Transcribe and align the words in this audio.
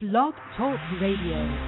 Blog 0.00 0.34
Talk 0.56 0.78
Radio. 1.00 1.67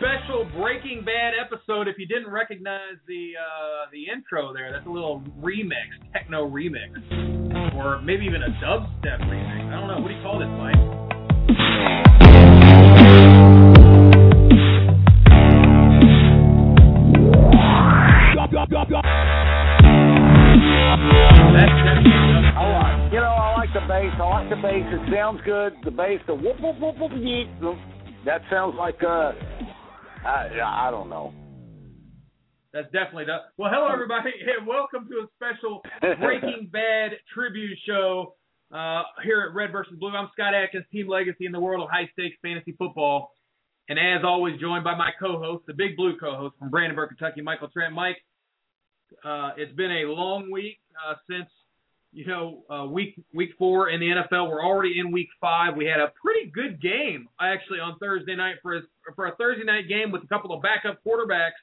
Special 0.00 0.48
Breaking 0.56 1.04
Bad 1.04 1.34
episode. 1.36 1.86
If 1.86 1.98
you 1.98 2.06
didn't 2.06 2.30
recognize 2.32 2.96
the 3.06 3.32
uh, 3.36 3.90
the 3.92 4.10
intro 4.10 4.50
there, 4.54 4.72
that's 4.72 4.86
a 4.86 4.88
little 4.88 5.22
remix, 5.38 5.92
techno 6.14 6.48
remix, 6.48 6.96
or 7.76 8.00
maybe 8.00 8.24
even 8.24 8.42
a 8.42 8.48
dubstep 8.64 9.20
remix. 9.28 9.68
I 9.68 9.78
don't 9.78 9.88
know. 9.88 10.00
What 10.00 10.08
do 10.08 10.14
you 10.14 10.22
call 10.22 10.38
this, 10.38 10.48
Mike? 10.56 10.76
The 23.70 23.86
bass. 23.86 24.10
I 24.18 24.24
like 24.24 24.50
the 24.50 24.56
bass. 24.56 24.82
It 24.90 25.14
sounds 25.14 25.40
good. 25.44 25.74
The 25.84 25.92
bass, 25.92 26.18
the 26.26 26.34
whoop 26.34 26.58
whoop 26.60 26.80
whoop 26.80 26.96
whoop. 26.98 27.78
That 28.24 28.40
sounds 28.50 28.74
like 28.76 29.00
uh, 29.06 29.30
I 30.24 30.50
I 30.62 30.90
don't 30.90 31.08
know. 31.08 31.32
That's 32.72 32.90
definitely 32.92 33.24
the. 33.24 33.38
Well, 33.56 33.70
hello 33.72 33.88
everybody, 33.92 34.30
and 34.58 34.66
welcome 34.66 35.08
to 35.08 35.24
a 35.24 35.26
special 35.36 35.80
Breaking 36.20 36.68
Bad 36.72 37.12
tribute 37.32 37.78
show 37.86 38.34
uh, 38.72 39.02
here 39.24 39.40
at 39.48 39.54
Red 39.54 39.72
versus 39.72 39.94
Blue. 39.98 40.10
I'm 40.10 40.28
Scott 40.32 40.54
Atkins, 40.54 40.84
Team 40.92 41.08
Legacy 41.08 41.46
in 41.46 41.52
the 41.52 41.60
world 41.60 41.82
of 41.82 41.90
high 41.90 42.08
stakes 42.12 42.36
fantasy 42.42 42.74
football, 42.78 43.32
and 43.88 43.98
as 43.98 44.22
always, 44.24 44.60
joined 44.60 44.84
by 44.84 44.94
my 44.94 45.10
co-host, 45.18 45.64
the 45.66 45.74
Big 45.74 45.96
Blue 45.96 46.16
co-host 46.18 46.54
from 46.58 46.70
Brandenburg, 46.70 47.08
Kentucky, 47.08 47.40
Michael 47.40 47.68
Trent. 47.68 47.94
Mike, 47.94 48.18
uh, 49.24 49.50
it's 49.56 49.74
been 49.74 49.90
a 49.90 50.04
long 50.04 50.50
week 50.50 50.78
uh, 51.08 51.14
since 51.28 51.48
you 52.12 52.26
know 52.26 52.64
uh, 52.70 52.86
week 52.86 53.20
week 53.32 53.50
four 53.58 53.90
in 53.90 54.00
the 54.00 54.06
NFL. 54.06 54.50
We're 54.50 54.64
already 54.64 54.98
in 54.98 55.12
week 55.12 55.28
five. 55.40 55.76
We 55.76 55.86
had 55.86 56.00
a 56.00 56.12
pretty 56.22 56.50
good 56.50 56.80
game 56.80 57.28
actually 57.40 57.80
on 57.80 57.98
Thursday 57.98 58.34
night 58.34 58.56
for 58.62 58.76
a, 58.76 58.80
for 59.14 59.26
a 59.26 59.36
Thursday 59.36 59.64
night 59.64 59.88
game 59.88 60.10
with 60.10 60.22
a 60.24 60.26
couple 60.26 60.52
of 60.52 60.62
backup 60.62 60.98
quarterbacks. 61.06 61.58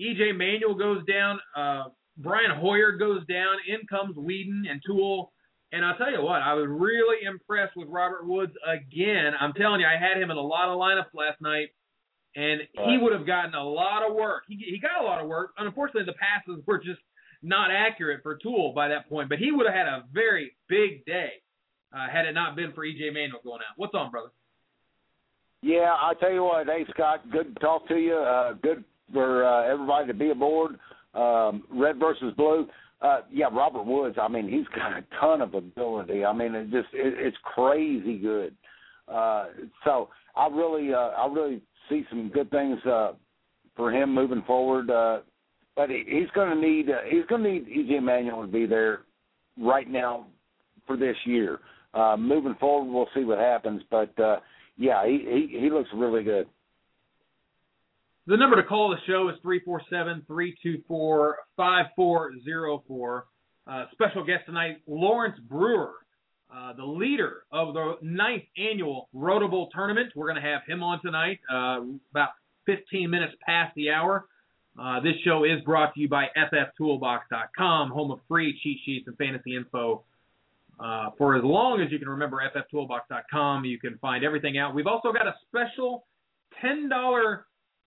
EJ 0.00 0.36
Manuel 0.36 0.74
goes 0.74 1.04
down. 1.06 1.38
Uh, 1.56 1.84
Brian 2.16 2.50
Hoyer 2.58 2.92
goes 2.92 3.24
down. 3.26 3.56
In 3.68 3.86
comes 3.86 4.16
Weeden 4.16 4.62
and 4.68 4.82
Tuel. 4.86 5.30
And 5.72 5.84
I'll 5.84 5.96
tell 5.96 6.10
you 6.10 6.20
what, 6.20 6.42
I 6.42 6.54
was 6.54 6.66
really 6.68 7.24
impressed 7.24 7.76
with 7.76 7.86
Robert 7.88 8.26
Woods 8.26 8.52
again. 8.66 9.34
I'm 9.38 9.52
telling 9.52 9.80
you, 9.80 9.86
I 9.86 9.96
had 9.96 10.20
him 10.20 10.30
in 10.30 10.36
a 10.36 10.42
lot 10.42 10.68
of 10.68 10.78
lineups 10.78 11.14
last 11.14 11.40
night, 11.40 11.68
and 12.34 12.62
he 12.72 12.98
would 12.98 13.12
have 13.12 13.24
gotten 13.24 13.54
a 13.54 13.62
lot 13.62 14.02
of 14.02 14.16
work. 14.16 14.42
He 14.48 14.56
he 14.56 14.80
got 14.80 15.00
a 15.00 15.06
lot 15.06 15.20
of 15.20 15.28
work. 15.28 15.52
Unfortunately, 15.58 16.06
the 16.06 16.18
passes 16.18 16.60
were 16.66 16.78
just 16.78 16.98
not 17.42 17.70
accurate 17.70 18.22
for 18.22 18.36
Tuel 18.36 18.72
by 18.74 18.88
that 18.88 19.08
point, 19.08 19.28
but 19.28 19.38
he 19.38 19.50
would 19.52 19.66
have 19.66 19.74
had 19.74 19.86
a 19.86 20.04
very 20.12 20.52
big 20.68 21.04
day 21.04 21.32
uh, 21.92 22.08
had 22.12 22.26
it 22.26 22.32
not 22.32 22.56
been 22.56 22.72
for 22.72 22.84
EJ 22.84 23.12
Manuel 23.12 23.40
going 23.42 23.60
out. 23.60 23.76
What's 23.76 23.94
on, 23.94 24.10
brother? 24.10 24.30
Yeah, 25.62 25.94
I 26.00 26.12
tell 26.18 26.32
you 26.32 26.44
what, 26.44 26.66
hey 26.66 26.84
Scott, 26.90 27.30
good 27.30 27.54
to 27.54 27.60
talk 27.60 27.86
to 27.88 27.96
you. 27.96 28.14
Uh, 28.14 28.54
good 28.62 28.84
for 29.12 29.44
uh, 29.44 29.70
everybody 29.70 30.06
to 30.06 30.14
be 30.14 30.30
aboard. 30.30 30.78
Um, 31.14 31.64
Red 31.70 31.98
versus 31.98 32.32
Blue. 32.36 32.66
Uh, 33.02 33.20
yeah, 33.32 33.46
Robert 33.52 33.84
Woods. 33.84 34.16
I 34.20 34.28
mean, 34.28 34.48
he's 34.48 34.66
got 34.76 34.92
a 34.92 35.04
ton 35.18 35.40
of 35.40 35.54
ability. 35.54 36.24
I 36.24 36.32
mean, 36.32 36.54
it 36.54 36.70
just 36.70 36.88
it, 36.92 37.14
it's 37.18 37.36
crazy 37.42 38.18
good. 38.18 38.54
Uh, 39.08 39.46
so 39.84 40.08
I 40.36 40.48
really, 40.48 40.94
uh, 40.94 41.10
I 41.18 41.26
really 41.32 41.62
see 41.88 42.04
some 42.08 42.30
good 42.32 42.50
things 42.50 42.78
uh, 42.86 43.12
for 43.76 43.90
him 43.92 44.14
moving 44.14 44.42
forward. 44.46 44.90
Uh, 44.90 45.20
but 45.80 45.88
he, 45.88 46.04
he's 46.06 46.28
going 46.34 46.50
to 46.50 46.60
need, 46.60 46.90
uh, 46.90 46.98
he's 47.08 47.24
going 47.26 47.42
to 47.42 47.50
need 47.50 47.66
EJ 47.66 48.02
Manuel 48.02 48.42
to 48.42 48.46
be 48.46 48.66
there 48.66 49.04
right 49.58 49.88
now 49.88 50.26
for 50.86 50.94
this 50.94 51.16
year. 51.24 51.60
Uh, 51.94 52.18
moving 52.18 52.54
forward, 52.60 52.92
we'll 52.92 53.08
see 53.14 53.24
what 53.24 53.38
happens. 53.38 53.80
But 53.90 54.18
uh, 54.20 54.40
yeah, 54.76 55.06
he, 55.06 55.48
he 55.50 55.58
he 55.58 55.70
looks 55.70 55.88
really 55.94 56.22
good. 56.22 56.48
The 58.26 58.36
number 58.36 58.56
to 58.56 58.62
call 58.62 58.90
the 58.90 58.98
show 59.10 59.30
is 59.30 59.36
347 59.40 60.24
324 60.26 61.36
5404. 61.56 63.24
Special 63.92 64.26
guest 64.26 64.44
tonight, 64.44 64.82
Lawrence 64.86 65.38
Brewer, 65.48 65.94
uh, 66.54 66.74
the 66.74 66.84
leader 66.84 67.44
of 67.50 67.72
the 67.72 67.94
ninth 68.02 68.44
annual 68.58 69.08
Roto 69.14 69.48
Bowl 69.48 69.70
tournament. 69.74 70.12
We're 70.14 70.30
going 70.30 70.42
to 70.42 70.46
have 70.46 70.60
him 70.66 70.82
on 70.82 71.00
tonight, 71.00 71.40
uh, 71.50 71.80
about 72.10 72.30
15 72.66 73.08
minutes 73.08 73.32
past 73.46 73.74
the 73.76 73.90
hour. 73.92 74.26
Uh, 74.78 75.00
this 75.00 75.14
show 75.24 75.44
is 75.44 75.60
brought 75.64 75.94
to 75.94 76.00
you 76.00 76.08
by 76.08 76.26
FFToolbox.com, 76.36 77.90
home 77.90 78.10
of 78.10 78.20
free 78.28 78.58
cheat 78.62 78.78
sheets 78.84 79.06
and 79.06 79.16
fantasy 79.16 79.56
info. 79.56 80.04
Uh, 80.78 81.10
for 81.18 81.36
as 81.36 81.44
long 81.44 81.82
as 81.82 81.92
you 81.92 81.98
can 81.98 82.08
remember 82.08 82.40
FFToolbox.com, 82.54 83.64
you 83.64 83.78
can 83.78 83.98
find 83.98 84.24
everything 84.24 84.58
out. 84.58 84.74
We've 84.74 84.86
also 84.86 85.12
got 85.12 85.26
a 85.26 85.34
special 85.48 86.06
$10 86.64 87.40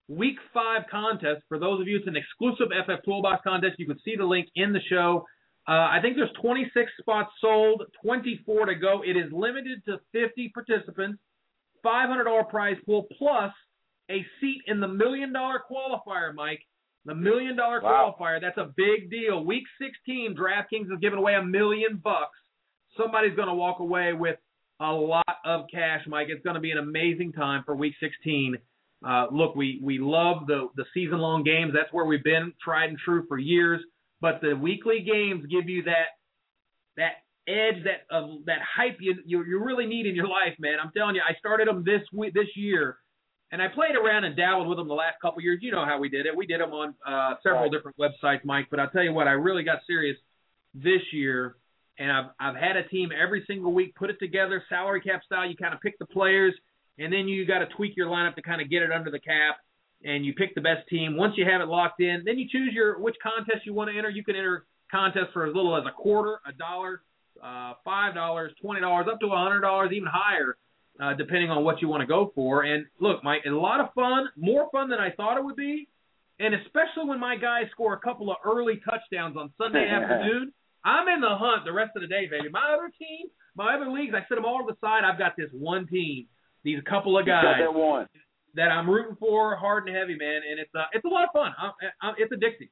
Week 0.09 0.37
5 0.53 0.82
contest. 0.91 1.43
For 1.48 1.59
those 1.59 1.81
of 1.81 1.88
you, 1.88 1.97
it's 1.97 2.06
an 2.06 2.16
exclusive 2.16 2.69
FF 2.70 3.04
Toolbox 3.04 3.43
contest. 3.44 3.78
You 3.78 3.87
can 3.87 3.99
see 4.04 4.16
the 4.16 4.25
link 4.25 4.49
in 4.56 4.72
the 4.72 4.81
show. 4.91 5.25
Uh, 5.66 5.72
I 5.72 6.00
think 6.03 6.16
there's 6.16 6.32
26 6.41 6.91
spots 7.00 7.31
sold, 7.41 7.84
24 8.04 8.66
to 8.66 8.75
go. 8.75 9.03
It 9.06 9.16
is 9.16 9.32
limited 9.32 9.84
to 9.87 10.00
50 10.12 10.50
participants, 10.53 11.19
$500 11.84 12.49
prize 12.50 12.76
pool, 12.84 13.06
plus 13.16 13.53
a 14.10 14.26
seat 14.40 14.62
in 14.67 14.81
the 14.81 14.88
million 14.88 15.32
dollar 15.32 15.62
qualifier, 15.70 16.34
Mike. 16.34 16.61
The 17.04 17.14
million 17.14 17.56
dollar 17.56 17.81
Wow. 17.81 18.14
qualifier, 18.19 18.40
that's 18.40 18.58
a 18.58 18.72
big 18.76 19.10
deal. 19.10 19.44
Week 19.44 19.64
16, 19.81 20.37
DraftKings 20.37 20.93
is 20.93 20.99
giving 21.00 21.19
away 21.19 21.34
a 21.34 21.43
million 21.43 21.96
bucks. 21.96 22.38
Somebody's 22.96 23.34
going 23.34 23.49
to 23.49 23.54
walk 23.54 23.81
away 23.81 24.12
with 24.12 24.38
a 24.81 24.93
lot 24.93 25.25
of 25.44 25.66
cash, 25.72 26.02
Mike. 26.06 26.28
It's 26.31 26.43
going 26.44 26.54
to 26.54 26.60
be 26.60 26.70
an 26.70 26.78
amazing 26.78 27.32
time 27.32 27.62
for 27.64 27.75
Week 27.75 27.94
16. 28.00 28.56
Uh, 29.04 29.26
look, 29.32 29.56
we 29.56 29.81
we 29.82 29.99
love 29.99 30.46
the 30.46 30.69
the 30.76 30.84
season 30.94 31.19
long 31.19 31.43
games. 31.43 31.72
That's 31.75 31.93
where 31.93 32.04
we've 32.04 32.22
been 32.22 32.52
tried 32.62 32.90
and 32.90 32.99
true 32.99 33.25
for 33.26 33.37
years. 33.38 33.81
But 34.20 34.40
the 34.40 34.55
weekly 34.55 35.00
games 35.00 35.44
give 35.50 35.69
you 35.69 35.82
that 35.84 36.14
that 36.96 37.12
edge, 37.48 37.82
that 37.84 38.06
of 38.14 38.44
that 38.46 38.58
hype 38.62 38.98
you, 39.00 39.16
you 39.26 39.44
you 39.44 39.58
really 39.64 39.87
need 39.87 40.06
in 40.06 40.14
your 40.14 40.28
life, 40.28 40.55
man. 40.60 40.78
I'm 40.81 40.93
telling 40.96 41.16
you, 41.16 41.22
I 41.28 41.34
started 41.38 41.66
them 41.66 41.82
this 41.84 42.02
week, 42.12 42.32
this 42.34 42.46
year, 42.55 42.98
and 43.52 43.62
I 43.62 43.69
played 43.69 43.94
around 43.94 44.25
and 44.25 44.34
dabbled 44.34 44.66
with 44.69 44.78
them 44.78 44.88
the 44.88 44.94
last 44.94 45.20
couple 45.22 45.40
years. 45.43 45.60
You 45.62 45.70
know 45.70 45.84
how 45.84 45.99
we 46.00 46.08
did 46.08 46.26
it. 46.26 46.34
We 46.37 46.46
did 46.46 46.60
them 46.60 46.72
on 46.72 46.94
uh, 47.06 47.34
several 47.43 47.62
Right. 47.62 47.70
different 47.72 47.96
websites, 47.99 48.44
Mike. 48.44 48.66
But 48.70 48.81
I'll 48.81 48.90
tell 48.90 49.04
you 49.04 49.12
what, 49.12 49.28
I 49.28 49.32
really 49.32 49.62
got 49.62 49.81
serious 49.87 50.16
this 50.75 51.02
year, 51.12 51.56
and 51.99 52.10
I've 52.10 52.31
I've 52.40 52.56
had 52.56 52.76
a 52.76 52.88
team 52.88 53.10
every 53.12 53.44
single 53.46 53.72
week 53.72 53.94
put 53.94 54.10
it 54.10 54.19
together, 54.19 54.64
salary 54.69 55.00
cap 55.02 55.22
style. 55.25 55.49
You 55.49 55.56
kind 55.56 55.75
of 55.75 55.81
pick 55.81 55.99
the 55.99 56.06
players, 56.06 56.54
and 56.99 57.12
then 57.12 57.28
you 57.28 57.46
got 57.46 57.60
to 57.60 57.66
tweak 57.76 57.96
your 57.96 58.08
lineup 58.08 58.34
to 58.37 58.43
kind 58.43 58.60
of 58.60 58.69
get 58.70 58.82
it 58.82 58.90
under 58.90 59.10
the 59.10 59.20
cap. 59.20 59.58
and 60.05 60.26
you 60.26 60.34
pick 60.34 60.52
the 60.56 60.60
best 60.60 60.88
team. 60.88 61.16
Once 61.16 61.34
you 61.37 61.44
have 61.44 61.60
it 61.60 61.69
locked 61.69 62.00
in, 62.00 62.22
then 62.25 62.37
you 62.37 62.48
choose 62.50 62.72
your 62.75 62.98
which 62.98 63.14
contest 63.22 63.64
you 63.64 63.72
want 63.72 63.88
to 63.88 63.96
enter. 63.96 64.10
You 64.10 64.25
can 64.25 64.34
enter 64.34 64.64
contests 64.90 65.31
for 65.32 65.46
as 65.46 65.55
little 65.55 65.76
as 65.76 65.84
a 65.87 65.93
quarter, 65.93 66.40
a 66.44 66.52
dollar, 66.52 67.02
uh, 67.40 67.75
five 67.84 68.12
dollars, 68.14 68.50
twenty 68.60 68.81
dollars, 68.81 69.06
up 69.12 69.20
to 69.20 69.26
a 69.26 69.37
hundred 69.37 69.60
dollars, 69.60 69.90
even 69.93 70.08
higher, 70.12 70.56
uh, 71.00 71.15
depending 71.15 71.50
on 71.50 71.65
what 71.65 71.81
you 71.81 71.89
want 71.89 72.00
to 72.00 72.06
go 72.06 72.33
for. 72.35 72.62
And 72.62 72.87
look, 73.00 73.25
Mike, 73.25 73.43
a 73.47 73.50
lot 73.50 73.81
of 73.81 73.93
fun, 73.94 74.29
more 74.37 74.69
fun 74.73 74.91
than 74.91 74.99
I 74.99 75.11
thought 75.11 75.39
it 75.39 75.44
would 75.44 75.56
be, 75.56 75.89
and 76.39 76.55
especially 76.55 77.09
when 77.09 77.21
my 77.21 77.37
guys 77.37 77.65
score 77.73 77.94
a 77.94 78.00
couple 78.00 78.31
of 78.31 78.37
early 78.44 78.81
touchdowns 78.85 79.37
on 79.37 79.53
Sunday 79.59 79.89
afternoon. 79.91 80.53
I'm 80.85 81.06
in 81.06 81.21
the 81.21 81.31
hunt 81.31 81.65
the 81.65 81.73
rest 81.73 81.93
of 81.94 82.03
the 82.03 82.09
day, 82.09 82.27
baby. 82.27 82.49
My 82.50 82.75
other 82.75 82.91
team, 82.99 83.29
my 83.55 83.77
other 83.77 83.89
leagues, 83.91 84.15
I 84.15 84.27
set 84.29 84.35
them 84.35 84.44
all 84.44 84.59
to 84.59 84.67
the 84.67 84.77
side. 84.85 85.05
I've 85.05 85.19
got 85.19 85.37
this 85.37 85.49
one 85.53 85.87
team, 85.87 86.27
these 86.65 86.81
couple 86.89 87.17
of 87.17 87.25
guys 87.25 87.44
that 87.61 87.73
one. 87.73 88.09
that 88.56 88.71
I'm 88.75 88.91
rooting 88.91 89.17
for, 89.21 89.55
hard 89.55 89.87
and 89.87 89.97
heavy, 89.97 90.17
man, 90.17 90.43
and 90.49 90.59
it's 90.59 90.75
uh, 90.75 90.91
it's 90.93 91.05
a 91.05 91.09
lot 91.09 91.23
of 91.23 91.31
fun. 91.33 91.53
I, 91.56 91.71
I, 92.03 92.12
it's 92.19 92.33
addicting. 92.33 92.71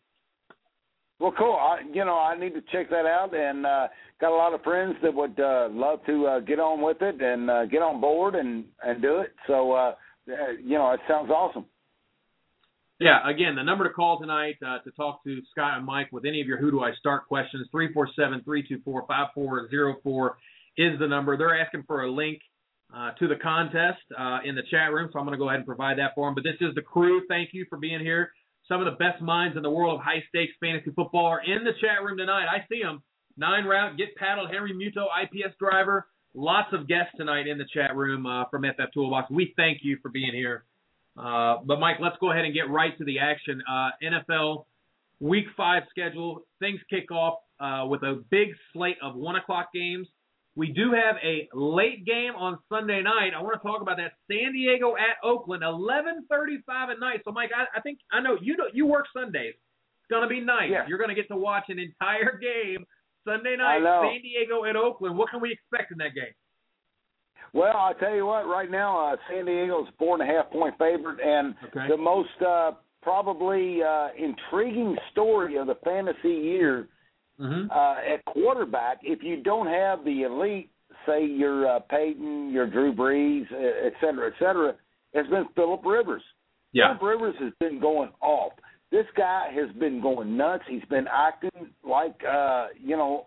Well, 1.20 1.34
cool. 1.38 1.52
I, 1.52 1.80
you 1.92 2.04
know, 2.06 2.18
I 2.18 2.38
need 2.38 2.54
to 2.54 2.62
check 2.72 2.88
that 2.88 3.04
out, 3.04 3.34
and 3.34 3.66
uh, 3.66 3.88
got 4.22 4.32
a 4.32 4.36
lot 4.36 4.54
of 4.54 4.62
friends 4.62 4.96
that 5.02 5.14
would 5.14 5.38
uh, 5.38 5.68
love 5.70 6.00
to 6.06 6.26
uh, 6.26 6.40
get 6.40 6.58
on 6.58 6.80
with 6.80 7.02
it 7.02 7.20
and 7.20 7.50
uh, 7.50 7.66
get 7.66 7.82
on 7.82 8.00
board 8.00 8.34
and 8.34 8.64
and 8.82 9.02
do 9.02 9.18
it. 9.18 9.34
So, 9.46 9.72
uh, 9.72 9.92
you 10.26 10.78
know, 10.78 10.92
it 10.92 11.00
sounds 11.06 11.30
awesome. 11.30 11.66
Yeah, 12.98 13.18
again, 13.28 13.54
the 13.54 13.62
number 13.62 13.84
to 13.84 13.90
call 13.90 14.18
tonight 14.18 14.56
uh, 14.66 14.78
to 14.78 14.90
talk 14.92 15.22
to 15.24 15.40
Scott 15.50 15.76
and 15.76 15.86
Mike 15.86 16.08
with 16.10 16.24
any 16.24 16.40
of 16.40 16.46
your 16.46 16.58
Who 16.58 16.70
Do 16.70 16.80
I 16.80 16.92
Start 16.98 17.26
questions, 17.28 17.68
three 17.70 17.92
four 17.92 18.08
seven 18.16 18.42
three 18.42 18.66
two 18.66 18.80
four 18.82 19.04
five 19.06 19.28
four 19.34 19.68
zero 19.68 19.96
four 20.02 20.38
is 20.78 20.98
the 20.98 21.06
number. 21.06 21.36
They're 21.36 21.60
asking 21.60 21.84
for 21.86 22.02
a 22.02 22.10
link 22.10 22.40
uh, 22.94 23.10
to 23.18 23.28
the 23.28 23.36
contest 23.36 24.00
uh, 24.18 24.38
in 24.44 24.54
the 24.54 24.62
chat 24.70 24.90
room, 24.92 25.10
so 25.12 25.18
I'm 25.18 25.26
going 25.26 25.38
to 25.38 25.38
go 25.38 25.48
ahead 25.48 25.58
and 25.58 25.66
provide 25.66 25.98
that 25.98 26.12
for 26.14 26.26
them. 26.26 26.34
But 26.34 26.44
this 26.44 26.56
is 26.60 26.74
the 26.74 26.82
crew. 26.82 27.22
Thank 27.28 27.50
you 27.52 27.66
for 27.68 27.76
being 27.76 28.00
here. 28.00 28.32
Some 28.70 28.80
of 28.80 28.86
the 28.86 29.04
best 29.04 29.20
minds 29.20 29.56
in 29.56 29.64
the 29.64 29.70
world 29.70 29.98
of 29.98 30.00
high 30.00 30.22
stakes 30.28 30.52
fantasy 30.60 30.92
football 30.94 31.26
are 31.26 31.42
in 31.42 31.64
the 31.64 31.72
chat 31.80 32.04
room 32.04 32.16
tonight. 32.16 32.46
I 32.46 32.64
see 32.68 32.80
them. 32.80 33.02
Nine 33.36 33.64
route, 33.64 33.96
get 33.96 34.14
paddled, 34.14 34.48
Henry 34.52 34.72
Muto, 34.72 35.06
IPS 35.24 35.56
driver. 35.58 36.06
Lots 36.34 36.68
of 36.72 36.86
guests 36.86 37.10
tonight 37.16 37.48
in 37.48 37.58
the 37.58 37.64
chat 37.74 37.96
room 37.96 38.26
uh, 38.26 38.44
from 38.48 38.62
FF 38.62 38.92
Toolbox. 38.94 39.28
We 39.28 39.54
thank 39.56 39.78
you 39.82 39.98
for 40.00 40.08
being 40.08 40.32
here. 40.32 40.64
Uh, 41.18 41.56
but 41.64 41.80
Mike, 41.80 41.96
let's 42.00 42.14
go 42.20 42.30
ahead 42.30 42.44
and 42.44 42.54
get 42.54 42.70
right 42.70 42.96
to 42.98 43.04
the 43.04 43.18
action. 43.18 43.60
Uh, 43.68 43.90
NFL 44.04 44.66
Week 45.18 45.46
Five 45.56 45.82
schedule. 45.90 46.42
Things 46.60 46.78
kick 46.88 47.10
off 47.10 47.38
uh, 47.58 47.86
with 47.88 48.04
a 48.04 48.22
big 48.30 48.50
slate 48.72 48.98
of 49.02 49.16
one 49.16 49.34
o'clock 49.34 49.70
games. 49.74 50.06
We 50.56 50.72
do 50.72 50.92
have 50.92 51.16
a 51.22 51.48
late 51.54 52.04
game 52.04 52.34
on 52.36 52.58
Sunday 52.68 53.02
night. 53.02 53.30
I 53.36 53.42
want 53.42 53.60
to 53.60 53.66
talk 53.66 53.82
about 53.82 53.96
that. 53.98 54.12
San 54.30 54.52
Diego 54.52 54.94
at 54.96 55.16
Oakland, 55.22 55.62
11:35 55.62 56.90
at 56.90 57.00
night. 57.00 57.20
So, 57.24 57.30
Mike, 57.32 57.50
I, 57.56 57.78
I 57.78 57.80
think 57.80 57.98
I 58.12 58.20
know 58.20 58.36
you 58.40 58.56
know 58.56 58.64
you 58.72 58.86
work 58.86 59.06
Sundays. 59.14 59.54
It's 59.54 60.10
gonna 60.10 60.26
be 60.28 60.40
nice. 60.40 60.70
Yeah. 60.70 60.84
You're 60.88 60.98
gonna 60.98 61.14
get 61.14 61.28
to 61.28 61.36
watch 61.36 61.64
an 61.68 61.78
entire 61.78 62.36
game 62.38 62.84
Sunday 63.24 63.56
night. 63.56 63.80
San 64.02 64.22
Diego 64.22 64.64
at 64.64 64.74
Oakland. 64.76 65.16
What 65.16 65.30
can 65.30 65.40
we 65.40 65.52
expect 65.52 65.92
in 65.92 65.98
that 65.98 66.14
game? 66.14 66.34
Well, 67.52 67.76
I 67.76 67.92
tell 67.98 68.14
you 68.14 68.26
what, 68.26 68.46
right 68.46 68.70
now 68.70 69.12
uh, 69.12 69.16
San 69.28 69.44
Diego's 69.46 69.88
four 69.98 70.20
and 70.20 70.28
a 70.28 70.32
half 70.32 70.50
point 70.50 70.74
favorite, 70.78 71.20
and 71.20 71.54
Okay. 71.68 71.88
the 71.88 71.96
most 71.96 72.30
uh, 72.46 72.72
probably 73.02 73.82
uh, 73.82 74.08
intriguing 74.16 74.96
story 75.12 75.56
of 75.56 75.66
the 75.66 75.74
fantasy 75.84 76.28
year 76.28 76.88
Mm-hmm. 77.40 77.70
uh, 77.70 78.14
at 78.14 78.24
quarterback. 78.26 78.98
If 79.02 79.22
you 79.22 79.42
don't 79.42 79.66
have 79.66 80.04
the 80.04 80.22
elite, 80.22 80.70
say 81.06 81.24
your 81.24 81.66
uh, 81.66 81.80
Peyton, 81.80 82.50
your 82.52 82.68
Drew 82.68 82.94
Brees, 82.94 83.46
et 83.50 83.94
cetera, 84.00 84.28
et 84.28 84.34
cetera, 84.38 84.74
has 85.14 85.26
been 85.28 85.46
Philip 85.54 85.80
Rivers. 85.84 86.22
Yeah. 86.72 86.98
Philip 86.98 87.02
Rivers 87.02 87.34
has 87.40 87.52
been 87.58 87.80
going 87.80 88.10
off. 88.20 88.52
This 88.92 89.06
guy 89.16 89.48
has 89.54 89.74
been 89.76 90.02
going 90.02 90.36
nuts. 90.36 90.64
He's 90.68 90.84
been 90.90 91.06
acting 91.10 91.70
like 91.82 92.20
uh, 92.30 92.66
you 92.78 92.96
know 92.96 93.26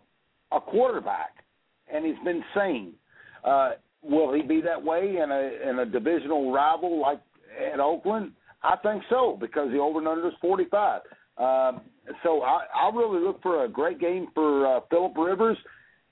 a 0.51 0.59
quarterback, 0.59 1.43
and 1.91 2.05
he's 2.05 2.23
been 2.23 2.43
sane. 2.55 2.93
Uh, 3.43 3.71
will 4.03 4.33
he 4.33 4.41
be 4.41 4.61
that 4.61 4.83
way 4.83 5.17
in 5.23 5.31
a 5.31 5.69
in 5.69 5.79
a 5.79 5.85
divisional 5.85 6.51
rival 6.53 7.01
like 7.01 7.21
at 7.73 7.79
Oakland? 7.79 8.33
I 8.61 8.75
think 8.83 9.03
so 9.09 9.37
because 9.39 9.71
the 9.71 9.79
over 9.79 9.99
and 9.99 10.07
under 10.07 10.27
is 10.27 10.33
forty 10.39 10.65
five. 10.69 11.01
Um, 11.37 11.81
so 12.23 12.41
I, 12.41 12.65
I 12.75 12.95
really 12.95 13.23
look 13.23 13.41
for 13.41 13.65
a 13.65 13.67
great 13.67 13.99
game 13.99 14.27
for 14.33 14.77
uh, 14.77 14.79
Philip 14.89 15.13
Rivers 15.17 15.57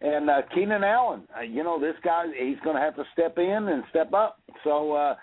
and 0.01 0.29
uh, 0.29 0.41
Keenan 0.53 0.83
Allen. 0.83 1.23
Uh, 1.38 1.41
you 1.41 1.63
know 1.63 1.79
this 1.79 1.95
guy; 2.03 2.25
he's 2.27 2.59
going 2.63 2.75
to 2.75 2.81
have 2.81 2.95
to 2.95 3.03
step 3.13 3.38
in 3.38 3.67
and 3.69 3.83
step 3.89 4.13
up. 4.13 4.41
So. 4.63 4.93
Uh, 4.93 5.15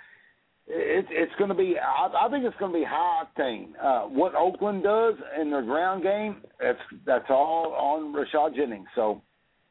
it's 0.70 1.08
it's 1.10 1.32
going 1.38 1.48
to 1.48 1.54
be. 1.54 1.76
I, 1.78 2.26
I 2.26 2.30
think 2.30 2.44
it's 2.44 2.56
going 2.58 2.72
to 2.72 2.78
be 2.78 2.84
high 2.86 3.24
octane. 3.24 3.68
Uh, 3.82 4.02
what 4.08 4.34
Oakland 4.34 4.82
does 4.82 5.14
in 5.40 5.50
their 5.50 5.62
ground 5.62 6.02
game, 6.02 6.42
that's 6.60 6.78
that's 7.06 7.24
all 7.30 7.72
on 7.72 8.12
Rashad 8.14 8.54
Jennings. 8.54 8.86
So 8.94 9.22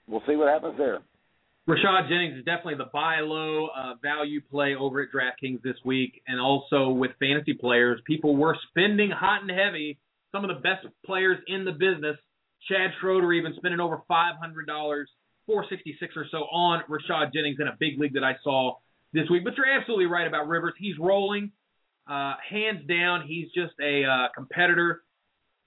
we'll 0.07 0.23
see 0.27 0.35
what 0.35 0.51
happens 0.51 0.75
there. 0.77 0.99
Rashad 1.67 2.07
Jennings 2.07 2.37
is 2.37 2.45
definitely 2.45 2.75
the 2.75 2.89
buy 2.93 3.19
low 3.19 3.67
uh, 3.67 3.93
value 4.01 4.41
play 4.49 4.73
over 4.73 5.01
at 5.01 5.09
DraftKings 5.13 5.61
this 5.61 5.75
week, 5.83 6.21
and 6.27 6.39
also 6.39 6.89
with 6.89 7.11
fantasy 7.19 7.53
players, 7.53 7.99
people 8.05 8.35
were 8.35 8.57
spending 8.69 9.11
hot 9.11 9.41
and 9.41 9.51
heavy. 9.51 9.97
Some 10.37 10.47
of 10.47 10.55
the 10.55 10.61
best 10.61 10.85
players 11.03 11.39
in 11.47 11.65
the 11.65 11.71
business, 11.71 12.15
Chad 12.69 12.91
Schroeder, 13.01 13.33
even 13.33 13.53
spending 13.55 13.79
over 13.79 14.03
five 14.07 14.35
hundred 14.39 14.67
dollars, 14.67 15.09
four 15.47 15.65
sixty 15.67 15.97
six 15.99 16.15
or 16.15 16.27
so 16.29 16.39
on 16.51 16.83
Rashad 16.87 17.33
Jennings 17.33 17.57
in 17.59 17.67
a 17.67 17.75
big 17.79 17.99
league 17.99 18.13
that 18.13 18.23
I 18.23 18.35
saw 18.43 18.75
this 19.13 19.27
week. 19.31 19.43
But 19.43 19.57
you're 19.57 19.65
absolutely 19.65 20.05
right 20.05 20.27
about 20.27 20.47
Rivers. 20.47 20.73
He's 20.77 20.95
rolling, 20.99 21.51
uh, 22.07 22.35
hands 22.47 22.87
down. 22.87 23.25
He's 23.27 23.47
just 23.55 23.73
a 23.81 24.03
uh, 24.03 24.27
competitor. 24.35 25.01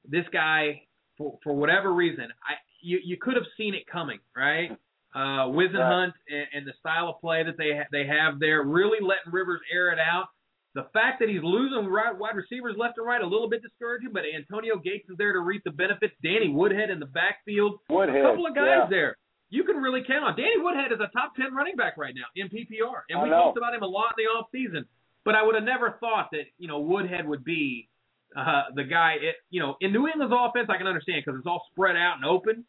This 0.09 0.25
guy, 0.33 0.83
for 1.19 1.39
for 1.43 1.53
whatever 1.53 1.93
reason, 1.93 2.29
I 2.49 2.55
you 2.81 3.01
you 3.03 3.17
could 3.21 3.35
have 3.35 3.47
seen 3.57 3.75
it 3.75 3.89
coming, 3.91 4.21
right? 4.37 4.71
uh, 5.15 5.47
Whisenhunt 5.51 6.13
and, 6.29 6.47
and 6.55 6.67
the 6.67 6.73
style 6.79 7.09
of 7.09 7.21
play 7.21 7.43
that 7.43 7.57
they 7.59 7.77
ha- 7.77 7.89
they 7.91 8.07
have 8.07 8.39
there, 8.39 8.63
really 8.63 8.99
letting 9.01 9.33
Rivers 9.33 9.61
air 9.73 9.93
it 9.93 9.99
out. 9.99 10.27
The 10.75 10.87
fact 10.93 11.19
that 11.19 11.29
he's 11.29 11.43
losing 11.43 11.91
right, 11.91 12.17
wide 12.17 12.37
receivers 12.37 12.77
left 12.79 12.97
and 12.97 13.07
right 13.07 13.21
a 13.21 13.27
little 13.27 13.51
bit 13.51 13.61
discouraging, 13.63 14.11
but 14.13 14.23
Antonio 14.23 14.79
Gates 14.79 15.09
is 15.11 15.17
there 15.19 15.33
to 15.33 15.41
reap 15.41 15.65
the 15.65 15.73
benefits. 15.73 16.15
Danny 16.23 16.49
Woodhead 16.49 16.91
in 16.91 17.01
the 17.01 17.11
backfield, 17.11 17.81
Woodhead, 17.89 18.23
a 18.23 18.23
couple 18.23 18.47
of 18.47 18.55
guys 18.55 18.87
yeah. 18.87 18.87
there 18.89 19.17
you 19.51 19.65
can 19.65 19.77
really 19.77 20.03
count 20.07 20.25
on. 20.25 20.37
Danny 20.37 20.57
Woodhead 20.59 20.93
is 20.93 21.01
a 21.01 21.11
top 21.13 21.35
ten 21.35 21.53
running 21.53 21.77
back 21.77 21.99
right 21.99 22.15
now 22.15 22.31
in 22.35 22.49
PPR, 22.49 23.03
and 23.11 23.21
we 23.23 23.29
talked 23.29 23.59
about 23.59 23.75
him 23.75 23.83
a 23.83 23.87
lot 23.87 24.15
in 24.17 24.25
the 24.25 24.31
off 24.31 24.47
season. 24.53 24.87
But 25.25 25.35
I 25.35 25.43
would 25.43 25.55
have 25.57 25.65
never 25.65 25.97
thought 26.01 26.31
that 26.33 26.47
you 26.57 26.69
know 26.69 26.79
Woodhead 26.79 27.27
would 27.27 27.45
be 27.45 27.89
uh, 28.35 28.71
the 28.75 28.85
guy. 28.85 29.17
It, 29.21 29.35
you 29.51 29.61
know, 29.61 29.77
in 29.81 29.93
New 29.93 30.07
England's 30.07 30.35
offense, 30.35 30.69
I 30.71 30.79
can 30.79 30.87
understand 30.87 31.23
because 31.27 31.39
it's 31.39 31.47
all 31.47 31.67
spread 31.73 31.97
out 31.97 32.15
and 32.17 32.25
open. 32.25 32.65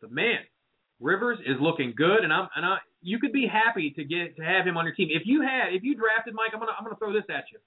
But 0.00 0.10
man, 0.10 0.40
Rivers 1.00 1.38
is 1.44 1.56
looking 1.60 1.92
good, 1.96 2.24
and 2.24 2.32
I'm 2.32 2.48
and 2.56 2.64
I 2.64 2.78
you 3.02 3.18
could 3.18 3.32
be 3.32 3.46
happy 3.46 3.90
to 3.96 4.04
get 4.04 4.36
to 4.36 4.42
have 4.42 4.66
him 4.66 4.76
on 4.76 4.84
your 4.86 4.94
team. 4.94 5.08
If 5.10 5.22
you 5.26 5.42
had 5.42 5.74
if 5.74 5.82
you 5.82 5.94
drafted 5.94 6.34
Mike, 6.34 6.50
I'm 6.54 6.60
gonna 6.60 6.72
I'm 6.76 6.84
gonna 6.84 6.96
throw 6.96 7.12
this 7.12 7.24
at 7.28 7.44
you, 7.52 7.58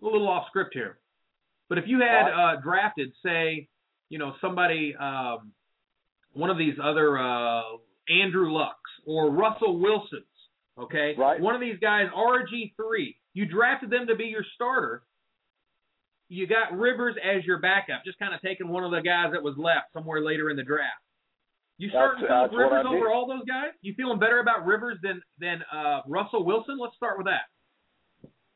a 0.00 0.04
little 0.04 0.28
off 0.28 0.46
script 0.48 0.70
here, 0.74 0.98
but 1.68 1.78
if 1.78 1.84
you 1.86 2.00
had 2.00 2.30
uh, 2.30 2.60
drafted 2.60 3.12
say 3.24 3.68
you 4.08 4.18
know 4.18 4.34
somebody 4.40 4.94
um, 4.98 5.52
one 6.32 6.50
of 6.50 6.58
these 6.58 6.74
other 6.82 7.18
uh, 7.18 7.62
Andrew 8.08 8.52
Lucks 8.52 8.90
or 9.04 9.30
Russell 9.30 9.78
Wilsons, 9.80 10.22
okay, 10.78 11.14
Right. 11.18 11.40
one 11.40 11.56
of 11.56 11.60
these 11.60 11.78
guys 11.80 12.06
RG 12.16 12.74
three, 12.76 13.16
you 13.34 13.46
drafted 13.46 13.90
them 13.90 14.06
to 14.06 14.14
be 14.14 14.26
your 14.26 14.44
starter. 14.54 15.02
You 16.28 16.46
got 16.46 16.78
Rivers 16.78 17.16
as 17.24 17.44
your 17.44 17.58
backup, 17.58 18.04
just 18.04 18.20
kind 18.20 18.32
of 18.32 18.40
taking 18.40 18.68
one 18.68 18.84
of 18.84 18.92
the 18.92 19.00
guys 19.00 19.32
that 19.32 19.42
was 19.42 19.56
left 19.58 19.92
somewhere 19.92 20.22
later 20.22 20.48
in 20.50 20.56
the 20.56 20.62
draft. 20.62 21.02
You 21.80 21.88
starting 21.90 22.22
That's- 22.22 22.50
Philip 22.50 22.70
Rivers 22.72 22.86
over 22.88 23.08
all 23.10 23.26
those 23.26 23.44
guys? 23.46 23.70
You 23.82 23.94
feeling 23.96 24.18
better 24.18 24.40
about 24.40 24.66
Rivers 24.66 24.98
than 25.02 25.22
than 25.38 25.62
uh, 25.72 26.02
Russell 26.06 26.44
Wilson? 26.44 26.78
Let's 26.78 26.94
start 26.96 27.16
with 27.18 27.26
that. 27.26 27.48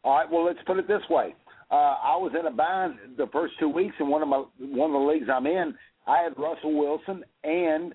All 0.04 0.16
right. 0.16 0.30
Well, 0.30 0.44
let's 0.44 0.58
put 0.66 0.78
it 0.78 0.86
this 0.86 1.02
way. 1.08 1.34
Uh, 1.70 1.74
I 2.04 2.16
was 2.16 2.32
in 2.38 2.46
a 2.46 2.50
bind 2.50 2.98
the 3.16 3.26
first 3.32 3.54
two 3.58 3.68
weeks 3.70 3.94
in 3.98 4.08
one 4.08 4.20
of 4.22 4.28
my 4.28 4.44
one 4.58 4.90
of 4.94 5.00
the 5.00 5.06
leagues 5.08 5.28
I'm 5.32 5.46
in. 5.46 5.74
I 6.06 6.18
had 6.18 6.38
Russell 6.38 6.78
Wilson 6.78 7.24
and 7.42 7.94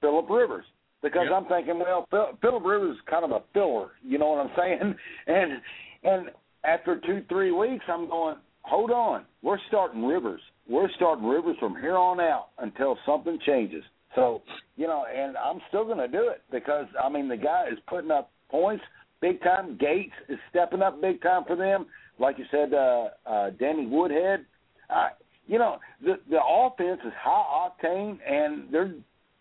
Philip 0.00 0.26
Rivers 0.30 0.64
because 1.02 1.26
Yep. 1.28 1.32
I'm 1.32 1.46
thinking, 1.46 1.78
well, 1.80 2.06
Phil, 2.10 2.38
Philip 2.40 2.64
Rivers 2.64 2.94
is 2.96 3.02
kind 3.10 3.24
of 3.24 3.32
a 3.32 3.40
filler. 3.52 3.90
You 4.04 4.18
know 4.18 4.30
what 4.30 4.46
I'm 4.46 4.52
saying? 4.56 4.94
And 5.26 5.60
and 6.04 6.30
after 6.64 7.00
two 7.00 7.22
three 7.28 7.50
weeks, 7.50 7.84
I'm 7.88 8.08
going, 8.08 8.36
hold 8.62 8.90
on, 8.92 9.24
we're 9.42 9.58
starting 9.68 10.04
Rivers. 10.04 10.40
We're 10.68 10.88
starting 10.96 11.26
Rivers 11.26 11.56
from 11.58 11.74
here 11.80 11.96
on 11.96 12.20
out 12.20 12.50
until 12.58 12.96
something 13.04 13.38
changes. 13.44 13.82
So 14.14 14.42
you 14.76 14.86
know, 14.86 15.04
and 15.12 15.36
I'm 15.36 15.60
still 15.68 15.84
going 15.84 15.98
to 15.98 16.08
do 16.08 16.28
it 16.28 16.42
because 16.50 16.86
I 17.02 17.08
mean 17.08 17.28
the 17.28 17.36
guy 17.36 17.66
is 17.70 17.78
putting 17.88 18.10
up 18.10 18.30
points 18.50 18.84
big 19.20 19.42
time. 19.42 19.76
Gates 19.78 20.12
is 20.28 20.38
stepping 20.50 20.82
up 20.82 21.00
big 21.00 21.22
time 21.22 21.44
for 21.46 21.56
them. 21.56 21.86
Like 22.18 22.38
you 22.38 22.44
said, 22.50 22.74
uh, 22.74 23.08
uh, 23.26 23.50
Danny 23.58 23.86
Woodhead. 23.86 24.44
Uh, 24.90 25.08
you 25.46 25.58
know, 25.58 25.78
the 26.02 26.14
the 26.30 26.38
offense 26.42 27.00
is 27.04 27.12
high 27.20 27.68
octane, 27.84 28.18
and 28.26 28.72
they're 28.72 28.94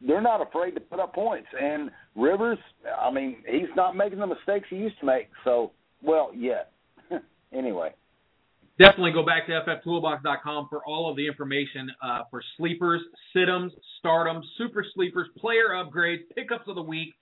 they're 0.06 0.22
not 0.22 0.46
afraid 0.46 0.72
to 0.72 0.82
put 0.82 1.00
up 1.00 1.14
points. 1.14 1.48
And 1.60 1.92
Rivers, 2.16 2.58
I 3.00 3.12
mean, 3.12 3.38
he's 3.48 3.70
not 3.76 3.96
making 3.96 4.20
the 4.20 4.28
mistakes 4.28 4.68
he 4.70 4.78
used 4.78 5.00
to 5.00 5.06
make. 5.06 5.30
So, 5.44 5.72
well, 6.02 6.32
yet. 6.36 6.72
anyway, 7.54 7.94
definitely 8.80 9.12
go 9.12 9.26
back 9.26 9.48
to 9.48 9.52
fftoolbox.com 9.52 10.68
for 10.70 10.82
all 10.86 11.10
of 11.10 11.16
the 11.16 11.28
information 11.28 11.90
uh, 12.02 12.22
for 12.30 12.44
sleepers, 12.58 13.02
situms, 13.36 13.70
stardoms, 14.04 14.44
super 14.58 14.86
sleepers, 14.94 15.28
player 15.38 15.70
upgrades, 15.76 16.22
pickups 16.36 16.66
of 16.68 16.76
the 16.76 16.82
week, 16.82 17.14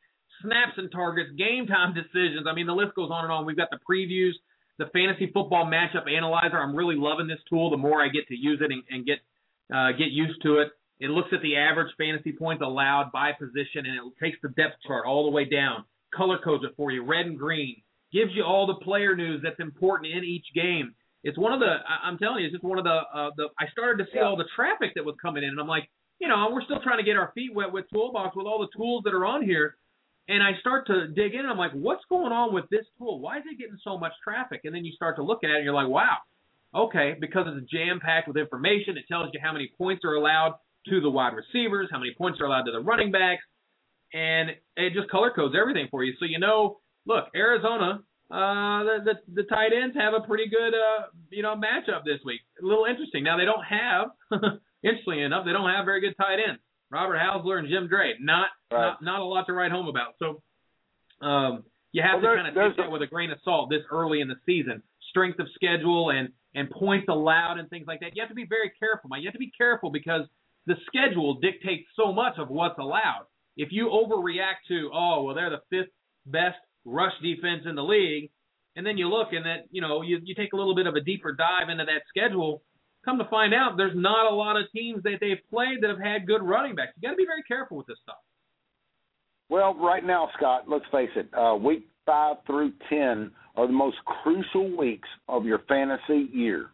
snaps 0.41 0.73
and 0.77 0.91
targets, 0.91 1.29
game 1.37 1.67
time 1.67 1.93
decisions. 1.93 2.47
I 2.49 2.53
mean, 2.53 2.67
the 2.67 2.73
list 2.73 2.95
goes 2.95 3.09
on 3.11 3.25
and 3.25 3.33
on. 3.33 3.45
We've 3.45 3.57
got 3.57 3.69
the 3.69 3.79
previews, 3.89 4.33
the 4.77 4.85
fantasy 4.93 5.31
football 5.33 5.65
matchup 5.65 6.09
analyzer. 6.09 6.57
I'm 6.57 6.75
really 6.75 6.95
loving 6.95 7.27
this 7.27 7.39
tool. 7.49 7.69
The 7.69 7.77
more 7.77 8.01
I 8.01 8.07
get 8.09 8.27
to 8.27 8.35
use 8.35 8.61
it 8.61 8.71
and, 8.71 8.83
and 8.89 9.05
get 9.05 9.19
uh, 9.73 9.91
get 9.91 10.11
used 10.11 10.41
to 10.43 10.57
it, 10.57 10.69
it 10.99 11.09
looks 11.09 11.29
at 11.31 11.41
the 11.41 11.55
average 11.55 11.93
fantasy 11.97 12.33
points 12.33 12.61
allowed 12.61 13.11
by 13.13 13.31
position, 13.31 13.85
and 13.85 13.95
it 13.95 14.23
takes 14.23 14.37
the 14.43 14.49
depth 14.49 14.75
chart 14.85 15.05
all 15.05 15.23
the 15.23 15.31
way 15.31 15.45
down, 15.45 15.85
color 16.13 16.37
codes 16.43 16.63
it 16.65 16.73
for 16.75 16.91
you, 16.91 17.05
red 17.05 17.25
and 17.25 17.39
green, 17.39 17.81
gives 18.11 18.31
you 18.33 18.43
all 18.43 18.67
the 18.67 18.83
player 18.83 19.15
news 19.15 19.41
that's 19.41 19.59
important 19.59 20.13
in 20.13 20.25
each 20.25 20.45
game 20.53 20.93
it's 21.23 21.37
one 21.37 21.53
of 21.53 21.59
the 21.59 21.77
I'm 21.87 22.17
telling 22.17 22.39
you, 22.41 22.47
it's 22.47 22.53
just 22.53 22.63
one 22.63 22.77
of 22.77 22.83
the 22.83 22.99
uh, 23.13 23.29
the 23.37 23.47
I 23.59 23.69
started 23.71 24.03
to 24.03 24.09
see 24.11 24.17
yeah. 24.17 24.25
all 24.25 24.37
the 24.37 24.49
traffic 24.55 24.91
that 24.95 25.05
was 25.05 25.15
coming 25.21 25.43
in, 25.43 25.49
and 25.49 25.59
I'm 25.59 25.67
like, 25.67 25.89
you 26.19 26.27
know, 26.27 26.49
we're 26.51 26.63
still 26.63 26.81
trying 26.81 26.97
to 26.97 27.03
get 27.03 27.15
our 27.15 27.31
feet 27.35 27.53
wet 27.53 27.71
with 27.71 27.85
Toolbox 27.93 28.35
with 28.35 28.47
all 28.47 28.59
the 28.59 28.75
tools 28.75 29.03
that 29.05 29.13
are 29.13 29.25
on 29.25 29.43
here, 29.43 29.75
and 30.27 30.41
I 30.41 30.59
start 30.59 30.87
to 30.87 31.07
dig 31.07 31.33
in, 31.33 31.41
and 31.41 31.49
I'm 31.49 31.57
like, 31.57 31.73
what's 31.73 32.03
going 32.09 32.31
on 32.31 32.53
with 32.53 32.65
this 32.69 32.85
tool? 32.97 33.19
Why 33.19 33.37
is 33.37 33.43
it 33.51 33.59
getting 33.59 33.77
so 33.83 33.97
much 33.97 34.13
traffic? 34.23 34.61
And 34.63 34.73
then 34.73 34.83
you 34.83 34.93
start 34.93 35.15
to 35.17 35.23
look 35.23 35.43
at 35.43 35.49
it, 35.51 35.57
and 35.57 35.63
you're 35.63 35.73
like, 35.73 35.89
wow, 35.89 36.17
okay, 36.73 37.15
because 37.19 37.45
it's 37.47 37.69
jam 37.71 37.99
packed 37.99 38.27
with 38.27 38.37
information. 38.37 38.97
It 38.97 39.05
tells 39.07 39.29
you 39.33 39.39
how 39.43 39.53
many 39.53 39.71
points 39.77 40.03
are 40.05 40.15
allowed 40.15 40.55
to 40.89 41.01
the 41.01 41.09
wide 41.09 41.33
receivers, 41.33 41.89
how 41.91 41.99
many 41.99 42.15
points 42.17 42.39
are 42.41 42.45
allowed 42.45 42.63
to 42.63 42.71
the 42.71 42.79
running 42.79 43.11
backs, 43.11 43.43
and 44.13 44.49
it 44.75 44.93
just 44.93 45.09
color 45.09 45.31
codes 45.35 45.55
everything 45.59 45.87
for 45.91 46.03
you. 46.03 46.13
So 46.19 46.25
you 46.25 46.39
know, 46.39 46.79
look, 47.05 47.25
Arizona 47.35 48.01
uh, 48.31 48.83
the, 48.83 48.97
the 49.03 49.43
the 49.43 49.43
tight 49.43 49.71
ends 49.75 49.95
have 49.99 50.13
a 50.13 50.25
pretty 50.25 50.47
good 50.47 50.73
uh 50.73 51.07
you 51.29 51.43
know 51.43 51.55
matchup 51.55 52.05
this 52.05 52.19
week. 52.23 52.39
A 52.61 52.65
little 52.65 52.85
interesting. 52.85 53.23
Now 53.23 53.37
they 53.37 53.43
don't 53.43 53.63
have, 53.63 54.11
interestingly 54.83 55.21
enough, 55.21 55.43
they 55.45 55.51
don't 55.51 55.69
have 55.69 55.83
very 55.83 55.99
good 55.99 56.15
tight 56.15 56.39
ends. 56.39 56.61
Robert 56.89 57.17
Housler 57.17 57.59
and 57.59 57.67
Jim 57.67 57.87
Dray. 57.87 58.13
Not 58.21 58.47
right. 58.71 58.95
not 59.01 59.03
not 59.03 59.19
a 59.19 59.25
lot 59.25 59.47
to 59.47 59.53
write 59.53 59.71
home 59.71 59.87
about. 59.87 60.15
So 60.19 60.41
um, 61.25 61.63
you 61.91 62.01
have 62.01 62.21
well, 62.21 62.35
to 62.35 62.41
kind 62.41 62.47
of 62.47 62.55
take 62.55 62.77
that 62.77 62.91
with 62.91 63.01
a 63.01 63.07
grain 63.07 63.31
of 63.31 63.39
salt 63.43 63.69
this 63.69 63.83
early 63.91 64.21
in 64.21 64.27
the 64.27 64.39
season. 64.45 64.81
Strength 65.09 65.39
of 65.39 65.47
schedule 65.55 66.11
and 66.11 66.29
and 66.55 66.69
points 66.69 67.07
allowed 67.09 67.57
and 67.59 67.69
things 67.69 67.85
like 67.87 67.99
that. 67.99 68.15
You 68.15 68.21
have 68.21 68.29
to 68.29 68.35
be 68.35 68.47
very 68.47 68.71
careful. 68.79 69.09
You 69.17 69.27
have 69.27 69.33
to 69.33 69.39
be 69.39 69.51
careful 69.57 69.91
because 69.91 70.23
the 70.67 70.75
schedule 70.87 71.35
dictates 71.35 71.87
so 71.95 72.13
much 72.13 72.35
of 72.37 72.49
what's 72.49 72.79
allowed. 72.79 73.25
If 73.57 73.69
you 73.71 73.87
overreact 73.87 74.67
to, 74.69 74.89
oh 74.93 75.23
well, 75.23 75.35
they're 75.35 75.49
the 75.49 75.63
fifth 75.69 75.91
best 76.25 76.57
rush 76.85 77.13
defense 77.21 77.63
in 77.65 77.75
the 77.75 77.83
league, 77.83 78.29
and 78.75 78.85
then 78.85 78.97
you 78.97 79.09
look 79.09 79.29
and 79.33 79.45
that 79.45 79.67
you 79.71 79.81
know 79.81 80.01
you 80.01 80.19
you 80.23 80.35
take 80.35 80.53
a 80.53 80.55
little 80.55 80.75
bit 80.75 80.87
of 80.87 80.95
a 80.95 81.01
deeper 81.01 81.33
dive 81.33 81.69
into 81.69 81.85
that 81.85 82.03
schedule. 82.09 82.61
Come 83.03 83.17
to 83.17 83.25
find 83.25 83.51
out, 83.51 83.77
there's 83.77 83.95
not 83.95 84.31
a 84.31 84.35
lot 84.35 84.57
of 84.57 84.71
teams 84.71 85.01
that 85.03 85.17
they've 85.19 85.41
played 85.49 85.81
that 85.81 85.89
have 85.89 85.99
had 85.99 86.27
good 86.27 86.43
running 86.43 86.75
backs. 86.75 86.91
You 86.95 87.07
got 87.07 87.13
to 87.13 87.17
be 87.17 87.25
very 87.25 87.41
careful 87.47 87.77
with 87.77 87.87
this 87.87 87.97
stuff. 88.03 88.17
Well, 89.49 89.73
right 89.73 90.05
now, 90.05 90.29
Scott, 90.37 90.65
let's 90.67 90.85
face 90.91 91.09
it. 91.15 91.27
Uh, 91.33 91.55
week 91.55 91.87
five 92.05 92.37
through 92.45 92.73
ten 92.89 93.31
are 93.55 93.65
the 93.65 93.73
most 93.73 93.97
crucial 94.05 94.77
weeks 94.77 95.09
of 95.27 95.45
your 95.45 95.59
fantasy 95.67 96.29
year. 96.31 96.67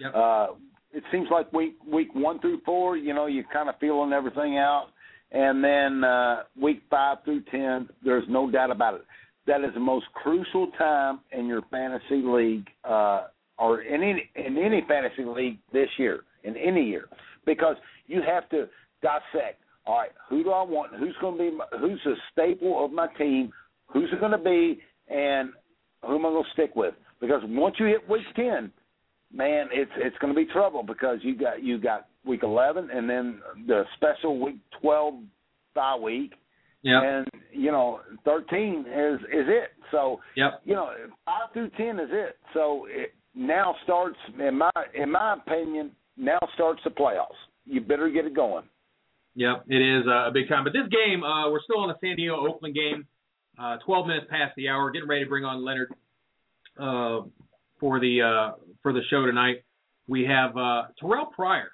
Yep. 0.00 0.14
Uh, 0.14 0.46
it 0.92 1.02
seems 1.10 1.28
like 1.30 1.52
week 1.52 1.76
week 1.90 2.08
one 2.14 2.40
through 2.40 2.60
four, 2.66 2.96
you 2.96 3.14
know, 3.14 3.26
you're 3.26 3.44
kind 3.52 3.68
of 3.68 3.76
feeling 3.80 4.12
everything 4.12 4.58
out, 4.58 4.88
and 5.32 5.64
then 5.64 6.04
uh, 6.04 6.42
week 6.60 6.82
five 6.90 7.18
through 7.24 7.42
ten, 7.50 7.88
there's 8.04 8.24
no 8.28 8.50
doubt 8.50 8.70
about 8.70 8.94
it 8.94 9.02
that 9.50 9.66
is 9.66 9.74
the 9.74 9.80
most 9.80 10.06
crucial 10.14 10.68
time 10.78 11.18
in 11.32 11.46
your 11.46 11.62
fantasy 11.72 12.22
league 12.22 12.68
uh, 12.84 13.24
or 13.58 13.82
in 13.82 14.00
any 14.00 14.30
in 14.36 14.56
any 14.56 14.84
fantasy 14.88 15.24
league 15.24 15.58
this 15.72 15.88
year, 15.98 16.20
in 16.44 16.56
any 16.56 16.84
year, 16.84 17.08
because 17.44 17.74
you 18.06 18.22
have 18.24 18.48
to 18.50 18.68
dissect. 19.02 19.60
All 19.86 19.98
right, 19.98 20.10
who 20.28 20.44
do 20.44 20.50
I 20.50 20.62
want? 20.62 20.94
Who's 20.94 21.16
going 21.20 21.36
to 21.36 21.50
be? 21.50 21.56
My, 21.56 21.64
who's 21.80 22.00
the 22.04 22.14
staple 22.30 22.84
of 22.84 22.92
my 22.92 23.08
team? 23.18 23.50
Who's 23.92 24.08
it 24.12 24.20
going 24.20 24.32
to 24.32 24.38
be? 24.38 24.80
And 25.08 25.50
who 26.06 26.14
am 26.14 26.26
I 26.26 26.30
going 26.30 26.44
to 26.44 26.50
stick 26.52 26.76
with? 26.76 26.94
Because 27.20 27.42
once 27.46 27.74
you 27.80 27.86
hit 27.86 28.08
week 28.08 28.22
ten, 28.36 28.70
man, 29.34 29.66
it's 29.72 29.90
it's 29.96 30.16
going 30.18 30.32
to 30.32 30.38
be 30.38 30.46
trouble 30.52 30.84
because 30.84 31.18
you 31.22 31.36
got 31.36 31.60
you 31.62 31.78
got 31.78 32.06
week 32.24 32.44
eleven 32.44 32.88
and 32.92 33.10
then 33.10 33.40
the 33.66 33.82
special 33.96 34.38
week 34.38 34.58
twelve 34.80 35.14
bye 35.74 35.96
week, 36.00 36.34
yeah. 36.82 37.02
And 37.02 37.26
you 37.52 37.70
know, 37.70 38.00
thirteen 38.24 38.80
is 38.80 39.20
is 39.20 39.46
it. 39.48 39.70
So 39.90 40.20
yep. 40.36 40.60
you 40.64 40.74
know, 40.74 40.90
five 41.24 41.52
through 41.52 41.70
ten 41.76 41.98
is 41.98 42.10
it. 42.10 42.36
So 42.54 42.86
it 42.88 43.14
now 43.34 43.74
starts 43.84 44.18
in 44.38 44.58
my 44.58 44.70
in 44.94 45.12
my 45.12 45.34
opinion, 45.34 45.92
now 46.16 46.38
starts 46.54 46.80
the 46.84 46.90
playoffs. 46.90 47.38
You 47.64 47.80
better 47.80 48.08
get 48.10 48.24
it 48.24 48.34
going. 48.34 48.64
Yep, 49.36 49.64
it 49.68 49.76
is 49.76 50.06
a 50.06 50.30
big 50.32 50.48
time. 50.48 50.64
But 50.64 50.72
this 50.72 50.88
game, 50.90 51.22
uh, 51.22 51.50
we're 51.50 51.62
still 51.62 51.78
on 51.78 51.88
the 51.88 51.94
San 52.00 52.16
Diego 52.16 52.36
Oakland 52.36 52.74
game. 52.74 53.06
Uh, 53.58 53.76
12 53.84 54.06
minutes 54.06 54.26
past 54.30 54.54
the 54.56 54.68
hour, 54.68 54.90
getting 54.90 55.08
ready 55.08 55.24
to 55.24 55.28
bring 55.28 55.44
on 55.44 55.64
Leonard 55.64 55.92
uh, 56.78 57.20
for 57.78 58.00
the 58.00 58.22
uh, 58.22 58.56
for 58.82 58.92
the 58.92 59.02
show 59.10 59.26
tonight. 59.26 59.64
We 60.08 60.24
have 60.24 60.56
uh, 60.56 60.84
Terrell 60.98 61.26
Pryor 61.26 61.70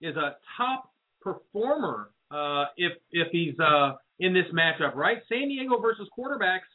is 0.00 0.16
a 0.16 0.36
top 0.56 0.92
performer 1.20 2.10
uh, 2.30 2.66
if 2.76 2.92
if 3.10 3.28
he's 3.32 3.58
uh, 3.58 3.92
in 4.18 4.34
this 4.34 4.46
matchup, 4.52 4.94
right? 4.94 5.18
San 5.28 5.48
Diego 5.48 5.80
versus 5.80 6.08
quarterbacks. 6.16 6.68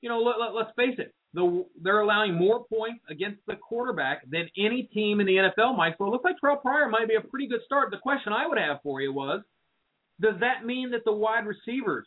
You 0.00 0.08
know, 0.08 0.18
let, 0.18 0.40
let, 0.40 0.54
let's 0.54 0.70
face 0.76 0.98
it. 0.98 1.14
The, 1.34 1.64
they're 1.80 2.00
allowing 2.00 2.34
more 2.34 2.64
points 2.64 3.02
against 3.08 3.40
the 3.46 3.54
quarterback 3.54 4.28
than 4.28 4.48
any 4.58 4.82
team 4.92 5.20
in 5.20 5.26
the 5.26 5.36
NFL 5.36 5.76
might. 5.76 5.94
So 5.96 6.06
it 6.06 6.10
looks 6.10 6.24
like 6.24 6.36
Terrell 6.40 6.56
Pryor 6.56 6.88
might 6.88 7.08
be 7.08 7.14
a 7.14 7.20
pretty 7.20 7.46
good 7.46 7.60
start. 7.64 7.90
The 7.90 7.98
question 7.98 8.32
I 8.32 8.46
would 8.46 8.58
have 8.58 8.78
for 8.82 9.00
you 9.00 9.12
was, 9.12 9.42
does 10.20 10.34
that 10.40 10.66
mean 10.66 10.90
that 10.90 11.04
the 11.04 11.12
wide 11.12 11.46
receivers 11.46 12.06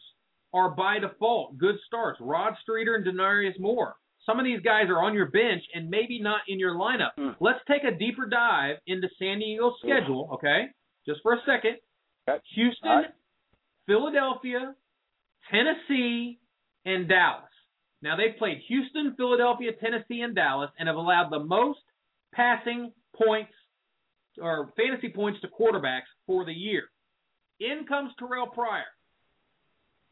are 0.53 0.69
by 0.69 0.99
default 0.99 1.57
good 1.57 1.75
starts? 1.87 2.19
Rod 2.21 2.53
Streater 2.61 2.95
and 2.95 3.05
Denarius 3.05 3.55
Moore. 3.59 3.95
Some 4.25 4.39
of 4.39 4.45
these 4.45 4.61
guys 4.61 4.89
are 4.89 5.01
on 5.01 5.13
your 5.13 5.27
bench 5.27 5.63
and 5.73 5.89
maybe 5.89 6.19
not 6.21 6.41
in 6.47 6.59
your 6.59 6.75
lineup. 6.75 7.11
Mm. 7.17 7.35
Let's 7.39 7.59
take 7.67 7.83
a 7.83 7.97
deeper 7.97 8.27
dive 8.27 8.77
into 8.87 9.07
San 9.17 9.39
Diego's 9.39 9.73
schedule, 9.83 10.29
okay? 10.33 10.65
Just 11.07 11.21
for 11.21 11.33
a 11.33 11.41
second. 11.45 11.77
Okay. 12.27 12.39
Houston, 12.55 12.89
right. 12.89 13.05
Philadelphia, 13.85 14.75
Tennessee, 15.51 16.39
and 16.85 17.07
Dallas. 17.07 17.43
Now 18.01 18.15
they've 18.15 18.37
played 18.37 18.59
Houston, 18.67 19.15
Philadelphia, 19.15 19.71
Tennessee, 19.79 20.21
and 20.21 20.35
Dallas, 20.35 20.69
and 20.79 20.87
have 20.87 20.95
allowed 20.95 21.29
the 21.31 21.43
most 21.43 21.79
passing 22.33 22.91
points 23.15 23.51
or 24.41 24.73
fantasy 24.75 25.09
points 25.09 25.39
to 25.41 25.47
quarterbacks 25.47 26.09
for 26.27 26.45
the 26.45 26.53
year. 26.53 26.83
In 27.59 27.85
comes 27.87 28.11
Terrell 28.19 28.47
Pryor. 28.47 28.83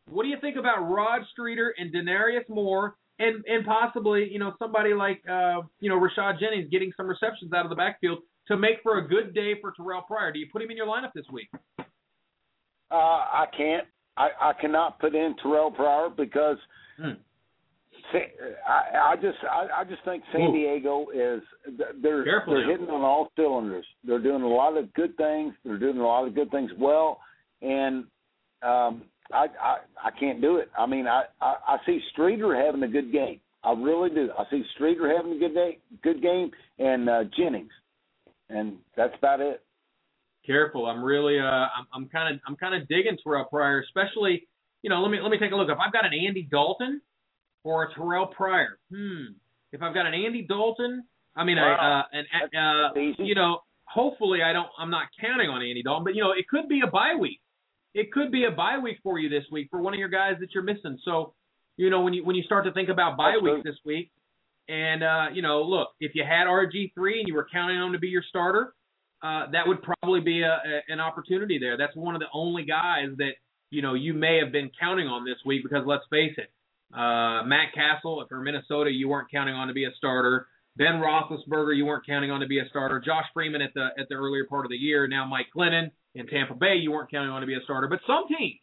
What 0.10 0.24
do 0.24 0.30
you 0.30 0.38
think 0.40 0.56
about 0.58 0.82
Rod 0.90 1.22
Streater 1.32 1.74
and 1.78 1.92
Denarius 1.92 2.46
Moore, 2.50 2.96
and 3.20 3.44
and 3.46 3.66
possibly 3.66 4.30
you 4.32 4.40
know 4.40 4.54
somebody 4.60 4.94
like 4.94 5.22
uh, 5.30 5.62
you 5.80 5.90
know 5.90 6.00
Rashad 6.00 6.40
Jennings 6.40 6.70
getting 6.72 6.92
some 6.96 7.08
receptions 7.08 7.54
out 7.54 7.66
of 7.66 7.70
the 7.70 7.76
backfield 7.76 8.20
to 8.48 8.58
make 8.58 8.78
for 8.84 8.98
a 8.98 9.08
good 9.08 9.34
day 9.34 9.54
for 9.62 9.74
Terrell 9.76 10.02
Pryor? 10.02 10.32
Do 10.32 10.40
you 10.40 10.48
put 10.52 10.62
him 10.62 10.72
in 10.72 10.78
your 10.78 10.88
lineup 10.88 11.14
this 11.14 11.26
week? 11.32 11.50
Uh, 12.94 12.96
I 12.96 13.46
can't. 13.58 13.88
I, 14.16 14.30
I 14.40 14.54
cannot 14.62 15.00
put 15.00 15.16
in 15.16 15.36
Terrell 15.42 15.72
Pryor 15.72 16.10
because 16.16 16.58
hmm. 17.02 17.14
I, 18.68 19.14
I 19.14 19.16
just 19.16 19.38
I, 19.50 19.82
I 19.82 19.84
just 19.84 20.04
think 20.06 20.24
San 20.32 20.42
Ooh. 20.42 20.54
Diego 20.54 21.08
is 21.10 21.42
they're 22.04 22.24
Careful 22.24 22.54
they're 22.54 22.68
now. 22.68 22.72
hitting 22.72 22.90
on 22.90 23.02
all 23.02 23.32
cylinders. 23.36 23.86
They're 24.06 24.22
doing 24.22 24.44
a 24.44 24.48
lot 24.48 24.78
of 24.78 24.94
good 24.94 25.18
things. 25.18 25.56
They're 25.66 25.80
doing 25.80 25.98
a 25.98 26.06
lot 26.06 26.28
of 26.28 26.36
good 26.36 26.52
things 26.52 26.70
well, 26.78 27.20
and 27.64 28.06
um, 28.62 29.02
I, 29.34 29.48
I 29.60 29.78
I 30.04 30.12
can't 30.20 30.42
do 30.42 30.58
it. 30.58 30.70
I 30.78 30.86
mean 30.86 31.08
I, 31.08 31.24
I 31.42 31.56
I 31.68 31.78
see 31.88 32.00
Streater 32.12 32.56
having 32.56 32.84
a 32.84 32.88
good 32.88 33.12
game. 33.12 33.40
I 33.64 33.72
really 33.72 34.12
do. 34.12 34.30
I 34.38 34.44
see 34.52 34.64
Streater 34.76 35.12
having 35.16 35.34
a 35.34 35.40
good 35.40 35.56
day, 35.56 35.80
good 36.04 36.22
game, 36.22 36.52
and 36.78 37.10
uh, 37.10 37.24
Jennings, 37.36 37.72
and 38.50 38.76
that's 38.96 39.16
about 39.18 39.40
it 39.40 39.63
careful. 40.46 40.86
I'm 40.86 41.04
really 41.04 41.40
uh 41.40 41.44
I'm 41.44 41.88
I'm 41.94 42.10
kind 42.10 42.36
of 42.36 42.42
I'm 42.48 42.56
kind 42.56 42.76
of 42.76 42.88
digging 42.88 43.18
Terrell 43.24 43.46
Pryor, 43.46 43.82
especially 43.82 44.48
you 44.82 44.90
know 44.90 45.02
let 45.02 45.12
me 45.12 45.20
let 45.22 45.32
me 45.32 45.38
take 45.38 45.52
a 45.52 45.56
look. 45.56 45.70
If 45.70 45.78
I've 45.86 45.94
got 45.94 46.06
an 46.06 46.14
Andy 46.14 46.48
Dalton 46.50 47.02
or 47.64 47.84
a 47.84 47.94
Terrell 47.94 48.28
Pryor, 48.28 48.80
hmm. 48.92 49.34
If 49.72 49.82
I've 49.82 49.94
got 49.96 50.06
an 50.06 50.14
Andy 50.14 50.44
Dalton, 50.48 51.04
I 51.36 51.44
mean 51.44 51.58
wow. 51.58 52.06
uh, 52.14 52.18
an 52.18 52.26
uh, 52.56 53.24
you 53.24 53.34
know 53.34 53.60
hopefully 53.86 54.40
I 54.44 54.54
don't 54.54 54.68
I'm 54.78 54.92
not 54.92 55.08
counting 55.20 55.50
on 55.50 55.62
Andy 55.62 55.82
Dalton, 55.82 56.04
but 56.04 56.16
you 56.16 56.22
know 56.22 56.32
it 56.32 56.48
could 56.48 56.70
be 56.70 56.82
a 56.86 56.90
bye 56.90 57.16
week. 57.20 57.40
It 57.96 58.12
could 58.12 58.32
be 58.32 58.46
a 58.46 58.52
bye 58.52 58.78
week 58.82 58.98
for 59.04 59.20
you 59.20 59.30
this 59.30 59.44
week 59.52 59.68
for 59.70 59.82
one 59.82 59.94
of 59.94 60.00
your 60.00 60.10
guys 60.10 60.36
that 60.40 60.50
you're 60.54 60.64
missing. 60.64 61.00
So 61.04 61.34
you 61.76 61.90
know 61.90 62.02
when 62.02 62.14
you 62.14 62.24
when 62.24 62.36
you 62.36 62.44
start 62.44 62.66
to 62.66 62.72
think 62.72 62.90
about 62.90 63.18
bye 63.18 63.38
weeks 63.42 63.64
this 63.64 63.78
week, 63.84 64.12
and 64.70 65.04
uh, 65.04 65.26
you 65.34 65.42
know 65.42 65.64
look 65.64 65.90
if 66.00 66.14
you 66.14 66.24
had 66.24 66.46
RG 66.46 66.94
three 66.94 67.20
and 67.20 67.28
you 67.28 67.34
were 67.34 67.48
counting 67.52 67.78
on 67.78 67.88
him 67.88 67.94
to 67.94 68.00
be 68.00 68.10
your 68.10 68.24
starter 68.30 68.76
uh, 69.24 69.50
that 69.52 69.68
would 69.68 69.80
probably 69.82 70.20
be 70.20 70.42
a, 70.42 70.52
a, 70.52 70.94
an 70.94 71.00
opportunity 71.00 71.58
there. 71.58 71.78
That's 71.78 71.96
one 71.96 72.14
of 72.16 72.20
the 72.20 72.28
only 72.34 72.66
guys 72.66 73.10
that 73.18 73.32
you 73.70 73.82
know 73.82 73.94
you 73.94 74.14
may 74.14 74.40
have 74.44 74.52
been 74.52 74.70
counting 74.80 75.08
on 75.08 75.26
this 75.26 75.38
week 75.46 75.64
because 75.64 75.84
let's 75.88 76.04
face 76.10 76.34
it, 76.38 76.52
uh, 76.94 77.44
Matt 77.44 77.74
Cassel 77.74 78.24
for 78.28 78.42
Minnesota 78.42 78.92
you 78.92 79.08
weren't 79.08 79.32
counting 79.32 79.56
on 79.56 79.68
to 79.68 79.74
be 79.74 79.86
a 79.86 79.92
starter. 79.98 80.48
Ben 80.76 81.02
Roethlisberger, 81.02 81.76
you 81.76 81.86
weren't 81.86 82.06
counting 82.06 82.32
on 82.32 82.42
to 82.42 82.48
be 82.48 82.60
a 82.60 82.68
starter. 82.70 83.00
Josh 83.00 83.26
Freeman 83.34 83.62
at 83.62 83.74
the 83.74 83.90
at 83.98 84.10
the 84.10 84.16
earlier 84.16 84.46
part 84.46 84.66
of 84.66 84.70
the 84.70 84.78
year. 84.78 85.08
Now 85.08 85.26
Mike 85.26 85.48
Glennon 85.56 85.92
in 86.16 86.28
Tampa 86.28 86.56
Bay, 86.56 86.76
you 86.76 86.92
weren't 86.92 87.10
counting 87.10 87.32
on 87.32 87.42
to 87.42 87.48
be 87.48 87.56
a 87.56 87.64
starter. 87.64 87.88
But 87.88 88.00
some 88.06 88.26
teams 88.28 88.60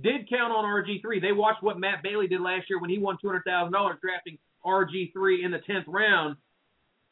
did 0.00 0.28
count 0.28 0.52
on 0.52 0.64
RG3. 0.64 1.20
They 1.20 1.32
watched 1.32 1.62
what 1.62 1.78
Matt 1.78 2.02
Bailey 2.02 2.26
did 2.26 2.40
last 2.40 2.68
year 2.68 2.80
when 2.80 2.90
he 2.90 2.98
won 2.98 3.18
two 3.20 3.28
hundred 3.28 3.44
thousand 3.46 3.72
dollars 3.72 3.96
drafting 4.02 4.38
RG3 4.64 5.44
in 5.44 5.50
the 5.50 5.58
tenth 5.66 5.86
round, 5.86 6.36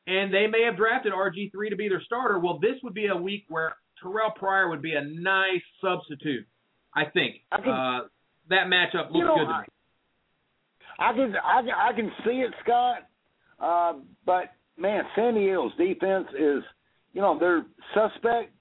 and 0.09 0.33
they 0.33 0.47
may 0.47 0.63
have 0.65 0.77
drafted 0.77 1.13
RG3 1.13 1.71
to 1.71 1.77
be 1.77 1.89
their 1.89 2.03
starter. 2.03 2.39
Well, 2.39 2.59
this 2.59 2.77
would 2.83 2.95
be 2.95 3.07
a 3.07 3.17
week 3.17 3.45
where 3.49 3.77
Terrell 4.03 4.31
Pryor 4.31 4.69
would 4.71 4.83
be 4.83 4.95
a 4.95 5.03
nice 5.05 5.63
substitute. 5.81 6.47
I 6.95 7.05
think 7.07 7.43
I 7.53 7.61
can- 7.61 7.69
uh, 7.73 8.01
that 8.49 8.67
matchup 8.69 9.11
looks 9.11 9.15
You 9.17 9.25
know, 9.25 9.37
good 9.37 9.45
to 9.47 9.53
I- 9.53 9.61
me. 9.61 9.67
I 11.01 11.13
can 11.13 11.37
I 11.37 11.63
can, 11.63 11.71
I 11.71 11.93
can 11.93 12.13
see 12.25 12.41
it, 12.41 12.53
Scott. 12.65 13.07
Uh, 13.61 13.95
but 14.25 14.53
man, 14.77 15.05
San 15.15 15.35
Diego's 15.35 15.73
defense 15.77 16.27
is, 16.33 16.65
you 17.13 17.21
know, 17.21 17.39
they're 17.39 17.67
suspect. 17.95 18.53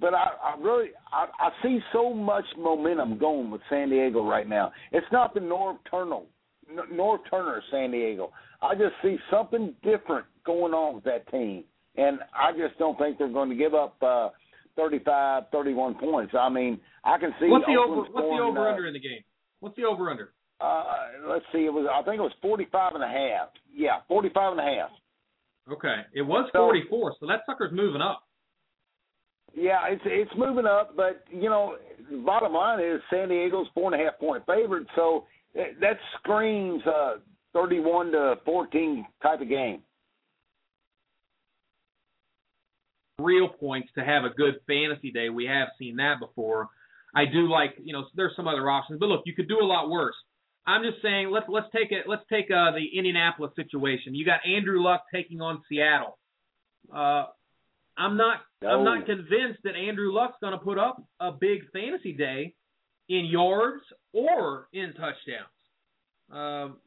But 0.00 0.14
I, 0.14 0.30
I 0.42 0.54
really 0.60 0.90
I, 1.12 1.26
I 1.38 1.50
see 1.62 1.80
so 1.92 2.12
much 2.12 2.44
momentum 2.58 3.18
going 3.18 3.50
with 3.50 3.60
San 3.70 3.88
Diego 3.90 4.24
right 4.28 4.48
now. 4.48 4.72
It's 4.92 5.06
not 5.12 5.32
the 5.34 5.40
Norv 5.40 5.78
Turner, 5.90 6.20
Norv 6.92 7.18
Turner 7.30 7.56
of 7.58 7.62
San 7.70 7.90
Diego. 7.92 8.32
I 8.62 8.74
just 8.74 8.94
see 9.02 9.16
something 9.30 9.74
different 9.82 10.26
going 10.44 10.72
on 10.74 10.94
with 10.96 11.04
that 11.04 11.30
team, 11.30 11.64
and 11.96 12.18
I 12.34 12.52
just 12.52 12.78
don't 12.78 12.98
think 12.98 13.18
they're 13.18 13.28
going 13.28 13.50
to 13.50 13.56
give 13.56 13.74
up 13.74 13.96
uh, 14.02 14.30
35, 14.76 15.44
31 15.52 15.94
points. 15.94 16.34
I 16.38 16.48
mean, 16.48 16.80
I 17.04 17.18
can 17.18 17.34
see. 17.40 17.48
What's 17.48 17.66
the 17.66 17.76
Oakland 17.76 17.90
over? 17.92 18.00
What's 18.00 18.12
the 18.12 18.18
scoring, 18.20 18.40
over 18.40 18.68
uh, 18.68 18.70
under 18.72 18.86
in 18.86 18.92
the 18.94 19.00
game? 19.00 19.20
What's 19.60 19.76
the 19.76 19.84
over 19.84 20.10
under? 20.10 20.32
uh, 20.60 20.84
let's 21.28 21.44
see, 21.52 21.66
it 21.66 21.72
was 21.72 21.86
I 21.92 22.02
think 22.02 22.18
it 22.18 22.22
was 22.22 22.32
forty 22.40 22.66
five 22.72 22.94
and 22.94 23.04
a 23.04 23.08
half. 23.08 23.48
Yeah, 23.74 24.00
forty 24.08 24.30
five 24.34 24.52
and 24.52 24.60
a 24.60 24.64
half. 24.64 24.90
Okay, 25.70 26.02
it 26.14 26.22
was 26.22 26.48
So- 26.52 26.60
44, 26.60 27.14
so 27.20 27.26
that 27.26 27.40
sucker's 27.44 27.72
moving 27.72 28.00
up. 28.00 28.22
Yeah, 29.54 29.86
it's 29.88 30.02
it's 30.04 30.30
moving 30.36 30.66
up, 30.66 30.96
but 30.96 31.24
you 31.30 31.48
know, 31.48 31.76
bottom 32.24 32.52
line 32.52 32.78
is 32.80 33.00
San 33.10 33.28
Diego's 33.28 33.66
four 33.74 33.92
and 33.92 34.00
a 34.00 34.04
half 34.04 34.18
point 34.18 34.44
favorite, 34.46 34.86
so 34.94 35.24
that 35.54 35.80
that 35.80 35.98
screams 36.18 36.82
uh 36.86 37.14
thirty 37.56 37.80
one 37.80 38.12
to 38.12 38.34
fourteen 38.44 39.06
type 39.22 39.40
of 39.40 39.48
game. 39.48 39.82
real 43.18 43.48
points 43.48 43.88
to 43.96 44.04
have 44.04 44.24
a 44.24 44.30
good 44.30 44.54
fantasy 44.66 45.10
day. 45.10 45.28
We 45.30 45.46
have 45.46 45.68
seen 45.78 45.96
that 45.96 46.20
before. 46.20 46.68
I 47.14 47.24
do 47.24 47.50
like, 47.50 47.74
you 47.82 47.92
know, 47.92 48.04
there's 48.14 48.36
some 48.36 48.46
other 48.46 48.70
options, 48.70 49.00
but 49.00 49.06
look, 49.06 49.22
you 49.24 49.34
could 49.34 49.48
do 49.48 49.58
a 49.60 49.64
lot 49.64 49.88
worse. 49.88 50.14
I'm 50.66 50.82
just 50.82 51.00
saying, 51.00 51.30
let's 51.30 51.46
let's 51.48 51.68
take 51.74 51.92
it. 51.92 52.06
Let's 52.08 52.24
take 52.28 52.46
uh, 52.50 52.72
the 52.72 52.98
Indianapolis 52.98 53.52
situation. 53.54 54.14
You 54.14 54.26
got 54.26 54.40
Andrew 54.44 54.82
Luck 54.82 55.04
taking 55.14 55.40
on 55.40 55.62
Seattle. 55.68 56.18
Uh, 56.92 57.26
I'm 57.96 58.16
not. 58.16 58.40
I'm 58.62 58.82
not 58.82 59.06
convinced 59.06 59.60
that 59.62 59.76
Andrew 59.76 60.12
Luck's 60.12 60.36
going 60.40 60.52
to 60.52 60.58
put 60.58 60.76
up 60.76 61.02
a 61.20 61.30
big 61.30 61.70
fantasy 61.72 62.12
day 62.12 62.54
in 63.08 63.26
yards 63.26 63.82
or 64.12 64.66
in 64.72 64.92
touchdowns. 64.94 65.54
Um, 66.32 66.78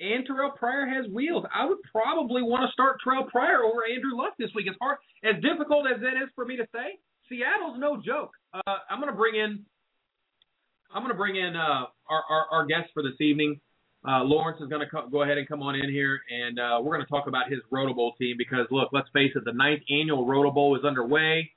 and 0.00 0.26
Terrell 0.26 0.50
Pryor 0.50 0.86
has 0.86 1.10
wheels. 1.10 1.44
I 1.54 1.66
would 1.66 1.78
probably 1.90 2.42
want 2.42 2.68
to 2.68 2.72
start 2.72 2.98
Terrell 3.02 3.24
Pryor 3.24 3.64
over 3.64 3.84
Andrew 3.84 4.16
Luck 4.16 4.34
this 4.38 4.50
week. 4.54 4.66
As 4.68 4.76
hard 4.80 4.98
as 5.24 5.42
difficult 5.42 5.86
as 5.86 6.00
that 6.00 6.16
is 6.22 6.30
for 6.34 6.44
me 6.44 6.56
to 6.56 6.66
say, 6.72 6.98
Seattle's 7.28 7.78
no 7.78 8.00
joke. 8.00 8.32
Uh, 8.54 8.78
I'm 8.90 9.00
going 9.00 9.12
to 9.12 9.16
bring 9.16 9.34
in. 9.34 9.64
I'm 10.94 11.02
going 11.02 11.12
to 11.12 11.18
bring 11.18 11.36
in 11.36 11.54
uh, 11.54 11.84
our, 12.08 12.22
our 12.30 12.44
our 12.50 12.66
guest 12.66 12.88
for 12.94 13.02
this 13.02 13.20
evening. 13.20 13.60
Uh, 14.06 14.22
Lawrence 14.22 14.60
is 14.62 14.68
going 14.68 14.80
to 14.80 14.88
co- 14.88 15.08
go 15.08 15.22
ahead 15.22 15.38
and 15.38 15.48
come 15.48 15.62
on 15.62 15.74
in 15.74 15.90
here, 15.90 16.20
and 16.30 16.58
uh, 16.58 16.78
we're 16.80 16.94
going 16.94 17.04
to 17.04 17.10
talk 17.10 17.26
about 17.26 17.50
his 17.50 17.58
Roto 17.70 17.92
Bowl 17.92 18.14
team 18.18 18.36
because 18.38 18.66
look, 18.70 18.90
let's 18.92 19.08
face 19.12 19.32
it, 19.34 19.44
the 19.44 19.52
ninth 19.52 19.82
annual 19.90 20.26
Roto 20.26 20.50
Bowl 20.50 20.76
is 20.76 20.84
underway. 20.84 21.50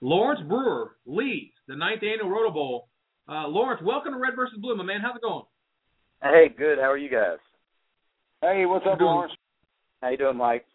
Lawrence 0.00 0.40
Brewer 0.48 0.96
leads 1.06 1.52
the 1.68 1.76
ninth 1.76 2.02
annual 2.02 2.30
Roto 2.30 2.50
Bowl. 2.50 2.88
Uh, 3.28 3.46
Lawrence, 3.46 3.82
welcome 3.84 4.12
to 4.12 4.18
Red 4.18 4.34
versus 4.34 4.58
Blue, 4.60 4.74
my 4.74 4.82
man. 4.82 5.00
How's 5.00 5.16
it 5.16 5.22
going? 5.22 5.44
Hey, 6.22 6.48
good. 6.56 6.78
How 6.78 6.90
are 6.90 6.98
you 6.98 7.10
guys? 7.10 7.38
Hey, 8.42 8.66
what's 8.66 8.84
up, 8.90 8.98
Doing- 8.98 9.10
Lawrence? 9.10 9.34
How 10.02 10.08
you 10.10 10.16
doing, 10.18 10.36
Mike? 10.36 10.66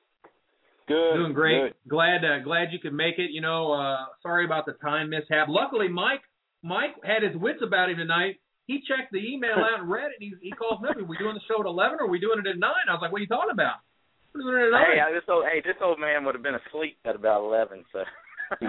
Good. 0.88 1.16
Doing 1.16 1.34
great. 1.34 1.60
Good. 1.60 1.74
Glad 1.90 2.24
uh, 2.24 2.40
glad 2.40 2.72
you 2.72 2.80
could 2.80 2.94
make 2.94 3.20
it. 3.20 3.32
You 3.32 3.42
know, 3.42 3.74
uh, 3.74 4.06
sorry 4.24 4.46
about 4.46 4.66
the 4.66 4.72
time 4.80 5.10
mishap. 5.10 5.50
Luckily, 5.50 5.90
Mike 5.90 6.22
Mike 6.64 6.96
had 7.04 7.24
his 7.24 7.36
wits 7.36 7.60
about 7.62 7.90
him 7.90 7.98
tonight. 7.98 8.40
He 8.68 8.80
checked 8.88 9.12
the 9.12 9.20
email 9.20 9.60
out 9.60 9.82
and 9.82 9.92
read 9.92 10.06
it. 10.06 10.14
And 10.22 10.32
he 10.32 10.34
he 10.48 10.52
calls 10.52 10.80
me. 10.82 10.88
up. 10.88 10.96
Are 10.96 11.04
we 11.04 11.18
doing 11.18 11.34
the 11.36 11.42
show 11.46 11.60
at 11.60 11.66
eleven 11.66 12.00
or 12.00 12.06
are 12.06 12.10
we 12.10 12.22
doing 12.22 12.40
it 12.40 12.48
at 12.48 12.58
nine? 12.58 12.88
I 12.88 12.94
was 12.94 13.02
like, 13.02 13.12
What 13.12 13.18
are 13.18 13.22
you 13.22 13.28
talking 13.28 13.52
about? 13.52 13.84
We're 14.34 14.44
doing 14.44 14.64
it 14.64 14.74
at. 14.74 14.88
Hey, 14.88 15.02
I, 15.02 15.12
this 15.12 15.28
old 15.28 15.44
hey, 15.44 15.60
this 15.60 15.76
old 15.84 16.00
man 16.00 16.24
would 16.24 16.36
have 16.36 16.44
been 16.44 16.56
asleep 16.56 16.98
at 17.04 17.16
about 17.16 17.44
eleven. 17.44 17.84
So. 17.92 18.06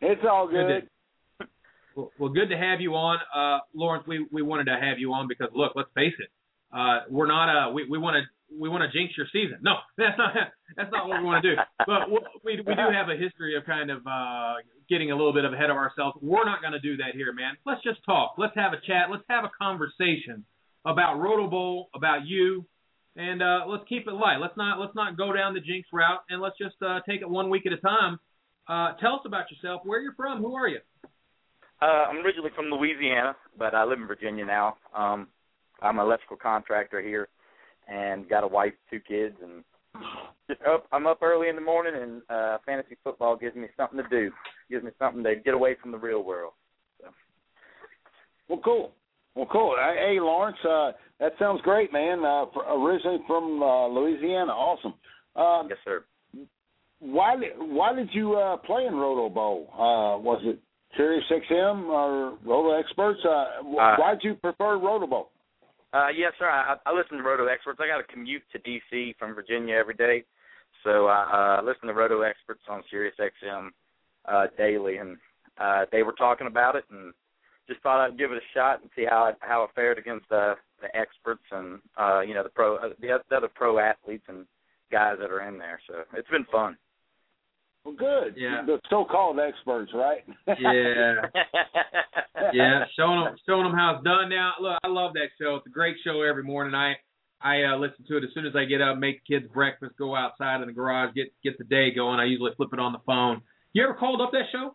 it's 0.00 0.24
all 0.24 0.48
good. 0.48 0.88
Well, 1.94 2.10
well, 2.18 2.30
good 2.30 2.48
to 2.48 2.56
have 2.56 2.80
you 2.80 2.94
on, 2.94 3.18
uh, 3.36 3.60
Lawrence. 3.74 4.06
We 4.08 4.26
we 4.32 4.40
wanted 4.40 4.64
to 4.64 4.78
have 4.80 4.98
you 4.98 5.12
on 5.12 5.28
because 5.28 5.48
look, 5.54 5.72
let's 5.76 5.90
face 5.94 6.14
it, 6.18 6.30
uh, 6.72 7.00
we're 7.08 7.26
not 7.26 7.48
uh 7.48 7.72
we 7.72 7.86
we 7.88 7.98
want 7.98 8.16
to 8.16 8.22
we 8.58 8.68
want 8.68 8.82
to 8.90 8.98
jinx 8.98 9.16
your 9.16 9.26
season. 9.32 9.58
No, 9.62 9.74
that's 9.98 10.18
not 10.18 10.32
that's 10.76 10.92
not 10.92 11.08
what 11.08 11.18
we 11.18 11.24
want 11.24 11.42
to 11.42 11.54
do. 11.54 11.60
But 11.86 12.10
we 12.44 12.62
we 12.66 12.74
do 12.74 12.88
have 12.92 13.08
a 13.08 13.16
history 13.16 13.56
of 13.56 13.64
kind 13.64 13.90
of 13.90 14.06
uh 14.06 14.54
getting 14.88 15.10
a 15.10 15.16
little 15.16 15.32
bit 15.32 15.44
ahead 15.44 15.70
of 15.70 15.76
ourselves. 15.76 16.18
We're 16.22 16.44
not 16.44 16.60
going 16.60 16.72
to 16.72 16.80
do 16.80 16.96
that 16.98 17.14
here, 17.14 17.32
man. 17.32 17.54
Let's 17.64 17.82
just 17.82 17.98
talk. 18.04 18.34
Let's 18.38 18.54
have 18.54 18.72
a 18.72 18.80
chat. 18.86 19.10
Let's 19.10 19.24
have 19.28 19.44
a 19.44 19.50
conversation 19.60 20.44
about 20.84 21.18
Roto 21.18 21.48
Bowl, 21.48 21.88
about 21.94 22.26
you, 22.26 22.64
and 23.16 23.42
uh, 23.42 23.64
let's 23.66 23.82
keep 23.88 24.06
it 24.06 24.12
light. 24.12 24.38
Let's 24.40 24.56
not 24.56 24.78
let's 24.78 24.94
not 24.94 25.16
go 25.16 25.32
down 25.32 25.54
the 25.54 25.60
jinx 25.60 25.88
route, 25.92 26.20
and 26.30 26.40
let's 26.40 26.56
just 26.58 26.76
uh, 26.82 27.00
take 27.08 27.22
it 27.22 27.28
one 27.28 27.50
week 27.50 27.66
at 27.66 27.72
a 27.72 27.78
time. 27.78 28.18
Uh, 28.68 28.94
tell 29.00 29.14
us 29.14 29.20
about 29.24 29.50
yourself. 29.50 29.82
Where 29.84 30.00
you're 30.00 30.14
from? 30.14 30.40
Who 30.42 30.54
are 30.54 30.68
you? 30.68 30.80
Uh, 31.80 31.84
I'm 31.84 32.24
originally 32.24 32.50
from 32.54 32.66
Louisiana, 32.66 33.36
but 33.58 33.74
I 33.74 33.84
live 33.84 33.98
in 33.98 34.06
Virginia 34.06 34.46
now. 34.46 34.76
Um, 34.96 35.28
I'm 35.82 35.98
an 35.98 36.04
electrical 36.06 36.36
contractor 36.36 37.00
here, 37.00 37.28
and 37.88 38.28
got 38.28 38.44
a 38.44 38.48
wife, 38.48 38.72
two 38.90 39.00
kids, 39.00 39.36
and 39.42 39.62
just 40.48 40.60
up. 40.62 40.86
I'm 40.92 41.06
up 41.06 41.22
early 41.22 41.48
in 41.48 41.54
the 41.56 41.62
morning, 41.62 41.94
and 42.00 42.22
uh, 42.30 42.58
fantasy 42.66 42.96
football 43.04 43.36
gives 43.36 43.56
me 43.56 43.66
something 43.76 43.98
to 44.02 44.08
do. 44.08 44.30
Gives 44.70 44.84
me 44.84 44.90
something 44.98 45.22
to 45.24 45.36
get 45.36 45.54
away 45.54 45.76
from 45.80 45.90
the 45.92 45.98
real 45.98 46.22
world. 46.22 46.52
Well, 48.48 48.60
cool. 48.64 48.92
Well, 49.34 49.48
cool. 49.50 49.76
Hey, 49.76 50.18
Lawrence, 50.20 50.56
uh, 50.64 50.92
that 51.20 51.32
sounds 51.38 51.60
great, 51.62 51.92
man. 51.92 52.20
Uh, 52.24 52.46
for, 52.54 52.64
originally 52.68 53.18
from 53.26 53.62
uh, 53.62 53.88
Louisiana, 53.88 54.52
awesome. 54.52 54.94
Um, 55.34 55.68
Yes, 55.68 55.78
sir. 55.84 56.04
why 57.00 57.36
did 57.36 57.52
why 57.58 57.94
did 57.94 58.08
you 58.12 58.34
uh, 58.36 58.56
play 58.58 58.86
in 58.86 58.94
Roto 58.94 59.28
Bowl? 59.28 59.68
Uh, 59.72 60.16
was 60.22 60.40
it 60.44 60.58
Sirius 60.96 61.24
XM 61.30 61.88
or 61.88 62.38
Roto 62.44 62.78
Experts? 62.78 63.20
Uh, 63.24 63.28
Uh, 63.28 63.96
why 63.98 64.14
did 64.14 64.24
you 64.24 64.34
prefer 64.36 64.78
Roto 64.78 65.06
Bowl? 65.06 65.30
Uh, 65.92 66.08
yes, 66.08 66.32
sir. 66.38 66.48
I, 66.48 66.76
I 66.84 66.92
listen 66.92 67.16
to 67.18 67.22
Roto 67.22 67.46
Experts. 67.46 67.80
I 67.82 67.86
got 67.86 67.98
to 67.98 68.12
commute 68.12 68.42
to 68.52 68.58
D.C. 68.58 69.14
from 69.18 69.34
Virginia 69.34 69.74
every 69.76 69.94
day, 69.94 70.24
so 70.84 71.06
I 71.06 71.58
uh, 71.58 71.62
listen 71.64 71.88
to 71.88 71.94
Roto 71.94 72.22
Experts 72.22 72.62
on 72.68 72.82
Sirius 72.90 73.14
XM 73.18 73.68
uh, 74.26 74.46
daily, 74.58 74.96
and 74.98 75.16
uh, 75.58 75.86
they 75.92 76.02
were 76.02 76.12
talking 76.12 76.46
about 76.46 76.76
it, 76.76 76.84
and 76.90 77.14
just 77.68 77.80
thought 77.82 78.04
I'd 78.04 78.18
give 78.18 78.32
it 78.32 78.38
a 78.38 78.54
shot 78.54 78.82
and 78.82 78.90
see 78.94 79.04
how 79.08 79.26
it, 79.26 79.36
how 79.40 79.64
it 79.64 79.70
fared 79.74 79.98
against 79.98 80.30
uh, 80.30 80.54
the 80.80 80.94
experts 80.94 81.42
and 81.50 81.80
uh, 81.98 82.20
you 82.20 82.34
know 82.34 82.42
the 82.42 82.48
pro 82.48 82.76
uh, 82.76 82.90
the, 83.00 83.18
the 83.30 83.36
other 83.36 83.48
pro 83.52 83.78
athletes 83.78 84.24
and 84.28 84.46
guys 84.92 85.16
that 85.20 85.30
are 85.30 85.48
in 85.48 85.58
there. 85.58 85.80
So 85.88 86.02
it's 86.14 86.28
been 86.28 86.46
fun. 86.52 86.76
Well, 87.86 87.94
good. 87.94 88.34
Yeah. 88.36 88.62
The 88.66 88.80
so-called 88.90 89.38
experts, 89.38 89.92
right? 89.94 90.24
Yeah, 90.58 91.22
yeah, 92.52 92.84
showing 92.98 93.22
them 93.22 93.36
showing 93.46 93.62
them 93.62 93.74
how 93.74 93.94
it's 93.94 94.04
done. 94.04 94.28
Now, 94.28 94.54
look, 94.60 94.76
I 94.82 94.88
love 94.88 95.12
that 95.14 95.28
show. 95.40 95.54
It's 95.54 95.68
a 95.68 95.70
great 95.70 95.94
show 96.02 96.22
every 96.22 96.42
morning. 96.42 96.74
I 96.74 96.94
I 97.40 97.62
uh, 97.62 97.76
listen 97.76 98.04
to 98.08 98.16
it 98.16 98.24
as 98.24 98.30
soon 98.34 98.44
as 98.44 98.56
I 98.56 98.64
get 98.64 98.82
up, 98.82 98.98
make 98.98 99.22
the 99.22 99.38
kids 99.38 99.46
breakfast, 99.54 99.94
go 99.98 100.16
outside 100.16 100.62
in 100.62 100.66
the 100.66 100.72
garage, 100.72 101.14
get 101.14 101.32
get 101.44 101.58
the 101.58 101.64
day 101.64 101.94
going. 101.94 102.18
I 102.18 102.24
usually 102.24 102.50
flip 102.56 102.70
it 102.72 102.80
on 102.80 102.92
the 102.92 102.98
phone. 103.06 103.42
You 103.72 103.84
ever 103.84 103.94
called 103.94 104.20
up 104.20 104.32
that 104.32 104.50
show? 104.50 104.74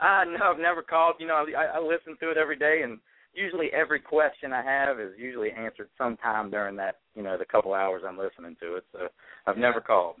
Uh, 0.00 0.24
no, 0.24 0.52
I've 0.52 0.58
never 0.58 0.80
called. 0.80 1.16
You 1.20 1.26
know, 1.26 1.44
I, 1.54 1.76
I 1.76 1.80
listen 1.80 2.16
to 2.20 2.30
it 2.30 2.38
every 2.38 2.56
day, 2.56 2.80
and 2.82 2.98
usually 3.34 3.68
every 3.74 4.00
question 4.00 4.54
I 4.54 4.62
have 4.62 4.98
is 5.00 5.12
usually 5.18 5.50
answered 5.50 5.90
sometime 5.98 6.50
during 6.50 6.76
that, 6.76 6.96
you 7.14 7.22
know, 7.22 7.36
the 7.36 7.44
couple 7.44 7.74
hours 7.74 8.04
I'm 8.08 8.16
listening 8.16 8.56
to 8.62 8.76
it. 8.76 8.84
So 8.92 9.08
I've 9.46 9.58
never 9.58 9.82
called. 9.82 10.16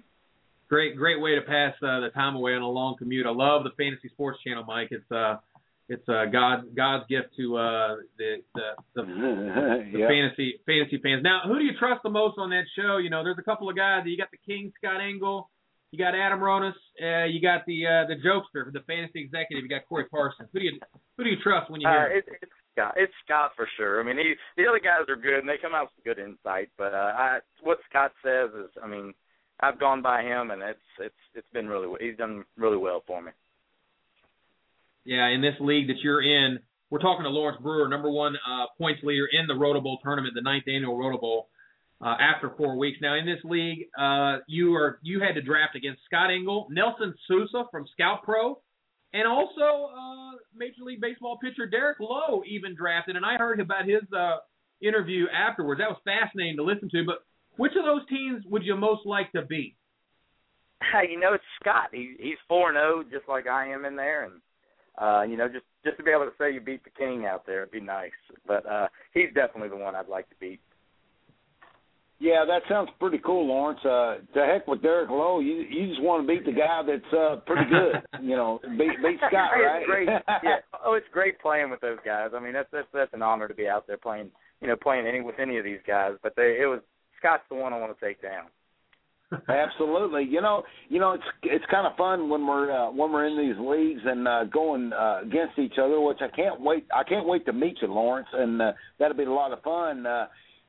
Great 0.68 0.96
great 0.96 1.20
way 1.20 1.34
to 1.36 1.42
pass 1.42 1.74
uh, 1.82 2.00
the 2.00 2.10
time 2.14 2.34
away 2.34 2.54
on 2.54 2.62
a 2.62 2.68
long 2.68 2.96
commute. 2.98 3.26
I 3.26 3.30
love 3.30 3.62
the 3.64 3.70
Fantasy 3.76 4.08
Sports 4.08 4.38
Channel, 4.42 4.64
Mike. 4.66 4.88
It's 4.90 5.10
uh 5.12 5.36
it's 5.88 6.06
uh 6.08 6.24
God 6.32 6.74
God's 6.74 7.04
gift 7.08 7.28
to 7.36 7.56
uh 7.56 7.96
the 8.18 8.42
the 8.54 8.66
the 8.96 9.02
the 9.92 9.98
yeah. 9.98 10.08
fantasy 10.08 10.58
fantasy 10.66 10.98
fans. 11.02 11.22
Now, 11.22 11.42
who 11.46 11.58
do 11.58 11.64
you 11.64 11.72
trust 11.78 12.02
the 12.02 12.10
most 12.10 12.36
on 12.38 12.50
that 12.50 12.64
show? 12.74 12.96
You 12.98 13.10
know, 13.10 13.22
there's 13.22 13.38
a 13.38 13.44
couple 13.44 13.70
of 13.70 13.76
guys. 13.76 14.02
You 14.06 14.16
got 14.16 14.30
the 14.32 14.38
King, 14.44 14.72
Scott 14.78 15.00
Engel. 15.00 15.48
You 15.92 15.98
got 16.00 16.16
Adam 16.16 16.40
Ronis. 16.40 16.74
Uh, 17.00 17.26
you 17.26 17.40
got 17.40 17.64
the 17.66 17.86
uh, 17.86 18.06
the 18.08 18.16
jokester, 18.16 18.72
the 18.72 18.80
fantasy 18.88 19.20
executive. 19.22 19.62
You 19.62 19.68
got 19.68 19.86
Corey 19.88 20.06
Parsons. 20.10 20.48
Who 20.52 20.58
do 20.58 20.64
you 20.64 20.80
who 21.16 21.22
do 21.22 21.30
you 21.30 21.36
trust 21.44 21.70
when 21.70 21.80
you 21.80 21.86
Uh, 21.86 21.92
hear? 22.10 22.18
it, 22.18 22.24
it's 22.42 22.52
Scott. 22.74 22.94
It's 22.96 23.12
Scott 23.24 23.52
for 23.54 23.68
sure. 23.76 24.00
I 24.00 24.02
mean, 24.02 24.18
he 24.18 24.34
the 24.60 24.68
other 24.68 24.80
guys 24.80 25.06
are 25.08 25.14
good 25.16 25.38
and 25.38 25.48
they 25.48 25.58
come 25.62 25.76
out 25.76 25.90
with 25.94 26.04
good 26.04 26.18
insight, 26.18 26.70
but 26.76 26.92
uh, 26.92 27.12
I 27.16 27.38
what 27.62 27.78
Scott 27.88 28.10
says 28.24 28.50
is, 28.58 28.70
I 28.82 28.88
mean, 28.88 29.14
I've 29.60 29.80
gone 29.80 30.02
by 30.02 30.22
him 30.22 30.50
and 30.50 30.62
it's 30.62 30.78
it's 30.98 31.14
it's 31.34 31.46
been 31.52 31.68
really 31.68 31.88
he's 32.00 32.16
done 32.16 32.44
really 32.56 32.76
well 32.76 33.02
for 33.06 33.22
me. 33.22 33.32
Yeah, 35.04 35.28
in 35.28 35.40
this 35.40 35.54
league 35.60 35.86
that 35.86 35.98
you're 36.02 36.22
in, 36.22 36.58
we're 36.90 36.98
talking 36.98 37.22
to 37.22 37.30
Lawrence 37.30 37.62
Brewer, 37.62 37.88
number 37.88 38.10
one 38.10 38.34
uh, 38.36 38.66
points 38.76 39.02
leader 39.04 39.26
in 39.30 39.46
the 39.46 39.54
Roto 39.54 39.80
Bowl 39.80 39.98
tournament, 40.02 40.34
the 40.34 40.42
ninth 40.42 40.64
annual 40.66 40.98
Roto 40.98 41.18
Bowl. 41.18 41.48
Uh, 41.98 42.14
after 42.20 42.52
four 42.58 42.76
weeks. 42.76 42.98
Now 43.00 43.14
in 43.14 43.24
this 43.24 43.42
league, 43.42 43.86
uh, 43.98 44.40
you 44.46 44.74
are 44.74 44.98
you 45.02 45.18
had 45.18 45.32
to 45.34 45.40
draft 45.40 45.76
against 45.76 46.02
Scott 46.04 46.30
Engel, 46.30 46.66
Nelson 46.68 47.14
Sousa 47.26 47.64
from 47.70 47.86
Scout 47.94 48.22
Pro, 48.22 48.60
and 49.14 49.26
also 49.26 49.90
uh, 49.96 50.32
Major 50.54 50.82
League 50.82 51.00
Baseball 51.00 51.38
pitcher 51.42 51.66
Derek 51.66 51.98
Lowe 51.98 52.42
even 52.46 52.74
drafted. 52.74 53.16
And 53.16 53.24
I 53.24 53.38
heard 53.38 53.60
about 53.60 53.86
his 53.86 54.02
uh, 54.14 54.36
interview 54.82 55.24
afterwards. 55.32 55.80
That 55.80 55.88
was 55.88 55.98
fascinating 56.04 56.58
to 56.58 56.64
listen 56.64 56.90
to. 56.90 57.04
But 57.06 57.24
which 57.56 57.72
of 57.78 57.84
those 57.84 58.06
teams 58.08 58.44
would 58.46 58.62
you 58.64 58.76
most 58.76 59.06
like 59.06 59.32
to 59.32 59.42
beat? 59.42 59.76
You 61.08 61.18
know 61.18 61.34
it's 61.34 61.44
Scott. 61.60 61.88
He, 61.92 62.14
he's 62.18 62.36
four 62.48 62.68
and 62.68 62.76
zero, 62.76 62.98
oh, 62.98 63.04
just 63.10 63.28
like 63.28 63.46
I 63.46 63.68
am 63.68 63.84
in 63.84 63.96
there, 63.96 64.24
and 64.24 64.34
uh, 65.00 65.22
you 65.22 65.36
know 65.36 65.48
just 65.48 65.64
just 65.84 65.96
to 65.96 66.02
be 66.02 66.10
able 66.10 66.24
to 66.24 66.32
say 66.38 66.52
you 66.52 66.60
beat 66.60 66.84
the 66.84 66.90
king 66.90 67.26
out 67.26 67.46
there, 67.46 67.62
it'd 67.62 67.72
be 67.72 67.80
nice. 67.80 68.10
But 68.46 68.66
uh, 68.66 68.88
he's 69.12 69.32
definitely 69.34 69.70
the 69.70 69.76
one 69.76 69.94
I'd 69.94 70.08
like 70.08 70.28
to 70.28 70.34
beat. 70.38 70.60
Yeah, 72.18 72.44
that 72.46 72.62
sounds 72.68 72.88
pretty 72.98 73.18
cool, 73.18 73.46
Lawrence. 73.46 73.80
Uh, 73.84 74.16
to 74.34 74.46
heck 74.46 74.66
with 74.66 74.80
Derek 74.80 75.10
Lowe. 75.10 75.40
You 75.40 75.64
you 75.68 75.88
just 75.88 76.02
want 76.02 76.26
to 76.26 76.28
beat 76.28 76.46
the 76.46 76.52
guy 76.52 76.82
that's 76.86 77.12
uh, 77.12 77.36
pretty 77.46 77.68
good. 77.68 78.02
you 78.22 78.36
know, 78.36 78.58
beat 78.78 78.96
beat 79.02 79.18
Scott, 79.28 79.52
right? 79.52 79.80
it's 79.80 79.86
great. 79.86 80.08
yeah. 80.42 80.56
Oh, 80.84 80.94
it's 80.94 81.06
great 81.12 81.38
playing 81.40 81.70
with 81.70 81.80
those 81.80 81.98
guys. 82.04 82.30
I 82.34 82.40
mean, 82.40 82.54
that's 82.54 82.68
that's 82.72 82.88
that's 82.92 83.12
an 83.12 83.22
honor 83.22 83.48
to 83.48 83.54
be 83.54 83.68
out 83.68 83.86
there 83.86 83.98
playing. 83.98 84.30
You 84.62 84.68
know, 84.68 84.76
playing 84.76 85.06
any 85.06 85.20
with 85.20 85.38
any 85.38 85.58
of 85.58 85.64
these 85.64 85.80
guys. 85.86 86.12
But 86.22 86.34
they 86.36 86.58
it 86.60 86.66
was 86.66 86.80
Scott's 87.18 87.44
the 87.48 87.56
one 87.56 87.72
I 87.72 87.78
want 87.78 87.98
to 87.98 88.04
take 88.04 88.22
down. 88.22 88.46
Absolutely. 89.48 90.24
You 90.24 90.40
know, 90.40 90.62
you 90.88 91.00
know, 91.00 91.12
it's 91.12 91.24
it's 91.42 91.64
kind 91.70 91.86
of 91.86 91.96
fun 91.96 92.28
when 92.28 92.46
we're 92.46 92.70
uh, 92.70 92.90
when 92.92 93.12
we're 93.12 93.26
in 93.26 93.36
these 93.36 93.58
leagues 93.58 94.00
and 94.04 94.26
uh, 94.28 94.44
going 94.44 94.92
uh, 94.92 95.20
against 95.22 95.58
each 95.58 95.74
other, 95.82 96.00
which 96.00 96.18
I 96.20 96.28
can't 96.34 96.60
wait. 96.60 96.86
I 96.94 97.02
can't 97.02 97.26
wait 97.26 97.44
to 97.46 97.52
meet 97.52 97.76
you, 97.82 97.88
Lawrence, 97.88 98.28
and 98.32 98.62
uh, 98.62 98.72
that'll 98.98 99.16
be 99.16 99.24
a 99.24 99.32
lot 99.32 99.52
of 99.52 99.62
fun. 99.62 100.06
Uh, 100.06 100.26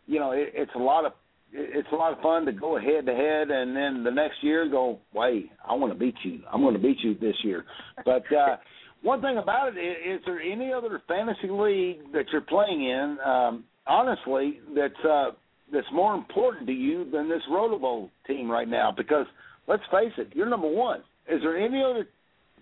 you 0.08 0.20
know, 0.20 0.32
it, 0.32 0.54
it's 0.56 0.72
a 0.76 0.80
lot 0.80 1.06
of 1.06 1.14
it's 1.52 1.88
a 1.92 1.96
lot 1.96 2.14
of 2.14 2.22
fun 2.22 2.46
to 2.46 2.52
go 2.52 2.80
head 2.80 3.06
to 3.06 3.14
head, 3.14 3.52
and 3.52 3.76
then 3.76 4.04
the 4.04 4.12
next 4.12 4.44
year 4.44 4.68
go, 4.70 5.00
wait, 5.14 5.50
I 5.68 5.74
want 5.76 5.94
to 5.94 6.00
beat 6.00 6.16
you. 6.24 6.40
I'm 6.52 6.62
going 6.62 6.74
to 6.74 6.82
beat 6.82 6.98
you 7.02 7.16
this 7.16 7.36
year. 7.44 7.64
But 8.06 8.24
uh, 8.34 8.58
one 9.02 9.22
thing 9.22 9.38
about 9.38 9.76
it 9.76 9.80
is, 9.80 10.20
is 10.20 10.26
there 10.26 10.42
any 10.42 10.74
other 10.74 11.02
fantasy 11.08 11.50
league 11.50 12.12
that 12.14 12.26
you're 12.32 12.42
playing 12.42 12.84
in, 12.84 13.18
um, 13.26 13.64
honestly, 13.86 14.60
that's 14.76 15.06
uh, 15.06 15.32
that's 15.72 15.88
more 15.94 16.16
important 16.16 16.68
to 16.68 16.74
you 16.74 17.10
than 17.12 17.30
this 17.30 17.42
Roto 17.50 17.78
Bowl 17.80 18.10
team 18.26 18.50
right 18.50 18.68
now? 18.68 18.94
Because 18.96 19.26
let's 19.68 19.84
face 19.92 20.14
it, 20.18 20.30
you're 20.34 20.50
number 20.50 20.70
one. 20.70 21.02
Is 21.30 21.42
there 21.42 21.58
any 21.58 21.84
other 21.84 22.08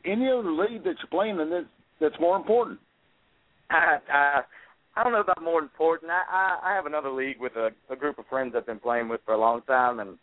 any 0.06 0.30
other 0.30 0.52
league 0.52 0.84
that 0.84 0.96
you're 1.00 1.10
playing 1.12 1.40
in 1.40 1.50
that 1.50 1.66
that's 2.00 2.20
more 2.20 2.36
important? 2.36 2.80
I, 3.70 3.98
I 4.12 4.42
I 4.96 5.04
don't 5.04 5.14
know 5.14 5.22
about 5.22 5.44
more 5.44 5.60
important. 5.60 6.12
I 6.12 6.22
I, 6.30 6.72
I 6.72 6.76
have 6.76 6.86
another 6.86 7.12
league 7.12 7.40
with 7.40 7.56
a, 7.56 7.70
a 7.90 7.96
group 7.96 8.18
of 8.20 8.26
friends 8.28 8.54
I've 8.56 8.66
been 8.66 8.80
playing 8.80 9.10
with 9.10 9.22
for 9.26 9.34
a 9.34 9.40
long 9.40 9.62
time, 9.64 10.00
and 10.00 10.18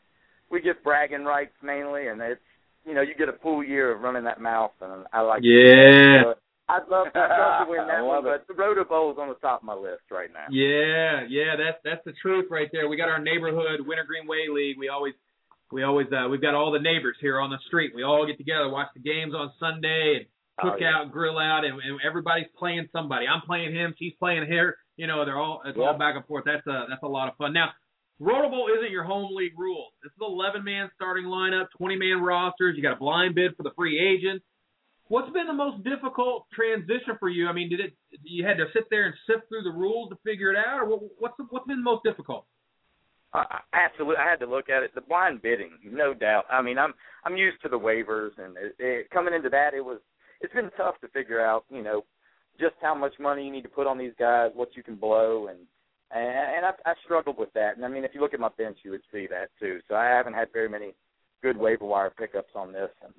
we 0.51 0.61
get 0.61 0.85
bragging 0.85 1.25
rights 1.25 1.55
mainly, 1.62 2.09
and 2.09 2.21
it's 2.21 2.40
you 2.85 2.95
know 2.95 3.03
you 3.03 3.14
get 3.16 3.29
a 3.29 3.38
full 3.42 3.62
year 3.62 3.95
of 3.95 4.03
running 4.03 4.25
that 4.25 4.40
mouth, 4.40 4.73
and 4.81 5.07
I 5.12 5.21
like. 5.21 5.40
Yeah. 5.42 6.35
I'd 6.72 6.88
love, 6.88 7.06
I'd 7.14 7.37
love 7.37 7.66
to 7.66 7.70
win 7.70 7.87
that 7.92 8.00
one, 8.00 8.24
it. 8.24 8.24
but 8.24 8.48
the 8.48 8.56
Roto 8.56 8.85
Bowl 8.85 9.12
is 9.12 9.18
on 9.20 9.28
the 9.28 9.37
top 9.44 9.61
of 9.61 9.66
my 9.68 9.74
list 9.74 10.08
right 10.11 10.32
now. 10.32 10.48
Yeah, 10.48 11.28
yeah, 11.28 11.56
that's 11.61 11.78
that's 11.85 12.04
the 12.04 12.16
truth 12.22 12.46
right 12.50 12.68
there. 12.72 12.88
We 12.88 12.96
got 12.96 13.08
our 13.08 13.20
neighborhood 13.20 13.85
Wintergreen 13.85 14.26
Way 14.26 14.48
League. 14.48 14.76
We 14.78 14.88
always 14.88 15.12
we 15.70 15.82
always 15.82 16.06
uh, 16.08 16.28
we've 16.28 16.40
got 16.40 16.54
all 16.54 16.72
the 16.72 16.80
neighbors 16.80 17.16
here 17.20 17.38
on 17.40 17.50
the 17.50 17.58
street. 17.66 17.92
We 17.94 18.02
all 18.02 18.26
get 18.26 18.38
together, 18.38 18.68
watch 18.68 18.88
the 18.94 19.04
games 19.04 19.35
on 19.35 19.52
Sunday, 19.61 20.24
and 20.24 20.26
cook 20.61 20.80
oh, 20.80 20.80
yeah. 20.80 21.04
out, 21.04 21.12
grill 21.12 21.38
out, 21.38 21.64
and, 21.64 21.80
and 21.80 22.00
everybody's 22.06 22.48
playing 22.58 22.88
somebody. 22.92 23.26
I'm 23.26 23.42
playing 23.42 23.74
him, 23.74 23.94
she's 23.98 24.14
playing 24.18 24.46
her. 24.48 24.76
You 24.96 25.06
know, 25.06 25.24
they're 25.24 25.38
all 25.38 25.62
it's 25.66 25.76
yep. 25.76 25.87
all 25.87 25.98
back 25.98 26.16
and 26.16 26.24
forth. 26.26 26.44
That's 26.46 26.66
a 26.66 26.87
that's 26.88 27.02
a 27.02 27.08
lot 27.08 27.28
of 27.28 27.37
fun. 27.37 27.52
Now, 27.52 27.70
Roto 28.18 28.48
Bowl 28.48 28.68
isn't 28.76 28.92
your 28.92 29.04
home 29.04 29.35
league 29.35 29.58
rules. 29.58 29.92
This 30.02 30.12
is 30.12 30.18
11 30.20 30.64
man 30.64 30.90
starting 30.94 31.26
lineup, 31.26 31.66
20 31.76 31.96
man 31.96 32.20
rosters. 32.22 32.76
You 32.76 32.82
got 32.82 32.92
a 32.92 33.00
blind 33.00 33.35
bid 33.35 33.56
for 33.56 33.62
the 33.62 33.72
free 33.76 33.98
agents. 33.98 34.44
What's 35.12 35.31
been 35.31 35.46
the 35.46 35.53
most 35.53 35.85
difficult 35.85 36.46
transition 36.55 37.18
for 37.20 37.29
you? 37.29 37.46
I 37.46 37.53
mean, 37.53 37.68
did 37.68 37.81
it 37.81 37.92
you 38.22 38.46
had 38.46 38.57
to 38.57 38.64
sit 38.72 38.85
there 38.88 39.05
and 39.05 39.14
sift 39.27 39.46
through 39.51 39.62
the 39.62 39.70
rules 39.70 40.09
to 40.09 40.16
figure 40.25 40.51
it 40.51 40.57
out, 40.57 40.81
or 40.81 40.87
what, 40.88 41.01
what's 41.18 41.37
the, 41.37 41.44
what's 41.51 41.66
been 41.66 41.85
the 41.85 41.90
most 41.90 42.03
difficult? 42.03 42.46
Uh, 43.35 43.44
absolutely, 43.75 44.16
I 44.16 44.31
had 44.31 44.40
to 44.40 44.46
look 44.46 44.70
at 44.70 44.83
it. 44.83 44.94
The 44.94 45.03
blind 45.03 45.42
bidding, 45.42 45.72
no 45.85 46.14
doubt. 46.14 46.46
I 46.51 46.62
mean, 46.62 46.79
I'm 46.79 46.94
I'm 47.27 47.37
used 47.37 47.61
to 47.61 47.68
the 47.68 47.79
waivers, 47.79 48.31
and 48.38 48.57
it, 48.57 48.75
it, 48.79 49.11
coming 49.11 49.35
into 49.35 49.51
that, 49.51 49.75
it 49.75 49.85
was 49.85 49.98
it's 50.40 50.55
been 50.55 50.70
tough 50.79 50.98
to 51.03 51.09
figure 51.09 51.44
out, 51.44 51.66
you 51.70 51.83
know, 51.83 52.07
just 52.59 52.77
how 52.81 52.94
much 52.94 53.12
money 53.20 53.44
you 53.44 53.53
need 53.53 53.64
to 53.64 53.68
put 53.68 53.87
on 53.87 53.98
these 53.98 54.14
guys, 54.18 54.51
what 54.55 54.75
you 54.75 54.83
can 54.83 54.96
blow, 54.96 55.48
and 55.48 55.59
and, 56.11 56.57
and 56.57 56.64
I, 56.64 56.70
I 56.87 56.94
struggled 57.05 57.37
with 57.37 57.53
that. 57.53 57.77
And 57.77 57.85
I 57.85 57.88
mean, 57.88 58.05
if 58.05 58.12
you 58.14 58.22
look 58.22 58.33
at 58.33 58.40
my 58.40 58.48
bench, 58.57 58.79
you 58.83 58.92
would 58.92 59.05
see 59.12 59.27
that 59.27 59.51
too. 59.61 59.81
So 59.88 59.94
I 59.94 60.07
haven't 60.07 60.33
had 60.33 60.48
very 60.55 60.70
many 60.70 60.94
good 61.42 61.59
waiver 61.59 61.85
wire 61.85 62.14
pickups 62.18 62.53
on 62.55 62.72
this, 62.72 62.88
and 63.05 63.12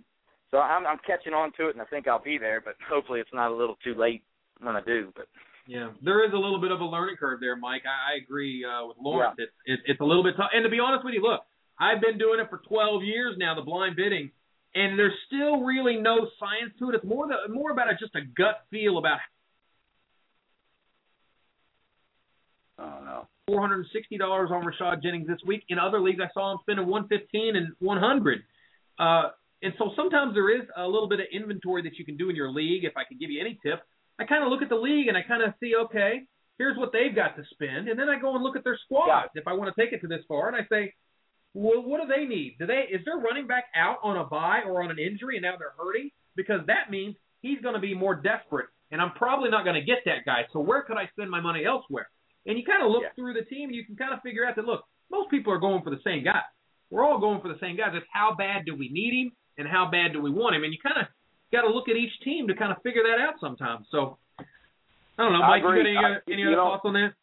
so 0.53 0.59
I'm, 0.59 0.85
I'm 0.85 0.99
catching 1.05 1.33
on 1.33 1.51
to 1.57 1.67
it, 1.67 1.73
and 1.73 1.81
I 1.81 1.85
think 1.85 2.07
I'll 2.07 2.21
be 2.21 2.37
there. 2.37 2.61
But 2.61 2.75
hopefully, 2.87 3.19
it's 3.19 3.33
not 3.33 3.49
a 3.49 3.55
little 3.55 3.75
too 3.83 3.95
late 3.97 4.21
when 4.61 4.75
I 4.75 4.81
do. 4.85 5.11
But 5.15 5.25
yeah, 5.65 5.89
there 6.05 6.23
is 6.23 6.31
a 6.31 6.37
little 6.37 6.61
bit 6.61 6.71
of 6.71 6.79
a 6.79 6.85
learning 6.85 7.15
curve 7.19 7.39
there, 7.41 7.55
Mike. 7.55 7.81
I, 7.89 8.13
I 8.13 8.23
agree 8.23 8.63
uh, 8.63 8.85
with 8.85 8.97
Lawrence. 9.01 9.35
Yeah. 9.39 9.45
It's 9.45 9.81
it, 9.81 9.91
it's 9.91 10.01
a 10.01 10.05
little 10.05 10.23
bit 10.23 10.35
tough. 10.37 10.51
And 10.53 10.63
to 10.63 10.69
be 10.69 10.79
honest 10.79 11.03
with 11.03 11.15
you, 11.15 11.23
look, 11.23 11.41
I've 11.79 11.99
been 11.99 12.19
doing 12.19 12.39
it 12.39 12.49
for 12.49 12.61
12 12.69 13.03
years 13.03 13.35
now, 13.37 13.55
the 13.55 13.63
blind 13.63 13.95
bidding 13.95 14.29
and 14.75 14.97
there's 14.97 15.13
still 15.27 15.61
really 15.61 15.97
no 15.97 16.27
science 16.39 16.73
to 16.79 16.89
it. 16.89 16.95
It's 16.95 17.05
more 17.05 17.27
the, 17.27 17.53
more 17.53 17.71
about 17.71 17.91
a, 17.91 17.95
just 17.95 18.15
a 18.15 18.21
gut 18.21 18.65
feel 18.71 18.97
about. 18.97 19.19
Oh 22.79 22.99
no. 23.05 23.27
Four 23.47 23.61
hundred 23.61 23.77
and 23.77 23.85
sixty 23.93 24.17
dollars 24.17 24.49
on 24.51 24.63
Rashad 24.63 25.03
Jennings 25.03 25.27
this 25.27 25.39
week. 25.45 25.63
In 25.69 25.77
other 25.77 26.01
leagues, 26.01 26.19
I 26.21 26.29
saw 26.33 26.53
him 26.53 26.59
spending 26.61 26.87
one 26.87 27.07
fifteen 27.07 27.55
and 27.55 27.73
one 27.79 27.99
hundred. 27.99 28.43
Uh, 28.97 29.29
and 29.63 29.73
so 29.78 29.91
sometimes 29.95 30.34
there 30.34 30.56
is 30.56 30.67
a 30.78 30.86
little 30.86 31.08
bit 31.08 31.19
of 31.19 31.26
inventory 31.32 31.82
that 31.84 31.97
you 31.97 32.06
can 32.06 32.17
do 32.17 32.30
in 32.30 32.36
your 32.36 32.52
league. 32.52 32.84
If 32.84 32.93
I 32.97 33.04
could 33.08 33.19
give 33.19 33.32
you 33.32 33.41
any 33.41 33.58
tip, 33.65 33.82
I 34.19 34.26
kind 34.26 34.43
of 34.43 34.49
look 34.49 34.62
at 34.62 34.69
the 34.69 34.76
league 34.76 35.08
and 35.08 35.17
I 35.17 35.21
kind 35.23 35.41
of 35.41 35.54
see, 35.60 35.73
okay, 35.86 36.21
here's 36.58 36.78
what 36.78 36.91
they've 36.93 37.15
got 37.15 37.36
to 37.36 37.43
spend, 37.52 37.88
and 37.89 37.99
then 37.99 38.10
I 38.10 38.19
go 38.19 38.36
and 38.36 38.43
look 38.43 38.56
at 38.56 38.63
their 38.63 38.78
squads 38.86 39.32
if 39.36 39.47
I 39.47 39.54
want 39.54 39.73
to 39.73 39.82
take 39.82 39.93
it 39.93 40.02
to 40.02 40.08
this 40.08 40.21
far, 40.28 40.47
and 40.47 40.56
I 40.56 40.67
say, 40.69 40.93
well, 41.54 41.82
what 41.82 42.02
do 42.02 42.08
they 42.08 42.26
need? 42.26 42.58
Do 42.60 42.65
they 42.65 42.86
is 42.91 43.06
their 43.06 43.17
running 43.17 43.47
back 43.47 43.65
out 43.76 43.97
on 44.04 44.17
a 44.17 44.26
bye 44.26 44.62
or 44.65 44.84
on 44.84 44.91
an 44.91 44.99
injury 44.99 45.38
and 45.38 45.43
now 45.43 45.56
they're 45.58 45.73
hurting? 45.78 46.10
Because 46.36 46.62
that 46.67 46.89
means 46.89 47.15
he's 47.41 47.62
going 47.62 47.76
to 47.76 47.82
be 47.82 47.93
more 47.93 48.15
desperate, 48.15 48.67
and 48.91 49.02
I'm 49.02 49.12
probably 49.13 49.49
not 49.49 49.63
going 49.63 49.80
to 49.80 49.86
get 49.86 49.99
that 50.06 50.26
guy. 50.26 50.45
So 50.52 50.60
where 50.60 50.82
could 50.84 50.97
I 50.97 51.08
spend 51.13 51.30
my 51.30 51.41
money 51.41 51.65
elsewhere? 51.65 52.10
And 52.45 52.58
you 52.58 52.65
kind 52.65 52.84
of 52.84 52.91
look 52.91 53.04
yeah. 53.04 53.13
through 53.15 53.34
the 53.34 53.45
team, 53.45 53.69
and 53.69 53.76
you 53.76 53.86
can 53.86 53.95
kind 53.95 54.13
of 54.13 54.21
figure 54.21 54.45
out 54.45 54.56
that 54.56 54.65
look, 54.65 54.84
most 55.12 55.30
people 55.30 55.54
are 55.54 55.60
going 55.60 55.84
for 55.84 55.89
the 55.89 56.02
same 56.04 56.23
guy. 56.23 56.41
We're 56.89 57.04
all 57.04 57.19
going 57.19 57.41
for 57.41 57.47
the 57.47 57.60
same 57.60 57.78
guys. 57.78 57.91
It's 57.93 58.06
how 58.12 58.36
bad 58.38 58.65
do 58.65 58.76
we 58.76 58.89
need 58.89 59.13
him, 59.13 59.32
and 59.57 59.67
how 59.67 59.89
bad 59.91 60.13
do 60.13 60.21
we 60.21 60.31
want 60.31 60.55
him? 60.55 60.63
And 60.63 60.73
you 60.73 60.79
kind 60.81 60.99
of 60.99 61.07
got 61.51 61.61
to 61.61 61.73
look 61.73 61.89
at 61.89 61.95
each 61.95 62.13
team 62.23 62.47
to 62.47 62.55
kind 62.55 62.71
of 62.71 62.81
figure 62.81 63.03
that 63.03 63.21
out 63.21 63.35
sometimes. 63.39 63.85
So 63.91 64.17
I 64.39 65.23
don't 65.23 65.33
know, 65.33 65.39
Mike. 65.39 65.61
You 65.61 65.69
got 65.69 65.79
any, 65.79 65.97
I, 65.97 66.31
any 66.31 66.43
other 66.43 66.55
know, 66.55 66.71
thoughts 66.71 66.81
on 66.85 66.93
that? 66.93 67.13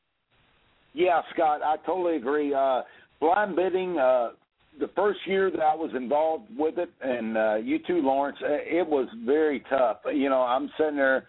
Yeah, 0.93 1.21
Scott, 1.35 1.61
I 1.63 1.77
totally 1.87 2.17
agree. 2.17 2.53
Uh, 2.55 2.83
blind 3.21 3.57
bidding. 3.57 3.99
Uh, 3.99 4.31
the 4.79 4.89
first 4.97 5.19
year 5.27 5.51
that 5.51 5.61
I 5.61 5.75
was 5.75 5.91
involved 5.95 6.47
with 6.57 6.79
it, 6.79 6.91
and 7.03 7.37
uh, 7.37 7.55
you 7.57 7.79
too, 7.87 8.01
Lawrence, 8.03 8.39
uh, 8.43 8.53
it 8.53 8.87
was 8.87 9.09
very 9.27 9.63
tough. 9.69 9.99
You 10.13 10.29
know, 10.29 10.43
I'm 10.43 10.71
sitting 10.79 10.97
there. 10.97 11.27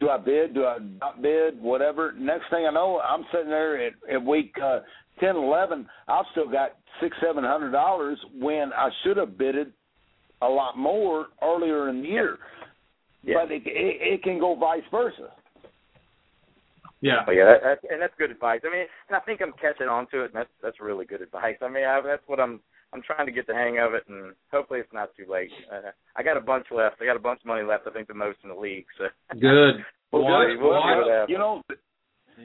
Do 0.00 0.08
I 0.08 0.18
bid? 0.18 0.54
Do 0.54 0.64
I 0.64 0.78
not 1.00 1.22
bid? 1.22 1.60
Whatever. 1.62 2.12
Next 2.18 2.44
thing 2.50 2.66
I 2.68 2.72
know, 2.72 3.00
I'm 3.00 3.24
sitting 3.32 3.50
there 3.50 3.86
at, 3.86 3.92
at 4.12 4.24
week 4.24 4.52
uh, 4.62 4.80
ten, 5.20 5.36
eleven. 5.36 5.86
I've 6.08 6.24
still 6.32 6.50
got 6.50 6.76
six, 7.00 7.16
seven 7.24 7.44
hundred 7.44 7.70
dollars 7.70 8.18
when 8.38 8.72
I 8.72 8.88
should 9.04 9.16
have 9.16 9.38
bidded 9.38 9.72
a 10.42 10.48
lot 10.48 10.76
more 10.76 11.26
earlier 11.42 11.88
in 11.88 12.02
the 12.02 12.08
year. 12.08 12.38
Yeah. 13.22 13.36
But 13.40 13.52
it, 13.52 13.62
it, 13.66 14.14
it 14.14 14.22
can 14.22 14.38
go 14.38 14.56
vice 14.56 14.82
versa. 14.90 15.30
Yeah. 17.00 17.22
But 17.26 17.32
yeah, 17.32 17.44
that, 17.46 17.62
that, 17.62 17.90
and 17.90 18.00
that's 18.00 18.14
good 18.18 18.30
advice. 18.30 18.60
I 18.64 18.70
mean, 18.70 18.86
and 19.08 19.16
I 19.16 19.20
think 19.20 19.40
I'm 19.42 19.52
catching 19.60 19.88
on 19.88 20.06
to 20.10 20.22
it, 20.22 20.26
and 20.26 20.34
that's 20.34 20.50
that's 20.62 20.80
really 20.80 21.04
good 21.04 21.20
advice. 21.20 21.56
I 21.60 21.68
mean, 21.68 21.84
I, 21.84 22.00
that's 22.04 22.22
what 22.26 22.40
I'm 22.40 22.60
I'm 22.92 23.02
trying 23.02 23.26
to 23.26 23.32
get 23.32 23.46
the 23.46 23.54
hang 23.54 23.78
of 23.78 23.94
it, 23.94 24.04
and 24.08 24.34
hopefully 24.52 24.80
it's 24.80 24.92
not 24.92 25.10
too 25.16 25.30
late. 25.30 25.50
Uh, 25.72 25.90
I 26.14 26.22
got 26.22 26.36
a 26.36 26.40
bunch 26.40 26.66
left. 26.70 26.96
I 27.00 27.06
got 27.06 27.16
a 27.16 27.20
bunch 27.20 27.40
of 27.40 27.46
money 27.46 27.64
left. 27.64 27.86
I 27.86 27.90
think 27.90 28.06
the 28.08 28.14
most 28.14 28.38
in 28.44 28.50
the 28.50 28.56
league. 28.56 28.86
So 28.98 29.04
good. 29.40 29.82
well, 30.12 30.22
good. 30.22 30.60
We'll 30.60 31.26
you 31.28 31.38
know, 31.38 31.62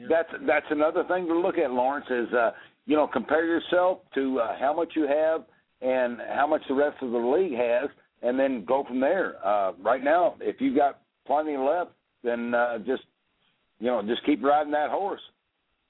that's 0.08 0.30
that's 0.46 0.66
another 0.70 1.04
thing 1.04 1.26
to 1.26 1.38
look 1.38 1.56
at, 1.58 1.70
Lawrence. 1.70 2.06
Is 2.10 2.32
uh, 2.34 2.50
you 2.86 2.96
know, 2.96 3.06
compare 3.06 3.46
yourself 3.46 3.98
to 4.14 4.40
uh, 4.40 4.56
how 4.58 4.74
much 4.74 4.92
you 4.96 5.06
have 5.06 5.42
and 5.80 6.18
how 6.34 6.46
much 6.46 6.62
the 6.68 6.74
rest 6.74 6.96
of 7.02 7.10
the 7.12 7.18
league 7.18 7.52
has, 7.52 7.90
and 8.22 8.38
then 8.38 8.64
go 8.64 8.84
from 8.86 9.00
there. 9.00 9.36
Uh, 9.44 9.72
right 9.80 10.02
now, 10.02 10.34
if 10.40 10.56
you've 10.60 10.76
got 10.76 11.00
plenty 11.26 11.56
left, 11.56 11.90
then 12.22 12.54
uh, 12.54 12.78
just 12.78 13.02
you 13.80 13.86
know, 13.86 14.02
just 14.02 14.24
keep 14.26 14.42
riding 14.42 14.72
that 14.72 14.90
horse. 14.90 15.20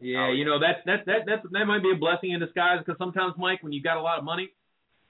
Yeah, 0.01 0.33
you 0.33 0.45
know 0.45 0.61
that 0.61 0.85
that 0.87 1.07
that 1.07 1.27
that 1.27 1.39
that 1.51 1.65
might 1.65 1.83
be 1.83 1.91
a 1.95 1.99
blessing 1.99 2.31
in 2.31 2.41
disguise 2.41 2.79
because 2.85 2.99
sometimes, 2.99 3.35
Mike, 3.37 3.63
when 3.63 3.73
you've 3.73 3.85
got 3.85 3.97
a 3.97 4.03
lot 4.03 4.19
of 4.19 4.25
money, 4.25 4.51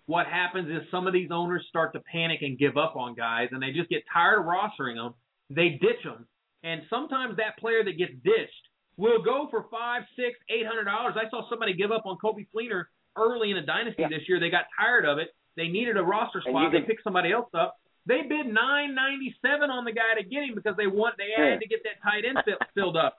what 0.07 0.27
happens 0.27 0.69
is 0.71 0.89
some 0.91 1.07
of 1.07 1.13
these 1.13 1.31
owners 1.31 1.65
start 1.69 1.93
to 1.93 2.01
panic 2.01 2.41
and 2.41 2.59
give 2.59 2.79
up 2.79 2.97
on 2.97 3.15
guys, 3.15 3.49
and 3.53 3.63
they 3.63 3.73
just 3.73 3.91
get 3.91 4.03
tired 4.11 4.41
of 4.41 4.47
rostering 4.47 4.97
them. 4.97 5.15
They 5.51 5.71
ditch 5.81 6.03
them, 6.05 6.27
and 6.63 6.83
sometimes 6.89 7.37
that 7.37 7.59
player 7.59 7.85
that 7.85 7.99
gets 7.99 8.13
ditched 8.25 8.65
will 8.97 9.23
go 9.23 9.49
for 9.51 9.67
five, 9.71 10.03
six, 10.17 10.39
eight 10.49 10.67
hundred 10.67 10.85
dollars. 10.85 11.15
I 11.17 11.29
saw 11.29 11.49
somebody 11.51 11.75
give 11.75 11.93
up 11.93 12.07
on 12.07 12.17
Coby 12.17 12.47
Fleener 12.55 12.85
early 13.19 13.51
in 13.51 13.57
a 13.57 13.67
dynasty 13.67 14.03
Yeah. 14.03 14.09
this 14.09 14.29
year. 14.29 14.39
They 14.41 14.51
got 14.51 14.67
tired 14.79 15.05
of 15.05 15.19
it. 15.19 15.35
They 15.57 15.69
needed 15.69 15.97
a 15.97 16.03
roster 16.03 16.41
spot. 16.41 16.73
They 16.73 16.83
picked 16.83 17.03
somebody 17.03 17.33
else 17.33 17.51
up. 17.55 17.77
They 18.07 18.23
bid 18.23 18.47
nine 18.47 18.95
ninety 18.95 19.35
seven 19.43 19.71
on 19.71 19.85
the 19.85 19.93
guy 19.93 20.15
to 20.17 20.23
get 20.23 20.45
him 20.45 20.55
because 20.55 20.77
they 20.77 20.87
want 20.87 21.17
they 21.19 21.31
Yeah. 21.37 21.51
had 21.51 21.61
to 21.61 21.67
get 21.69 21.83
that 21.85 22.01
tight 22.03 22.25
end 22.25 22.39
fi- 22.45 22.65
filled 22.75 22.97
up. 22.97 23.19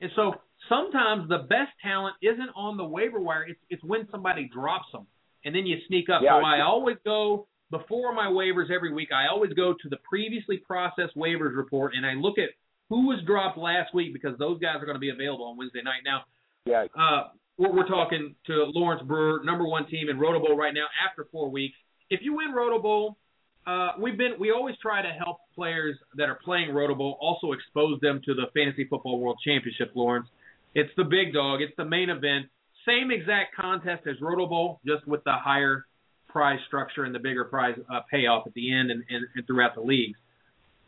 And 0.00 0.10
so 0.14 0.40
sometimes 0.68 1.28
the 1.28 1.38
best 1.38 1.72
talent 1.82 2.16
isn't 2.22 2.50
on 2.54 2.76
the 2.76 2.84
waiver 2.84 3.20
wire. 3.20 3.44
It's 3.44 3.60
it's 3.68 3.84
when 3.84 4.08
somebody 4.10 4.44
drops 4.48 4.90
them, 4.92 5.06
and 5.44 5.54
then 5.54 5.66
you 5.66 5.78
sneak 5.88 6.08
up. 6.08 6.22
Yeah, 6.22 6.40
so 6.40 6.44
I 6.46 6.60
always 6.62 6.96
go 7.04 7.48
before 7.70 8.12
my 8.14 8.26
waivers 8.26 8.70
every 8.70 8.92
week. 8.92 9.12
I 9.12 9.26
always 9.28 9.52
go 9.52 9.74
to 9.74 9.88
the 9.88 9.98
previously 10.08 10.56
processed 10.58 11.16
waivers 11.16 11.54
report, 11.56 11.94
and 11.94 12.06
I 12.06 12.14
look 12.14 12.38
at 12.38 12.50
who 12.88 13.06
was 13.08 13.20
dropped 13.26 13.58
last 13.58 13.92
week 13.94 14.12
because 14.12 14.36
those 14.38 14.58
guys 14.58 14.76
are 14.82 14.84
going 14.86 14.96
to 14.96 15.00
be 15.00 15.10
available 15.10 15.44
on 15.44 15.56
Wednesday 15.56 15.82
night. 15.82 16.00
Now, 16.04 16.24
Yeah, 16.64 16.86
uh, 16.98 17.28
we're, 17.60 17.76
we're 17.76 17.86
talking 17.88 18.34
to 18.46 18.64
Lawrence 18.74 19.02
Brewer, 19.06 19.42
number 19.44 19.66
one 19.66 19.86
team 19.86 20.08
in 20.08 20.18
Roto 20.18 20.40
Bowl 20.40 20.56
right 20.56 20.72
now 20.72 20.86
after 21.06 21.28
four 21.30 21.50
weeks. 21.50 21.76
If 22.08 22.20
you 22.22 22.34
win 22.34 22.52
Roto 22.52 22.80
Bowl, 22.80 23.18
uh, 23.66 23.90
we've 24.00 24.16
been 24.16 24.32
we 24.40 24.50
always 24.50 24.74
try 24.80 25.02
to 25.02 25.08
help 25.08 25.36
players 25.54 25.96
that 26.16 26.30
are 26.30 26.38
playing 26.42 26.72
Roto 26.72 26.94
Bowl 26.94 27.18
also 27.20 27.52
expose 27.52 28.00
them 28.00 28.22
to 28.24 28.34
the 28.34 28.46
Fantasy 28.54 28.86
Football 28.88 29.20
World 29.20 29.38
Championship. 29.44 29.92
Lawrence, 29.94 30.26
it's 30.74 30.90
the 30.96 31.04
big 31.04 31.34
dog, 31.34 31.60
it's 31.60 31.74
the 31.76 31.84
main 31.84 32.08
event, 32.08 32.46
same 32.86 33.10
exact 33.10 33.54
contest 33.54 34.06
as 34.08 34.16
Roto 34.22 34.46
Bowl, 34.46 34.80
just 34.86 35.06
with 35.06 35.22
the 35.24 35.34
higher 35.34 35.84
prize 36.28 36.58
structure 36.66 37.04
and 37.04 37.14
the 37.14 37.18
bigger 37.18 37.44
prize 37.44 37.74
uh, 37.92 38.00
payoff 38.10 38.46
at 38.46 38.54
the 38.54 38.72
end 38.72 38.90
and, 38.90 39.04
and, 39.10 39.26
and 39.34 39.46
throughout 39.46 39.74
the 39.74 39.82
leagues. 39.82 40.18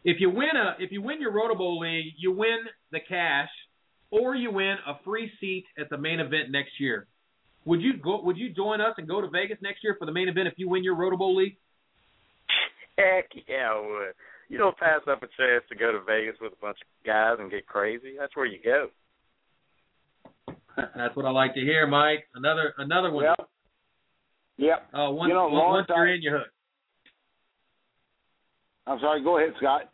If 0.05 0.21
you 0.21 0.31
win 0.31 0.57
a 0.57 0.83
if 0.83 0.91
you 0.91 1.03
win 1.03 1.21
your 1.21 1.33
Roto 1.33 1.55
Bowl 1.55 1.79
league, 1.81 2.15
you 2.17 2.33
win 2.33 2.61
the 2.91 3.01
cash 3.07 3.51
or 4.13 4.37
you 4.37 4.53
win 4.53 4.77
a 4.87 4.95
free 5.05 5.33
seat 5.41 5.65
at 5.79 5.91
the 5.91 5.99
main 5.99 6.21
event 6.21 6.51
next 6.51 6.79
year. 6.79 7.09
Would 7.65 7.81
you 7.81 7.95
go? 7.97 8.21
Would 8.23 8.37
you 8.37 8.51
join 8.51 8.81
us 8.81 8.95
and 8.99 9.09
go 9.09 9.21
to 9.21 9.29
Vegas 9.29 9.59
next 9.63 9.83
year 9.83 9.97
for 9.99 10.07
the 10.07 10.13
main 10.13 10.29
event 10.29 10.47
if 10.47 10.55
you 10.57 10.69
win 10.69 10.85
your 10.85 10.95
Roto 10.95 11.17
Bowl 11.17 11.35
league? 11.35 11.57
Heck 12.99 13.31
yeah, 13.49 13.71
I 13.73 13.81
would. 13.81 14.15
You 14.49 14.59
don't 14.59 14.77
pass 14.77 15.01
up 15.11 15.23
a 15.23 15.27
chance 15.27 15.65
to 15.71 15.77
go 15.77 15.93
to 15.93 16.01
Vegas 16.07 16.37
with 16.41 16.53
a 16.53 16.61
bunch 16.61 16.77
of 16.83 17.07
guys 17.07 17.37
and 17.41 17.51
get 17.51 17.67
crazy. 17.67 18.15
That's 18.19 18.37
where 18.37 18.47
you 18.47 18.59
go. 18.63 18.89
That's 20.97 21.17
what 21.17 21.25
I 21.25 21.31
like 21.31 21.55
to 21.55 21.61
hear, 21.61 21.87
Mike. 21.87 22.27
Another 22.35 22.75
another 22.79 23.11
one. 23.11 23.25
Yep. 23.25 23.49
Yep. 24.59 24.89
Uh, 24.93 25.11
once, 25.11 25.29
You 25.29 25.35
know, 25.35 25.45
once 25.45 25.55
Lawrence, 25.55 25.87
you're 25.89 26.15
in, 26.15 26.23
you're 26.23 26.39
hooked. 26.39 26.51
I'm 28.87 28.99
sorry. 29.01 29.23
Go 29.23 29.39
ahead, 29.39 29.55
Scott. 29.59 29.92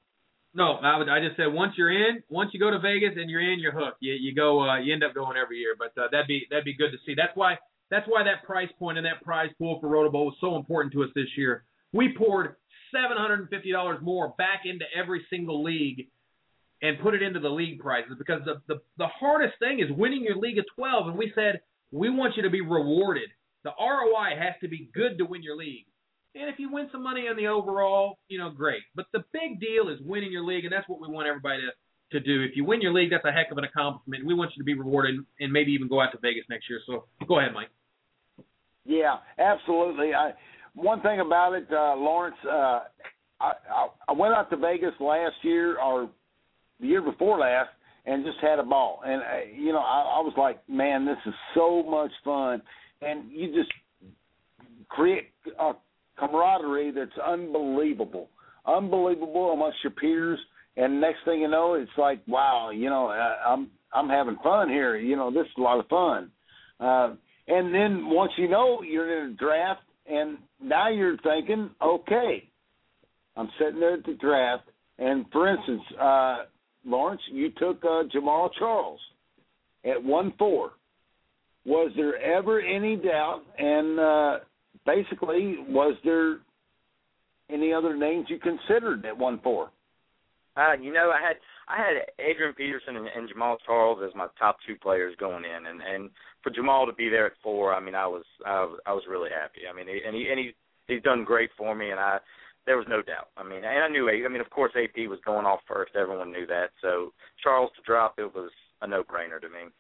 No, 0.59 0.73
I 0.83 0.99
would. 0.99 1.09
I 1.09 1.21
just 1.21 1.37
said 1.37 1.55
once 1.55 1.75
you're 1.77 1.93
in, 1.93 2.21
once 2.29 2.51
you 2.53 2.59
go 2.59 2.69
to 2.69 2.81
Vegas 2.81 3.13
and 3.15 3.31
you're 3.31 3.41
in, 3.41 3.61
you're 3.61 3.71
hooked. 3.71 3.99
You 4.01 4.15
you 4.15 4.35
go. 4.35 4.69
Uh, 4.69 4.81
you 4.81 4.93
end 4.93 5.05
up 5.05 5.15
going 5.15 5.37
every 5.37 5.59
year. 5.59 5.77
But 5.79 5.97
uh, 5.97 6.09
that'd 6.11 6.27
be 6.27 6.49
that'd 6.51 6.65
be 6.65 6.75
good 6.75 6.91
to 6.91 6.99
see. 7.07 7.15
That's 7.15 7.31
why 7.37 7.59
that's 7.91 8.07
why 8.09 8.25
that 8.25 8.43
price 8.45 8.69
point 8.77 8.99
and 8.99 9.07
that 9.07 9.23
prize 9.23 9.51
pool 9.57 9.79
for 9.81 9.87
Roto 9.87 10.11
Bowl 10.11 10.27
was 10.27 10.35
so 10.41 10.57
important 10.57 10.93
to 10.95 11.05
us 11.05 11.11
this 11.15 11.29
year. 11.37 11.63
We 11.93 12.13
poured 12.13 12.57
seven 12.91 13.17
hundred 13.17 13.39
and 13.39 13.49
fifty 13.49 13.71
dollars 13.71 14.01
more 14.03 14.35
back 14.37 14.63
into 14.65 14.85
every 14.99 15.25
single 15.31 15.63
league 15.63 16.09
and 16.83 16.99
put 16.99 17.15
it 17.15 17.23
into 17.23 17.39
the 17.39 17.49
league 17.49 17.79
prizes 17.79 18.15
because 18.19 18.41
the, 18.45 18.61
the 18.67 18.81
the 18.99 19.07
hardest 19.07 19.61
thing 19.61 19.79
is 19.79 19.97
winning 19.97 20.25
your 20.25 20.39
league 20.39 20.59
of 20.59 20.65
twelve. 20.75 21.07
And 21.07 21.17
we 21.17 21.31
said 21.37 21.61
we 21.93 22.11
want 22.11 22.37
you 22.37 22.43
to 22.43 22.51
be 22.51 22.63
rewarded. 22.63 23.29
The 23.63 23.71
ROI 23.79 24.37
has 24.37 24.55
to 24.63 24.69
be 24.69 24.91
good 24.93 25.19
to 25.19 25.25
win 25.25 25.45
your 25.45 25.57
league. 25.57 25.87
And 26.35 26.49
if 26.49 26.59
you 26.59 26.71
win 26.71 26.89
some 26.93 27.03
money 27.03 27.23
on 27.29 27.37
the 27.37 27.49
overall, 27.49 28.19
you 28.29 28.39
know, 28.39 28.51
great. 28.51 28.83
But 28.95 29.07
the 29.13 29.25
big 29.33 29.61
deal 29.61 29.89
is 29.89 29.99
winning 30.05 30.31
your 30.31 30.45
league, 30.45 30.65
and 30.65 30.73
that's 30.73 30.89
what 30.89 31.01
we 31.01 31.09
want 31.09 31.27
everybody 31.27 31.63
to, 31.63 32.19
to 32.19 32.25
do. 32.25 32.43
If 32.43 32.57
you 32.57 32.65
win 32.65 32.81
your 32.81 32.93
league, 32.93 33.11
that's 33.11 33.25
a 33.25 33.33
heck 33.33 33.51
of 33.51 33.59
an 33.59 33.65
accomplishment. 33.65 34.27
We 34.27 34.35
want 34.35 34.53
you 34.55 34.63
to 34.63 34.65
be 34.65 34.75
rewarded 34.75 35.17
and 35.41 35.53
maybe 35.53 35.73
even 35.73 35.89
go 35.89 36.01
out 36.01 36.13
to 36.13 36.19
Vegas 36.19 36.45
next 36.49 36.69
year. 36.69 36.81
So 36.87 37.05
go 37.27 37.41
ahead, 37.41 37.53
Mike. 37.55 37.69
Yeah, 38.85 39.17
absolutely. 39.39 40.15
I 40.15 40.33
one 40.75 41.01
thing 41.03 41.21
about 41.21 41.55
it, 41.55 41.67
uh, 41.73 41.97
Lawrence, 41.97 42.37
uh, 42.45 42.81
I, 43.41 43.53
I 44.09 44.13
went 44.13 44.35
out 44.35 44.49
to 44.51 44.57
Vegas 44.57 44.93
last 45.01 45.35
year 45.43 45.81
or 45.81 46.09
the 46.81 46.87
year 46.87 47.03
before 47.03 47.39
last 47.39 47.71
and 48.07 48.25
just 48.25 48.39
had 48.41 48.59
a 48.59 48.63
ball. 48.63 49.01
And 49.05 49.23
uh, 49.23 49.27
you 49.55 49.73
know, 49.73 49.81
I, 49.81 50.19
I 50.19 50.21
was 50.21 50.33
like, 50.37 50.67
man, 50.69 51.05
this 51.05 51.19
is 51.27 51.35
so 51.55 51.83
much 51.83 52.11
fun, 52.25 52.63
and 53.03 53.31
you 53.31 53.55
just 53.55 53.71
create 54.89 55.31
a 55.61 55.73
camaraderie 56.19 56.91
that's 56.91 57.19
unbelievable, 57.27 58.29
unbelievable 58.67 59.53
amongst 59.53 59.79
your 59.83 59.93
peers. 59.93 60.39
And 60.77 61.01
next 61.01 61.19
thing 61.25 61.41
you 61.41 61.49
know, 61.49 61.75
it's 61.75 61.91
like, 61.97 62.21
wow, 62.29 62.71
you 62.71 62.89
know, 62.89 63.07
I, 63.07 63.53
I'm 63.53 63.71
I'm 63.93 64.09
having 64.09 64.37
fun 64.43 64.69
here. 64.69 64.97
You 64.97 65.17
know, 65.17 65.31
this 65.31 65.47
is 65.47 65.53
a 65.57 65.61
lot 65.61 65.81
of 65.81 65.89
fun. 65.89 66.31
Uh, 66.79 67.15
and 67.49 67.75
then 67.75 68.11
once 68.11 68.33
you 68.37 68.49
know 68.49 68.83
you're 68.83 69.25
in 69.25 69.33
a 69.33 69.35
draft, 69.35 69.81
and 70.07 70.39
now 70.63 70.89
you're 70.89 71.17
thinking, 71.19 71.71
okay, 71.83 72.49
I'm 73.37 73.49
sitting 73.59 73.81
there 73.81 73.95
at 73.95 74.05
the 74.05 74.15
draft, 74.15 74.65
and 74.99 75.25
for 75.33 75.49
instance, 75.49 75.83
uh, 76.01 76.37
Lawrence, 76.85 77.23
you 77.33 77.51
took 77.59 77.85
uh, 77.85 78.05
Jamaal 78.15 78.51
Charles 78.59 79.01
at 79.85 80.03
one 80.03 80.33
four. 80.39 80.73
Was 81.65 81.93
there 81.97 82.17
ever 82.23 82.61
any 82.61 82.97
doubt? 82.97 83.43
And 83.59 84.01
uh, 84.01 84.39
basically, 84.89 85.57
was 85.69 85.97
there 86.05 86.39
any 87.51 87.73
other 87.73 87.97
names 87.97 88.27
you 88.29 88.39
considered 88.39 89.05
at 89.05 89.17
one 89.17 89.41
four? 89.43 89.71
Uh, 90.57 90.73
you 90.81 90.93
know, 90.93 91.13
I 91.15 91.21
had 91.21 91.37
I 91.69 91.77
had 91.77 91.95
Adrian 92.19 92.55
Peterson 92.55 92.97
and, 92.97 93.07
and 93.07 93.29
Jamaal 93.29 93.57
Charles 93.65 94.01
as 94.05 94.15
my 94.17 94.27
top 94.39 94.57
two 94.67 94.77
players 94.77 95.15
going 95.21 95.45
in, 95.45 95.67
and 95.67 95.81
and 95.83 96.11
for 96.43 96.51
Jamaal 96.51 96.87
to 96.87 96.93
be 96.95 97.09
there 97.09 97.27
at 97.27 97.33
four, 97.43 97.75
I 97.75 97.81
mean, 97.81 97.95
I 97.95 98.07
was 98.07 98.25
I 98.47 98.65
was, 98.65 98.81
I 98.87 98.93
was 98.93 99.05
really 99.09 99.31
happy. 99.31 99.61
I 99.71 99.77
mean, 99.77 99.87
he, 99.87 100.01
and 100.05 100.17
he 100.17 100.29
and 100.31 100.39
he 100.39 100.53
he's 100.89 101.03
done 101.03 101.25
great 101.25 101.51
for 101.57 101.75
me, 101.75 101.91
and 101.91 102.01
I 102.01 102.19
there 102.67 102.77
was 102.77 102.87
no 102.89 103.03
doubt. 103.03 103.29
I 103.37 103.45
mean, 103.45 103.65
and 103.65 103.85
I 103.85 103.89
knew 103.89 104.09
I 104.09 104.29
mean, 104.29 104.41
of 104.41 104.51
course, 104.51 104.73
AP 104.75 105.09
was 105.09 105.21
going 105.25 105.47
off 105.47 105.61
first. 105.69 105.93
Everyone 105.95 106.33
knew 106.33 106.47
that. 106.47 106.71
So 106.83 107.13
Charles 107.43 107.71
to 107.77 107.83
drop, 107.87 108.15
it 108.19 108.35
was 108.35 108.51
a 108.83 108.87
no 108.87 109.03
brainer 109.03 109.41
to 109.41 109.49
me. 109.49 109.71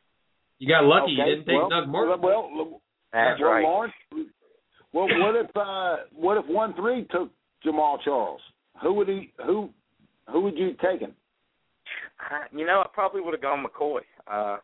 You 0.59 0.68
got 0.68 0.85
lucky. 0.85 1.12
You 1.12 1.25
didn't 1.25 1.47
take 1.47 1.55
well, 1.55 1.68
Doug 1.68 1.88
Martin. 1.88 2.21
Well, 2.21 2.51
well, 2.53 2.81
That's 3.12 3.40
well, 3.40 3.51
right. 3.51 3.62
Lawrence, 3.62 3.94
well, 4.92 5.07
what 5.09 5.37
if 5.37 5.57
uh, 5.57 5.96
what 6.14 6.38
if 6.38 6.46
one 6.46 6.74
three 6.74 7.07
took 7.11 7.31
Jamaal 7.64 7.98
Charles? 8.03 8.40
Who 8.83 8.94
would 8.94 9.09
he 9.09 9.33
who 9.44 9.70
who 10.31 10.40
would 10.42 10.57
you 10.57 10.74
taken? 10.83 11.14
I, 12.20 12.46
you 12.57 12.66
know, 12.66 12.81
I 12.81 12.87
probably 12.92 13.20
would 13.20 13.35
have 13.35 13.42
gone 13.42 13.64
McCoy. 13.64 14.01
Uh, 14.27 14.59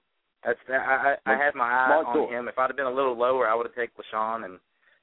that's 0.44 0.58
I 0.68 1.16
I, 1.26 1.32
I 1.32 1.36
had 1.36 1.54
my 1.54 1.64
eye 1.64 1.86
Smart 1.88 2.06
on 2.06 2.14
choice. 2.14 2.32
him. 2.32 2.48
If 2.48 2.58
I'd 2.58 2.68
have 2.68 2.76
been 2.76 2.86
a 2.86 2.92
little 2.92 3.16
lower, 3.16 3.48
I 3.48 3.54
would 3.54 3.66
have 3.66 3.74
taken 3.74 3.94
LeSean 4.12 4.44
and 4.44 4.58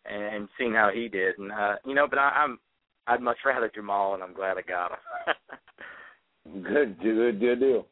and, 0.05 0.23
and 0.35 0.49
seen 0.59 0.73
how 0.73 0.89
he 0.93 1.07
did. 1.07 1.37
And 1.37 1.51
uh, 1.51 1.75
you 1.85 1.93
know, 1.95 2.07
but 2.07 2.19
I, 2.19 2.29
I'm 2.29 2.59
I'd 3.07 3.21
much 3.21 3.37
rather 3.45 3.69
Jamaal, 3.69 4.13
and 4.13 4.23
I'm 4.23 4.33
glad 4.33 4.57
I 4.57 4.61
got 4.61 4.91
him. 4.91 4.97
Good, 6.63 6.99
good, 6.99 7.39
good 7.39 7.59
deal. 7.59 7.85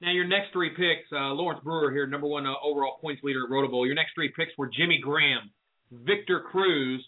Now 0.00 0.12
your 0.12 0.26
next 0.26 0.52
three 0.52 0.70
picks, 0.70 1.10
uh, 1.12 1.32
Lawrence 1.32 1.62
Brewer 1.64 1.90
here, 1.90 2.06
number 2.06 2.26
one 2.26 2.46
uh, 2.46 2.54
overall 2.62 2.98
points 3.00 3.22
leader 3.22 3.44
at 3.44 3.50
Roto 3.50 3.68
Bowl. 3.68 3.86
Your 3.86 3.94
next 3.94 4.14
three 4.14 4.30
picks 4.36 4.52
were 4.58 4.68
Jimmy 4.68 5.00
Graham, 5.02 5.50
Victor 5.90 6.40
Cruz, 6.40 7.02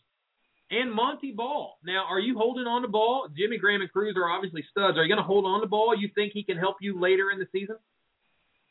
and 0.71 0.93
Montee 0.93 1.33
Ball. 1.33 1.79
Now, 1.85 2.05
are 2.09 2.21
you 2.21 2.37
holding 2.37 2.65
on 2.65 2.83
to 2.83 2.89
Ball? 2.89 3.29
Jimmy 3.37 3.59
Graham 3.59 3.81
and 3.81 3.93
Cruz 3.93 4.15
are 4.17 4.31
obviously 4.31 4.65
studs. 4.71 4.97
Are 4.97 5.03
you 5.03 5.09
going 5.09 5.23
to 5.23 5.27
hold 5.27 5.45
on 5.45 5.61
to 5.61 5.67
Ball? 5.67 5.95
You 5.99 6.09
think 6.15 6.33
he 6.33 6.43
can 6.43 6.57
help 6.57 6.77
you 6.81 6.99
later 6.99 7.31
in 7.31 7.39
the 7.39 7.47
season? 7.53 7.77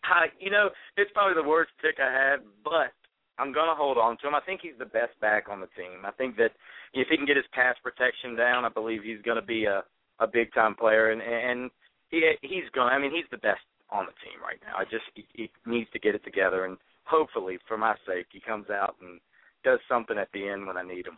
I, 0.03 0.27
you 0.39 0.49
know, 0.49 0.69
it's 0.95 1.11
probably 1.13 1.41
the 1.41 1.47
worst 1.47 1.71
pick 1.81 1.97
I 1.99 2.11
had, 2.11 2.39
but 2.63 2.93
I'm 3.37 3.51
gonna 3.51 3.75
hold 3.75 3.97
on 3.97 4.17
to 4.19 4.27
him. 4.27 4.35
I 4.35 4.41
think 4.41 4.61
he's 4.63 4.77
the 4.79 4.85
best 4.85 5.19
back 5.21 5.49
on 5.49 5.59
the 5.59 5.69
team. 5.77 6.05
I 6.05 6.11
think 6.11 6.37
that 6.37 6.51
if 6.93 7.07
he 7.09 7.17
can 7.17 7.25
get 7.25 7.35
his 7.35 7.45
pass 7.51 7.75
protection 7.83 8.35
down, 8.35 8.65
I 8.65 8.69
believe 8.69 9.03
he's 9.03 9.21
gonna 9.21 9.45
be 9.45 9.65
a 9.65 9.83
a 10.19 10.27
big 10.27 10.53
time 10.53 10.75
player, 10.75 11.11
and 11.11 11.21
and 11.21 11.69
he 12.09 12.23
he's 12.41 12.69
going. 12.73 12.89
I 12.89 12.99
mean, 12.99 13.11
he's 13.11 13.29
the 13.29 13.37
best 13.37 13.61
on 13.89 14.05
the 14.05 14.11
team 14.23 14.41
right 14.41 14.59
now. 14.65 14.77
I 14.77 14.83
just 14.83 15.05
he, 15.15 15.25
he 15.33 15.51
needs 15.65 15.89
to 15.91 15.99
get 15.99 16.15
it 16.15 16.23
together, 16.23 16.65
and 16.65 16.77
hopefully, 17.05 17.57
for 17.67 17.77
my 17.77 17.95
sake, 18.05 18.27
he 18.31 18.39
comes 18.39 18.69
out 18.69 18.95
and 19.01 19.19
does 19.63 19.79
something 19.89 20.17
at 20.17 20.29
the 20.33 20.47
end 20.47 20.67
when 20.67 20.77
I 20.77 20.83
need 20.83 21.07
him. 21.07 21.17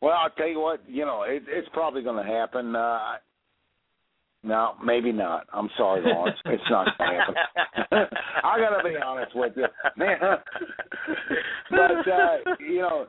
Well, 0.00 0.12
I'll 0.12 0.30
tell 0.30 0.48
you 0.48 0.60
what, 0.60 0.80
you 0.86 1.04
know, 1.04 1.22
it, 1.22 1.44
it's 1.48 1.68
probably 1.72 2.02
going 2.02 2.24
to 2.24 2.30
happen. 2.30 2.76
Uh, 2.76 3.14
no, 4.42 4.72
maybe 4.84 5.12
not. 5.12 5.46
I'm 5.52 5.70
sorry, 5.78 6.02
Lawrence. 6.04 6.36
it's 6.44 6.62
not 6.70 6.86
going 6.98 7.10
to 7.10 7.16
happen. 7.16 7.34
I 8.44 8.58
got 8.58 8.76
to 8.76 8.84
be 8.84 8.96
honest 8.96 9.34
with 9.34 9.54
you, 9.56 9.66
man. 9.96 10.18
but 11.70 12.12
uh, 12.12 12.54
you 12.60 12.80
know, 12.80 13.06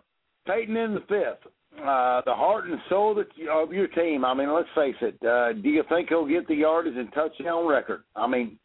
Peyton 0.48 0.78
in 0.78 0.93
the 0.93 1.02
fifth. 1.02 1.52
Uh, 1.80 2.22
the 2.26 2.34
heart 2.34 2.66
and 2.66 2.80
soul 2.90 3.16
that 3.16 3.28
of 3.52 3.74
your 3.74 3.88
team. 3.88 4.26
I 4.26 4.34
mean, 4.34 4.54
let's 4.54 4.68
face 4.76 4.96
it. 5.02 5.18
Uh, 5.26 5.54
do 5.54 5.70
you 5.70 5.84
think 5.90 6.10
he'll 6.10 6.28
get 6.28 6.48
the 6.48 6.56
yardage 6.56 6.96
and 6.96 7.12
touchdown 7.14 7.68
record? 7.68 8.04
I 8.16 8.28
mean, 8.28 8.58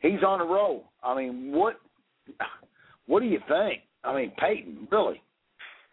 he's 0.00 0.22
on 0.26 0.40
a 0.40 0.44
roll. 0.44 0.90
I 1.02 1.16
mean, 1.16 1.52
what 1.52 1.76
what 3.06 3.20
do 3.20 3.26
you 3.26 3.40
think? 3.48 3.82
I 4.02 4.14
mean, 4.14 4.32
Peyton, 4.38 4.88
really? 4.90 5.22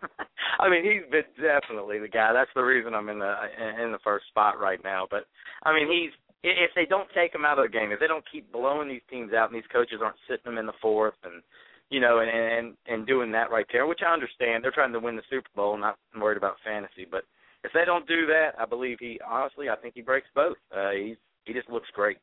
I 0.60 0.70
mean, 0.70 0.84
he's 0.84 1.10
been 1.12 1.24
definitely 1.42 2.00
the 2.00 2.08
guy. 2.08 2.34
That's 2.34 2.50
the 2.56 2.62
reason 2.62 2.94
I'm 2.94 3.10
in 3.10 3.20
the 3.20 3.36
in 3.84 3.92
the 3.92 4.00
first 4.04 4.28
spot 4.28 4.60
right 4.60 4.80
now. 4.84 5.08
But 5.10 5.26
I 5.64 5.74
mean, 5.74 5.88
he's 5.88 6.12
if 6.44 6.72
they 6.76 6.86
don't 6.86 7.08
take 7.16 7.34
him 7.36 7.46
out 7.46 7.60
of 7.60 7.66
the 7.66 7.78
game, 7.78 7.92
if 7.92 8.00
they 8.00 8.08
don't 8.08 8.26
keep 8.32 8.52
blowing 8.52 8.90
these 8.90 9.06
teams 9.10 9.34
out, 9.34 9.52
and 9.52 9.56
these 9.56 9.72
coaches 9.72 10.00
aren't 10.02 10.18
sitting 10.28 10.46
them 10.46 10.58
in 10.58 10.66
the 10.66 10.74
fourth, 10.82 11.14
and 11.24 11.44
you 11.92 12.00
know, 12.00 12.20
and 12.20 12.30
and 12.32 12.78
and 12.88 13.06
doing 13.06 13.32
that 13.34 13.52
right 13.52 13.66
there, 13.72 13.86
which 13.86 14.00
I 14.06 14.14
understand. 14.14 14.64
They're 14.64 14.72
trying 14.72 14.94
to 14.94 15.00
win 15.00 15.18
the 15.18 15.22
Super 15.30 15.50
Bowl, 15.56 15.78
not 15.78 15.98
worried 16.20 16.38
about 16.38 16.56
fantasy. 16.64 17.06
But 17.10 17.24
if 17.64 17.72
they 17.74 17.86
don't 17.86 18.08
do 18.08 18.26
that, 18.28 18.52
I 18.58 18.66
believe 18.66 18.98
he 19.00 19.20
honestly, 19.28 19.70
I 19.70 19.76
think 19.76 19.94
he 19.94 20.02
breaks 20.02 20.28
both. 20.34 20.58
Uh, 20.76 20.92
he's 20.92 21.18
he 21.46 21.54
just 21.54 21.70
looks 21.70 21.90
great. 21.94 22.18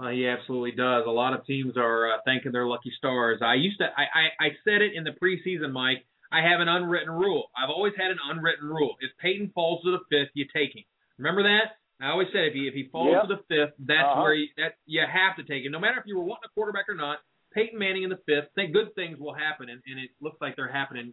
Uh, 0.00 0.08
he 0.08 0.26
absolutely 0.26 0.72
does. 0.72 1.04
A 1.06 1.10
lot 1.10 1.34
of 1.34 1.44
teams 1.44 1.76
are 1.76 2.14
uh, 2.14 2.16
thanking 2.24 2.52
their 2.52 2.66
lucky 2.66 2.90
stars. 2.96 3.40
I 3.42 3.54
used 3.54 3.76
to, 3.76 3.84
I, 3.84 4.02
I, 4.02 4.46
I 4.46 4.48
said 4.64 4.80
it 4.80 4.92
in 4.94 5.04
the 5.04 5.10
preseason, 5.10 5.70
Mike. 5.70 6.06
I 6.32 6.40
have 6.40 6.60
an 6.60 6.68
unwritten 6.68 7.10
rule. 7.10 7.50
I've 7.52 7.68
always 7.68 7.92
had 7.98 8.10
an 8.10 8.16
unwritten 8.24 8.66
rule. 8.66 8.96
If 9.00 9.10
Peyton 9.20 9.52
falls 9.54 9.84
to 9.84 9.90
the 9.90 10.00
fifth, 10.08 10.32
you 10.32 10.46
take 10.48 10.74
him. 10.74 10.84
Remember 11.18 11.42
that? 11.42 11.76
I 12.00 12.08
always 12.08 12.28
said 12.32 12.48
if 12.48 12.54
he 12.54 12.66
if 12.66 12.74
he 12.74 12.88
falls 12.90 13.12
yep. 13.12 13.28
to 13.28 13.36
the 13.36 13.42
fifth, 13.52 13.76
that's 13.78 14.08
uh-huh. 14.08 14.22
where 14.22 14.34
you, 14.34 14.48
that 14.56 14.80
you 14.86 15.02
have 15.04 15.36
to 15.36 15.44
take 15.44 15.62
him. 15.62 15.72
No 15.72 15.78
matter 15.78 16.00
if 16.00 16.06
you 16.06 16.16
were 16.16 16.24
wanting 16.24 16.48
a 16.48 16.54
quarterback 16.54 16.88
or 16.88 16.96
not, 16.96 17.18
Peyton 17.54 17.78
Manning 17.78 18.04
in 18.04 18.10
the 18.10 18.20
fifth. 18.26 18.50
Think 18.54 18.72
good 18.72 18.94
things 18.94 19.18
will 19.18 19.34
happen, 19.34 19.68
and, 19.68 19.80
and 19.86 19.98
it 19.98 20.10
looks 20.20 20.36
like 20.40 20.56
they're 20.56 20.72
happening 20.72 21.12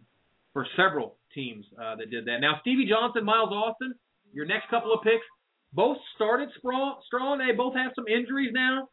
for 0.52 0.66
several 0.76 1.16
teams 1.34 1.64
uh, 1.80 1.96
that 1.96 2.10
did 2.10 2.24
that. 2.26 2.38
Now 2.40 2.58
Stevie 2.60 2.88
Johnson, 2.88 3.24
Miles 3.24 3.52
Austin, 3.52 3.94
your 4.32 4.46
next 4.46 4.68
couple 4.68 4.92
of 4.92 5.02
picks, 5.02 5.24
both 5.72 5.98
started 6.16 6.48
strong. 6.56 7.38
They 7.38 7.54
both 7.54 7.74
have 7.74 7.92
some 7.94 8.06
injuries 8.08 8.50
now. 8.52 8.88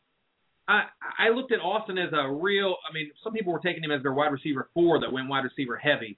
I 0.68 0.84
I 1.18 1.30
looked 1.30 1.52
at 1.52 1.60
Austin 1.60 1.98
as 1.98 2.12
a 2.14 2.32
real. 2.32 2.76
I 2.88 2.94
mean, 2.94 3.10
some 3.24 3.34
people 3.34 3.54
were 3.54 3.60
taking 3.60 3.84
him 3.84 3.92
as 3.92 4.04
their 4.04 4.14
wide 4.14 4.32
receiver 4.32 4.70
four 4.74 5.00
that 5.00 5.12
went 5.12 5.30
wide 5.30 5.44
receiver 5.44 5.78
heavy. 5.78 6.18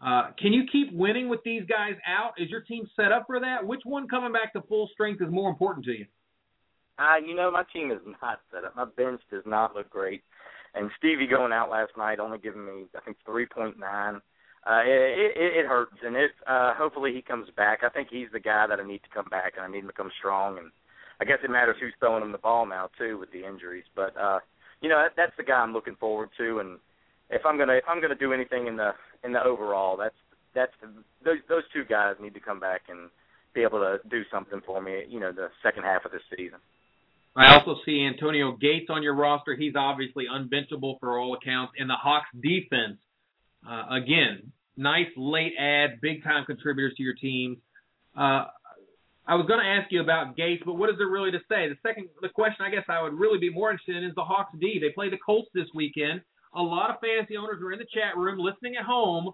Uh, 0.00 0.30
can 0.38 0.52
you 0.52 0.62
keep 0.70 0.92
winning 0.92 1.28
with 1.28 1.40
these 1.44 1.62
guys 1.68 1.94
out? 2.06 2.32
Is 2.38 2.48
your 2.50 2.60
team 2.60 2.88
set 2.94 3.10
up 3.10 3.24
for 3.26 3.40
that? 3.40 3.66
Which 3.66 3.80
one 3.84 4.06
coming 4.06 4.32
back 4.32 4.52
to 4.52 4.62
full 4.62 4.88
strength 4.92 5.20
is 5.20 5.28
more 5.30 5.50
important 5.50 5.84
to 5.86 5.92
you? 5.92 6.06
Uh, 6.98 7.16
you 7.24 7.34
know, 7.34 7.50
my 7.50 7.64
team 7.72 7.90
is 7.90 7.98
not 8.22 8.40
set 8.52 8.64
up. 8.64 8.76
My 8.76 8.84
bench 8.84 9.20
does 9.30 9.42
not 9.44 9.74
look 9.74 9.90
great. 9.90 10.22
And 10.74 10.90
Stevie 10.98 11.26
going 11.26 11.52
out 11.52 11.70
last 11.70 11.92
night, 11.96 12.20
only 12.20 12.38
giving 12.38 12.64
me, 12.64 12.84
I 12.96 13.00
think, 13.00 13.16
3.9. 13.26 14.20
Uh, 14.68 14.82
it, 14.84 15.32
it, 15.36 15.64
it 15.64 15.66
hurts, 15.66 15.96
and 16.04 16.16
it. 16.16 16.32
Uh, 16.46 16.74
hopefully 16.74 17.12
he 17.14 17.22
comes 17.22 17.48
back. 17.56 17.80
I 17.82 17.88
think 17.88 18.08
he's 18.10 18.28
the 18.32 18.40
guy 18.40 18.66
that 18.66 18.80
I 18.80 18.86
need 18.86 19.02
to 19.02 19.14
come 19.14 19.26
back, 19.30 19.54
and 19.56 19.64
I 19.64 19.68
need 19.68 19.84
him 19.84 19.86
to 19.86 19.92
come 19.92 20.10
strong. 20.18 20.58
And 20.58 20.70
I 21.20 21.24
guess 21.24 21.38
it 21.42 21.50
matters 21.50 21.76
who's 21.80 21.94
throwing 21.98 22.22
him 22.22 22.32
the 22.32 22.38
ball 22.38 22.66
now 22.66 22.90
too 22.98 23.18
with 23.18 23.30
the 23.32 23.46
injuries. 23.46 23.84
But 23.96 24.16
uh, 24.16 24.40
you 24.80 24.88
know, 24.88 25.02
that, 25.02 25.12
that's 25.16 25.36
the 25.36 25.44
guy 25.44 25.54
I'm 25.60 25.72
looking 25.72 25.96
forward 25.96 26.30
to. 26.38 26.58
And 26.58 26.78
if 27.30 27.46
I'm 27.46 27.56
gonna 27.56 27.74
if 27.74 27.84
I'm 27.88 28.00
gonna 28.00 28.14
do 28.14 28.32
anything 28.32 28.66
in 28.66 28.76
the 28.76 28.92
in 29.24 29.32
the 29.32 29.42
overall, 29.42 29.96
that's 29.96 30.14
that's 30.54 30.72
the, 30.82 30.88
those 31.24 31.38
those 31.48 31.64
two 31.72 31.84
guys 31.84 32.16
need 32.20 32.34
to 32.34 32.40
come 32.40 32.60
back 32.60 32.82
and 32.88 33.10
be 33.54 33.62
able 33.62 33.78
to 33.78 33.98
do 34.08 34.22
something 34.30 34.60
for 34.66 34.82
me. 34.82 35.04
You 35.08 35.20
know, 35.20 35.32
the 35.32 35.48
second 35.62 35.84
half 35.84 36.04
of 36.04 36.12
the 36.12 36.20
season. 36.36 36.58
I 37.38 37.54
also 37.54 37.76
see 37.86 38.04
Antonio 38.04 38.56
Gates 38.56 38.86
on 38.90 39.04
your 39.04 39.14
roster. 39.14 39.54
He's 39.54 39.74
obviously 39.76 40.24
unbenchable 40.28 40.98
for 40.98 41.18
all 41.18 41.34
accounts. 41.34 41.74
And 41.78 41.88
the 41.88 41.94
Hawks 41.94 42.26
defense, 42.34 42.98
uh, 43.68 43.84
again, 43.90 44.52
nice 44.76 45.06
late 45.16 45.52
add, 45.58 46.00
big 46.00 46.24
time 46.24 46.44
contributors 46.46 46.94
to 46.96 47.02
your 47.02 47.14
team. 47.14 47.58
Uh, 48.16 48.46
I 49.24 49.36
was 49.36 49.46
going 49.46 49.60
to 49.60 49.66
ask 49.66 49.92
you 49.92 50.00
about 50.00 50.36
Gates, 50.36 50.62
but 50.66 50.74
what 50.74 50.90
is 50.90 50.96
there 50.98 51.06
really 51.06 51.30
to 51.30 51.38
say? 51.48 51.68
The 51.68 51.76
second, 51.86 52.08
the 52.22 52.28
question 52.28 52.64
I 52.66 52.70
guess 52.70 52.84
I 52.88 53.02
would 53.02 53.12
really 53.12 53.38
be 53.38 53.50
more 53.50 53.70
interested 53.70 53.96
in 53.96 54.04
is 54.04 54.14
the 54.16 54.24
Hawks 54.24 54.56
D. 54.58 54.78
They 54.80 54.90
play 54.90 55.10
the 55.10 55.18
Colts 55.24 55.50
this 55.54 55.68
weekend. 55.74 56.22
A 56.56 56.62
lot 56.62 56.90
of 56.90 56.96
fantasy 57.00 57.36
owners 57.36 57.62
are 57.62 57.72
in 57.72 57.78
the 57.78 57.86
chat 57.92 58.16
room 58.16 58.38
listening 58.38 58.74
at 58.76 58.84
home, 58.84 59.32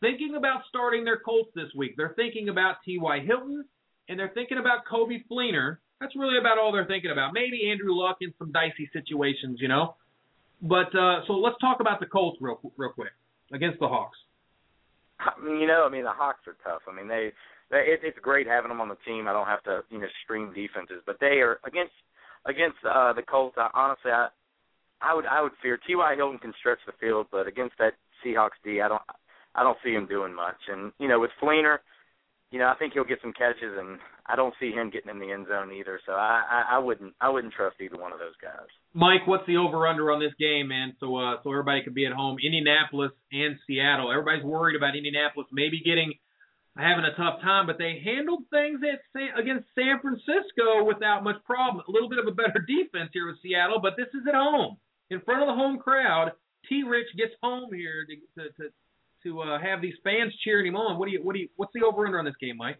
thinking 0.00 0.34
about 0.36 0.62
starting 0.68 1.04
their 1.04 1.18
Colts 1.18 1.50
this 1.56 1.72
week. 1.74 1.94
They're 1.96 2.14
thinking 2.14 2.48
about 2.48 2.76
T.Y. 2.84 3.20
Hilton 3.26 3.64
and 4.08 4.18
they're 4.18 4.32
thinking 4.34 4.58
about 4.58 4.84
Coby 4.84 5.24
Fleener. 5.30 5.78
That's 6.00 6.16
really 6.16 6.38
about 6.38 6.58
all 6.58 6.72
they're 6.72 6.86
thinking 6.86 7.10
about. 7.10 7.34
Maybe 7.34 7.70
Andrew 7.70 7.94
Luck 7.94 8.18
in 8.20 8.32
some 8.38 8.52
dicey 8.52 8.88
situations, 8.92 9.58
you 9.60 9.68
know. 9.68 9.96
But 10.62 10.94
uh, 10.96 11.20
so 11.26 11.34
let's 11.34 11.56
talk 11.60 11.80
about 11.80 12.00
the 12.00 12.06
Colts 12.06 12.38
real 12.40 12.60
real 12.76 12.92
quick 12.92 13.12
against 13.52 13.78
the 13.80 13.88
Hawks. 13.88 14.18
You 15.44 15.66
know, 15.66 15.84
I 15.86 15.90
mean 15.90 16.04
the 16.04 16.12
Hawks 16.12 16.40
are 16.46 16.56
tough. 16.64 16.82
I 16.90 16.96
mean 16.96 17.08
they, 17.08 17.32
they 17.70 17.78
it, 17.78 18.00
it's 18.02 18.18
great 18.20 18.46
having 18.46 18.70
them 18.70 18.80
on 18.80 18.88
the 18.88 18.96
team. 19.06 19.28
I 19.28 19.32
don't 19.32 19.46
have 19.46 19.62
to 19.64 19.80
you 19.90 19.98
know 19.98 20.06
stream 20.24 20.52
defenses, 20.54 21.02
but 21.04 21.16
they 21.20 21.40
are 21.44 21.60
against 21.66 21.92
against 22.46 22.78
uh, 22.88 23.12
the 23.12 23.22
Colts. 23.22 23.56
I, 23.58 23.68
honestly, 23.74 24.10
I 24.10 24.28
I 25.02 25.14
would 25.14 25.26
I 25.26 25.42
would 25.42 25.52
fear 25.62 25.78
T.Y. 25.86 26.14
Hilton 26.16 26.38
can 26.38 26.54
stretch 26.58 26.80
the 26.86 26.92
field, 27.00 27.26
but 27.30 27.46
against 27.46 27.76
that 27.78 27.92
Seahawks 28.24 28.60
D, 28.64 28.80
I 28.80 28.88
don't 28.88 29.02
I 29.54 29.62
don't 29.62 29.78
see 29.84 29.92
him 29.92 30.06
doing 30.06 30.34
much. 30.34 30.60
And 30.68 30.92
you 30.98 31.08
know 31.08 31.20
with 31.20 31.30
Fleener, 31.42 31.78
you 32.50 32.58
know, 32.58 32.68
I 32.68 32.74
think 32.74 32.92
he'll 32.92 33.04
get 33.04 33.20
some 33.22 33.32
catches, 33.32 33.78
and 33.78 33.98
I 34.30 34.36
don't 34.36 34.54
see 34.60 34.70
him 34.70 34.90
getting 34.90 35.10
in 35.10 35.18
the 35.18 35.32
end 35.32 35.46
zone 35.48 35.72
either. 35.72 36.00
So 36.06 36.12
I, 36.12 36.42
I, 36.48 36.76
I 36.76 36.78
wouldn't, 36.78 37.14
I 37.20 37.28
wouldn't 37.30 37.52
trust 37.54 37.76
either 37.80 37.96
one 37.96 38.12
of 38.12 38.18
those 38.18 38.36
guys. 38.40 38.68
Mike, 38.94 39.26
what's 39.26 39.46
the 39.46 39.56
over 39.56 39.86
under 39.86 40.12
on 40.12 40.20
this 40.20 40.34
game, 40.38 40.68
man? 40.68 40.94
So, 41.00 41.16
uh, 41.16 41.42
so 41.42 41.50
everybody 41.50 41.82
can 41.82 41.94
be 41.94 42.06
at 42.06 42.12
home. 42.12 42.36
Indianapolis 42.42 43.12
and 43.32 43.56
Seattle. 43.66 44.10
Everybody's 44.10 44.44
worried 44.44 44.76
about 44.76 44.96
Indianapolis 44.96 45.48
maybe 45.52 45.82
getting, 45.84 46.14
having 46.76 47.04
a 47.04 47.16
tough 47.16 47.42
time, 47.42 47.66
but 47.66 47.78
they 47.78 48.00
handled 48.04 48.44
things 48.50 48.80
at 48.86 49.00
San, 49.12 49.34
against 49.34 49.66
San 49.74 49.98
Francisco 49.98 50.86
without 50.86 51.24
much 51.24 51.42
problem. 51.44 51.82
A 51.88 51.90
little 51.90 52.08
bit 52.08 52.18
of 52.18 52.26
a 52.26 52.34
better 52.34 52.62
defense 52.62 53.10
here 53.12 53.26
with 53.26 53.42
Seattle, 53.42 53.80
but 53.82 53.98
this 53.98 54.08
is 54.14 54.22
at 54.28 54.34
home 54.34 54.78
in 55.10 55.20
front 55.22 55.42
of 55.42 55.48
the 55.48 55.58
home 55.58 55.78
crowd. 55.78 56.32
T. 56.68 56.84
Rich 56.86 57.08
gets 57.16 57.32
home 57.42 57.72
here 57.72 58.06
to, 58.06 58.14
to, 58.36 58.48
to 58.58 58.64
to 59.22 59.40
uh, 59.40 59.58
have 59.60 59.82
these 59.82 59.94
fans 60.02 60.32
cheering 60.44 60.66
him 60.66 60.76
on. 60.76 60.98
What 60.98 61.06
do 61.06 61.12
you 61.12 61.22
what 61.22 61.34
do 61.34 61.40
you 61.40 61.48
what's 61.56 61.72
the 61.74 61.84
over 61.84 62.06
under 62.06 62.18
on 62.18 62.24
this 62.24 62.34
game, 62.40 62.56
Mike? 62.56 62.78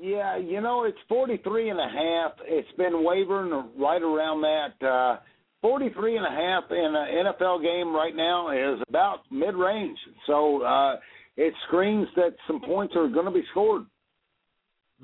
Yeah, 0.00 0.38
you 0.38 0.60
know 0.60 0.84
it's 0.84 0.98
forty 1.08 1.36
three 1.44 1.68
and 1.68 1.78
a 1.78 1.88
half. 1.88 2.32
It's 2.46 2.72
been 2.76 3.04
wavering 3.04 3.52
right 3.78 4.02
around 4.02 4.40
that. 4.42 4.86
Uh, 4.86 5.20
Forty 5.62 5.90
three 5.90 6.16
and 6.16 6.24
a 6.24 6.30
half 6.30 6.64
in 6.70 6.94
an 6.96 7.26
NFL 7.26 7.62
game 7.62 7.94
right 7.94 8.16
now 8.16 8.50
is 8.50 8.80
about 8.88 9.20
mid 9.30 9.54
range. 9.54 9.98
So 10.26 10.62
uh, 10.62 10.96
it 11.36 11.52
screams 11.66 12.08
that 12.16 12.34
some 12.46 12.62
points 12.62 12.94
are 12.96 13.08
going 13.08 13.26
to 13.26 13.30
be 13.30 13.44
scored. 13.50 13.84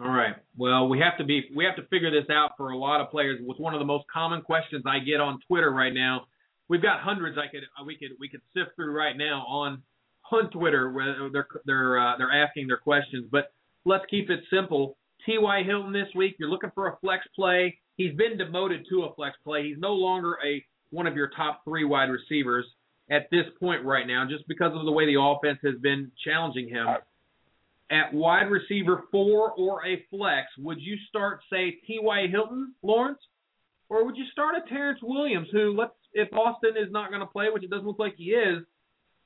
All 0.01 0.11
right. 0.11 0.35
Well, 0.57 0.89
we 0.89 0.99
have 1.01 1.19
to 1.19 1.25
be 1.25 1.45
we 1.55 1.67
have 1.67 1.77
to 1.77 1.83
figure 1.89 2.11
this 2.11 2.31
out 2.31 2.53
for 2.57 2.71
a 2.71 2.79
lot 2.79 3.03
of 3.03 3.11
players. 3.11 3.39
With 3.43 3.59
one 3.59 3.75
of 3.75 3.81
the 3.81 3.87
most 3.87 4.07
common 4.11 4.41
questions 4.41 4.85
I 4.87 5.01
get 5.01 5.21
on 5.21 5.41
Twitter 5.47 5.71
right 5.71 5.93
now, 5.93 6.25
we've 6.69 6.83
got 6.83 7.01
hundreds 7.01 7.37
I 7.37 7.51
could 7.51 7.65
we 7.87 7.99
could 7.99 8.17
we 8.19 8.31
could 8.31 8.41
sift 8.55 8.77
through 8.77 8.97
right 8.97 9.17
now 9.17 9.45
on 9.47 9.83
on 10.33 10.51
Twitter 10.51 10.91
where 10.91 11.31
they're 11.33 11.47
they're 11.67 11.99
uh, 11.99 12.17
they're 12.17 12.45
asking 12.45 12.69
their 12.69 12.79
questions. 12.79 13.27
But 13.31 13.53
let's 13.87 14.05
keep 14.11 14.29
it 14.29 14.41
simple. 14.53 14.99
T.Y. 15.25 15.63
Hilton 15.63 15.93
this 15.93 16.09
week, 16.15 16.37
you're 16.39 16.51
looking 16.51 16.73
for 16.75 16.89
a 16.89 16.97
flex 17.01 17.25
play. 17.35 17.79
He's 17.97 18.15
been 18.15 18.37
demoted 18.37 18.85
to 18.91 19.05
a 19.05 19.15
flex 19.15 19.37
play. 19.45 19.67
He's 19.67 19.79
no 19.79 19.93
longer 19.93 20.37
a 20.45 20.63
one 20.91 21.07
of 21.07 21.17
your 21.17 21.31
top 21.35 21.63
three 21.65 21.85
wide 21.85 22.11
receivers 22.11 22.67
at 23.11 23.29
this 23.31 23.45
point 23.59 23.85
right 23.85 24.07
now, 24.07 24.27
just 24.29 24.47
because 24.49 24.73
of 24.75 24.85
the 24.85 24.93
way 24.93 25.07
the 25.07 25.21
offense 25.21 25.59
has 25.65 25.81
been 25.81 26.11
challenging 26.25 26.69
him. 26.69 26.87
At 27.91 28.13
wide 28.13 28.51
receiver 28.51 29.05
four 29.13 29.53
or 29.53 29.87
a 29.87 30.05
flex, 30.11 30.49
would 30.59 30.81
you 30.81 30.97
start 31.09 31.41
say 31.51 31.79
T.Y. 31.87 32.27
Hilton, 32.31 32.75
Lawrence, 32.83 33.21
or 33.89 34.05
would 34.05 34.17
you 34.17 34.25
start 34.33 34.57
a 34.57 34.69
Terrence 34.69 34.99
Williams, 35.03 35.49
who 35.53 35.75
let's 35.77 35.93
if 36.13 36.33
Austin 36.33 36.77
is 36.77 36.91
not 36.91 37.11
going 37.11 37.21
to 37.21 37.27
play, 37.27 37.47
which 37.53 37.63
it 37.63 37.71
doesn't 37.71 37.87
look 37.87 38.01
like 38.01 38.15
he 38.17 38.31
is, 38.31 38.65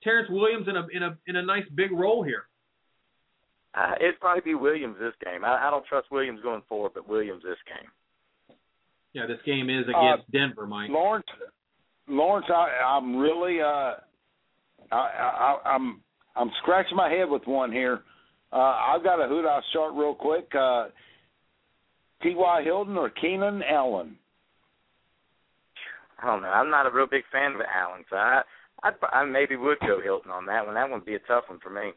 Terrence 0.02 0.28
Williams 0.30 0.66
in 0.68 0.76
a 0.76 0.86
in 0.92 1.02
a 1.02 1.18
in 1.26 1.36
a 1.36 1.42
nice 1.42 1.64
big 1.74 1.92
role 1.92 2.22
here? 2.22 2.44
Uh, 3.74 3.94
it'd 4.00 4.18
probably 4.20 4.42
be 4.42 4.54
Williams 4.54 4.96
this 4.98 5.14
game. 5.24 5.44
I, 5.44 5.68
I 5.68 5.70
don't 5.70 5.86
trust 5.86 6.10
Williams 6.10 6.40
going 6.42 6.62
forward, 6.68 6.92
but 6.94 7.08
Williams 7.08 7.42
this 7.42 7.58
game. 7.66 7.90
Yeah, 9.12 9.26
this 9.26 9.38
game 9.44 9.70
is 9.70 9.84
against 9.84 10.24
uh, 10.24 10.30
Denver, 10.32 10.66
Mike. 10.66 10.90
Lawrence, 10.90 11.26
Lawrence, 12.08 12.46
I, 12.48 12.84
I'm 12.84 13.16
really, 13.16 13.60
uh, 13.60 13.94
I, 14.92 14.94
I, 14.94 15.56
I'm, 15.64 16.00
I'm 16.36 16.50
scratching 16.62 16.96
my 16.96 17.08
head 17.08 17.28
with 17.28 17.46
one 17.46 17.72
here. 17.72 18.02
Uh, 18.52 18.56
I've 18.56 19.04
got 19.04 19.24
a 19.24 19.28
hoot. 19.28 19.46
I'll 19.46 19.62
start 19.70 19.94
real 19.94 20.14
quick. 20.14 20.48
Uh, 20.54 20.86
T.Y. 22.22 22.62
Hilton 22.64 22.96
or 22.96 23.10
Keenan 23.10 23.62
Allen? 23.62 24.16
I 26.22 26.26
don't 26.26 26.42
know. 26.42 26.48
I'm 26.48 26.70
not 26.70 26.86
a 26.86 26.90
real 26.90 27.06
big 27.06 27.22
fan 27.32 27.52
of 27.52 27.60
Allen, 27.60 28.04
so 28.10 28.16
I, 28.16 28.42
I, 28.82 28.90
I 29.12 29.24
maybe 29.24 29.56
would 29.56 29.78
go 29.80 30.00
Hilton 30.02 30.30
on 30.30 30.46
that 30.46 30.66
one. 30.66 30.74
That 30.74 30.90
one 30.90 31.00
would 31.00 31.06
be 31.06 31.14
a 31.14 31.20
tough 31.20 31.44
one 31.48 31.60
for 31.60 31.70
me. 31.70 31.92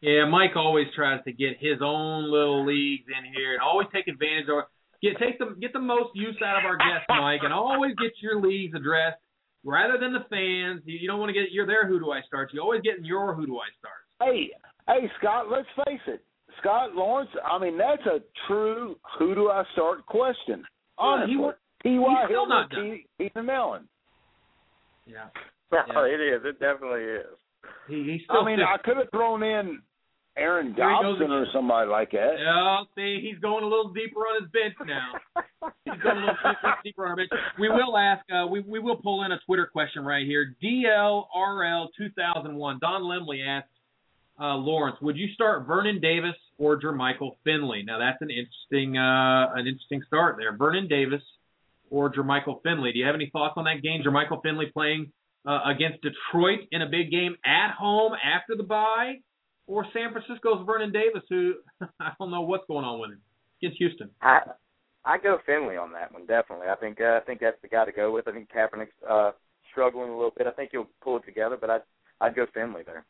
Yeah, 0.00 0.26
Mike 0.26 0.56
always 0.56 0.86
tries 0.94 1.22
to 1.24 1.32
get 1.32 1.56
his 1.58 1.78
own 1.80 2.30
little 2.30 2.66
leagues 2.66 3.06
in 3.08 3.32
here 3.32 3.54
and 3.54 3.62
always 3.62 3.88
take 3.92 4.08
advantage 4.08 4.46
of 4.48 4.64
get 5.02 5.18
take 5.18 5.38
the 5.38 5.56
get 5.60 5.72
the 5.72 5.80
most 5.80 6.10
use 6.14 6.36
out 6.44 6.58
of 6.58 6.64
our 6.64 6.76
guests, 6.76 7.06
Mike, 7.08 7.40
and 7.42 7.52
always 7.52 7.94
get 7.96 8.12
your 8.20 8.40
leagues 8.40 8.74
addressed 8.74 9.20
rather 9.64 9.98
than 9.98 10.12
the 10.12 10.24
fans. 10.28 10.82
You, 10.84 10.98
you 10.98 11.08
don't 11.08 11.18
want 11.18 11.30
to 11.30 11.34
get 11.34 11.52
you're 11.52 11.66
there. 11.66 11.86
Who 11.86 11.98
do 11.98 12.10
I 12.10 12.20
start? 12.26 12.50
You 12.52 12.60
always 12.60 12.82
get 12.82 12.98
in 12.98 13.04
your 13.04 13.34
who 13.34 13.46
do 13.46 13.58
I 13.58 13.68
start. 13.78 14.04
Hey, 14.20 14.50
hey, 14.88 15.10
Scott. 15.18 15.46
Let's 15.50 15.68
face 15.86 16.00
it, 16.06 16.24
Scott 16.60 16.94
Lawrence. 16.94 17.30
I 17.44 17.58
mean, 17.58 17.78
that's 17.78 18.04
a 18.06 18.20
true 18.46 18.96
"Who 19.18 19.34
do 19.34 19.48
I 19.48 19.64
start?" 19.72 20.04
question. 20.06 20.64
Honestly, 20.98 21.32
he 21.32 21.38
was 21.38 21.54
T.Y. 21.82 22.16
He's 22.20 22.28
still 22.28 22.48
not 22.48 22.70
Hilton, 22.72 23.04
Ethan 23.20 23.50
Allen. 23.50 23.88
Yeah. 25.06 25.28
Oh, 25.72 26.04
it 26.04 26.20
is. 26.20 26.42
It 26.44 26.60
definitely 26.60 27.02
is. 27.02 27.36
He, 27.88 27.94
he 27.94 28.20
still. 28.24 28.42
I 28.42 28.46
mean, 28.46 28.58
sits. 28.58 28.68
I 28.72 28.78
could 28.82 28.96
have 28.96 29.10
thrown 29.10 29.42
in 29.42 29.82
Aaron 30.36 30.74
Here 30.74 30.88
he 30.88 31.02
goes 31.02 31.18
Dobson 31.18 31.30
or 31.30 31.46
somebody 31.52 31.88
like 31.88 32.10
that. 32.12 32.34
Yeah, 32.38 32.82
see, 32.96 33.20
he's 33.22 33.38
going 33.40 33.62
a 33.62 33.68
little 33.68 33.92
deeper 33.92 34.20
on 34.20 34.42
his 34.42 34.50
bench 34.50 34.74
now. 34.86 35.70
he's 35.84 36.02
going 36.02 36.16
a 36.16 36.20
little 36.20 36.34
deeper, 36.42 36.74
deeper 36.84 37.04
on 37.04 37.10
our 37.10 37.16
bench. 37.16 37.30
We 37.58 37.68
will 37.68 37.96
ask. 37.96 38.24
Uh, 38.32 38.46
we 38.46 38.60
we 38.60 38.80
will 38.80 38.96
pull 38.96 39.24
in 39.24 39.32
a 39.32 39.38
Twitter 39.46 39.66
question 39.66 40.04
right 40.04 40.26
here. 40.26 40.56
DLRL 40.62 41.88
2001. 41.96 42.78
Don 42.80 43.02
Lemley 43.02 43.46
asks 43.46 43.68
uh, 44.40 44.56
Lawrence, 44.56 44.96
would 45.00 45.16
you 45.16 45.28
start 45.34 45.66
Vernon 45.66 46.00
Davis 46.00 46.34
or 46.58 46.80
Jermichael 46.80 47.36
Finley? 47.44 47.84
Now 47.84 47.98
that's 47.98 48.20
an 48.20 48.30
interesting 48.30 48.98
uh, 48.98 49.54
an 49.54 49.66
interesting 49.66 50.02
start 50.06 50.36
there. 50.38 50.56
Vernon 50.56 50.88
Davis 50.88 51.22
or 51.90 52.12
Jermichael 52.12 52.62
Finley. 52.62 52.92
Do 52.92 52.98
you 52.98 53.06
have 53.06 53.14
any 53.14 53.30
thoughts 53.32 53.54
on 53.56 53.64
that 53.64 53.82
game? 53.82 54.02
Jermichael 54.04 54.42
Finley 54.42 54.66
playing 54.66 55.12
uh, 55.46 55.60
against 55.66 56.02
Detroit 56.02 56.60
in 56.70 56.82
a 56.82 56.86
big 56.86 57.10
game 57.10 57.36
at 57.44 57.72
home 57.72 58.12
after 58.14 58.56
the 58.56 58.62
bye, 58.62 59.16
or 59.66 59.86
San 59.92 60.12
Francisco's 60.12 60.64
Vernon 60.66 60.92
Davis, 60.92 61.22
who 61.28 61.54
I 62.00 62.12
don't 62.18 62.30
know 62.30 62.42
what's 62.42 62.64
going 62.66 62.84
on 62.84 63.00
with 63.00 63.10
him 63.10 63.20
against 63.60 63.78
Houston. 63.78 64.10
I 64.20 64.40
I 65.04 65.18
go 65.18 65.38
Finley 65.44 65.76
on 65.76 65.92
that 65.92 66.12
one 66.12 66.26
definitely. 66.26 66.68
I 66.68 66.76
think 66.76 67.00
uh, 67.00 67.18
I 67.18 67.20
think 67.20 67.40
that's 67.40 67.60
the 67.62 67.68
guy 67.68 67.84
to 67.84 67.92
go 67.92 68.12
with. 68.12 68.26
I 68.28 68.32
think 68.32 68.48
Kaepernick's 68.50 68.92
uh, 69.08 69.32
struggling 69.70 70.10
a 70.10 70.16
little 70.16 70.32
bit. 70.36 70.46
I 70.46 70.52
think 70.52 70.70
he'll 70.72 70.88
pull 71.02 71.18
it 71.18 71.24
together, 71.26 71.56
but 71.60 71.70
I'd 71.70 71.82
I'd 72.20 72.36
go 72.36 72.46
Finley 72.54 72.82
there. 72.84 73.04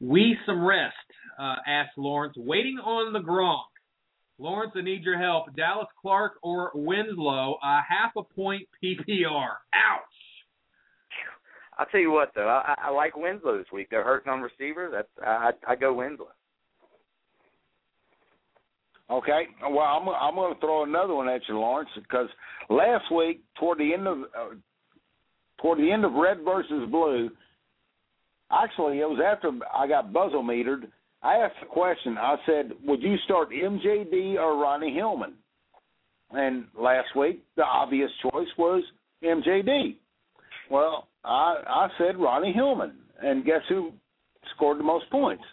We 0.00 0.36
some 0.46 0.64
rest, 0.64 0.94
uh, 1.40 1.56
asked 1.66 1.98
Lawrence, 1.98 2.34
waiting 2.36 2.78
on 2.78 3.12
the 3.12 3.18
Gronk. 3.18 3.66
Lawrence, 4.38 4.72
I 4.76 4.82
need 4.82 5.02
your 5.02 5.18
help. 5.18 5.54
Dallas 5.56 5.88
Clark 6.00 6.34
or 6.42 6.70
Winslow, 6.74 7.58
a 7.62 7.80
half 7.88 8.12
a 8.16 8.22
point 8.22 8.68
PPR. 8.82 9.48
Ouch. 9.74 10.02
I'll 11.78 11.86
tell 11.86 12.00
you 12.00 12.10
what 12.10 12.32
though, 12.34 12.48
I, 12.48 12.74
I 12.84 12.90
like 12.90 13.16
Winslow 13.16 13.56
this 13.56 13.66
week. 13.72 13.88
They're 13.90 14.04
hurting 14.04 14.32
on 14.32 14.40
receivers. 14.40 14.92
That's 14.94 15.08
I 15.26 15.50
I 15.66 15.76
go 15.76 15.92
Winslow. 15.94 16.28
Okay. 19.10 19.46
Well, 19.62 19.78
I'm 19.80 20.08
I'm 20.08 20.34
going 20.34 20.54
to 20.54 20.60
throw 20.60 20.84
another 20.84 21.14
one 21.14 21.28
at 21.28 21.40
you, 21.48 21.58
Lawrence, 21.58 21.90
because 21.96 22.28
last 22.68 23.04
week 23.14 23.42
toward 23.58 23.78
the 23.78 23.94
end 23.94 24.06
of 24.06 24.18
uh, 24.18 24.54
toward 25.60 25.78
the 25.78 25.90
end 25.90 26.04
of 26.04 26.12
Red 26.12 26.38
versus 26.44 26.88
Blue, 26.90 27.30
actually 28.50 29.00
it 29.00 29.08
was 29.08 29.20
after 29.24 29.50
I 29.74 29.86
got 29.86 30.12
buzzle 30.12 30.42
metered. 30.42 30.90
I 31.22 31.36
asked 31.36 31.56
a 31.62 31.66
question. 31.66 32.16
I 32.18 32.36
said, 32.46 32.72
"Would 32.84 33.02
you 33.02 33.16
start 33.24 33.50
MJD 33.50 34.38
or 34.38 34.56
Ronnie 34.56 34.94
Hillman?" 34.94 35.34
And 36.30 36.66
last 36.74 37.14
week 37.16 37.42
the 37.56 37.64
obvious 37.64 38.10
choice 38.22 38.48
was 38.56 38.82
MJD. 39.22 39.96
Well, 40.70 41.08
I 41.24 41.62
I 41.66 41.88
said 41.98 42.18
Ronnie 42.18 42.52
Hillman, 42.52 42.92
and 43.22 43.44
guess 43.44 43.62
who 43.68 43.92
scored 44.54 44.78
the 44.78 44.84
most 44.84 45.10
points? 45.10 45.44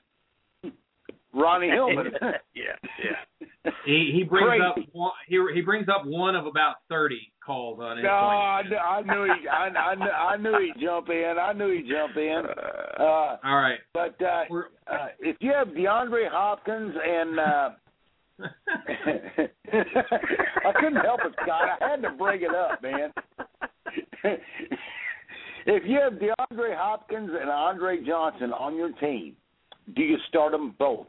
Ronnie 1.36 1.69
Hillman. 1.73 2.11
yeah, 2.55 2.63
yeah. 3.03 3.47
He 3.86 4.11
he 4.15 4.23
brings 4.23 4.47
Crazy. 4.47 4.63
up 4.63 4.75
one, 4.93 5.11
he 5.27 5.39
he 5.55 5.61
brings 5.61 5.88
up 5.89 6.03
one 6.05 6.36
of 6.36 6.45
about 6.45 6.75
thirty 6.89 7.31
calls 7.43 7.79
on 7.79 7.97
his 7.97 8.03
No, 8.03 8.09
I, 8.09 8.61
I 8.61 9.01
knew 9.01 9.23
he. 9.25 9.47
I, 9.47 9.67
I, 9.67 9.95
knew, 9.95 10.05
I 10.05 10.38
knew 10.38 10.59
he'd 10.59 10.81
jump 10.83 11.09
in. 11.09 11.36
I 11.41 11.51
knew 11.53 11.71
he'd 11.71 11.88
jump 11.89 12.15
in. 12.15 12.43
Uh, 12.99 13.38
All 13.43 13.55
right. 13.55 13.79
but 13.93 14.15
uh, 14.21 14.43
uh, 14.91 15.07
if 15.19 15.38
you 15.39 15.51
have 15.51 15.69
DeAndre 15.69 16.29
Hopkins 16.31 16.95
and 17.07 17.39
uh, 17.39 17.69
I 19.15 20.71
couldn't 20.79 21.03
help 21.03 21.21
it, 21.25 21.33
Scott. 21.43 21.81
I 21.81 21.89
had 21.89 22.01
to 22.03 22.11
bring 22.11 22.41
it 22.43 22.53
up, 22.53 22.81
man. 22.83 23.11
if 25.65 25.83
you 25.86 25.99
have 26.01 26.13
DeAndre 26.13 26.75
Hopkins 26.75 27.31
and 27.39 27.49
Andre 27.49 28.03
Johnson 28.05 28.51
on 28.53 28.75
your 28.75 28.91
team, 28.93 29.36
do 29.95 30.01
you 30.03 30.17
start 30.29 30.51
them 30.51 30.75
both? 30.77 31.07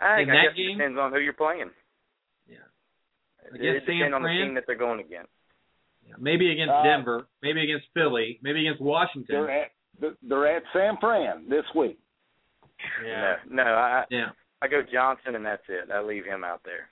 I 0.00 0.16
think 0.16 0.28
In 0.28 0.34
I 0.34 0.36
that 0.36 0.42
guess 0.50 0.56
game? 0.56 0.70
it 0.70 0.74
depends 0.78 0.98
on 0.98 1.12
who 1.12 1.18
you're 1.20 1.32
playing. 1.32 1.70
Yeah. 2.48 2.56
It, 3.44 3.54
Against 3.54 3.62
it 3.64 3.80
depends 3.80 4.02
San 4.04 4.14
on 4.14 4.22
the 4.22 4.26
Fran? 4.28 4.40
team 4.46 4.54
that 4.54 4.64
they're 4.66 4.76
going 4.76 5.00
against. 5.00 5.30
maybe 6.18 6.50
against 6.52 6.72
Uh, 6.72 6.82
Denver, 6.82 7.26
maybe 7.42 7.62
against 7.62 7.86
Philly, 7.94 8.38
maybe 8.42 8.60
against 8.66 8.80
Washington. 8.82 9.26
They're 9.34 9.50
at 9.50 9.70
they're 10.22 10.46
at 10.56 10.62
San 10.74 10.98
Fran 11.00 11.48
this 11.48 11.64
week. 11.74 11.98
Yeah. 13.04 13.36
No, 13.48 13.64
no, 13.64 13.70
I 13.74 14.04
Yeah. 14.10 14.30
I 14.62 14.68
go 14.68 14.82
Johnson 14.82 15.34
and 15.34 15.44
that's 15.44 15.62
it. 15.68 15.90
I 15.90 16.00
leave 16.00 16.24
him 16.24 16.44
out 16.44 16.60
there. 16.64 16.88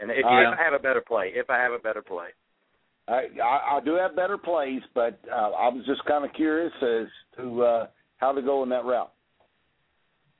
And 0.00 0.10
if, 0.10 0.24
Uh, 0.24 0.28
if 0.28 0.58
I 0.58 0.62
have 0.62 0.72
a 0.74 0.78
better 0.78 1.00
play, 1.00 1.32
if 1.34 1.50
I 1.50 1.58
have 1.58 1.72
a 1.72 1.78
better 1.78 2.02
play, 2.02 2.28
I, 3.08 3.26
I, 3.42 3.76
I 3.76 3.80
do 3.84 3.94
have 3.94 4.14
better 4.14 4.38
plays, 4.38 4.82
but 4.94 5.18
uh, 5.30 5.50
I 5.58 5.68
was 5.68 5.84
just 5.86 6.04
kind 6.04 6.24
of 6.24 6.32
curious 6.34 6.72
as 6.82 7.06
to 7.36 7.62
uh, 7.64 7.86
how 8.18 8.32
to 8.32 8.42
go 8.42 8.62
in 8.62 8.68
that 8.68 8.84
route. 8.84 9.12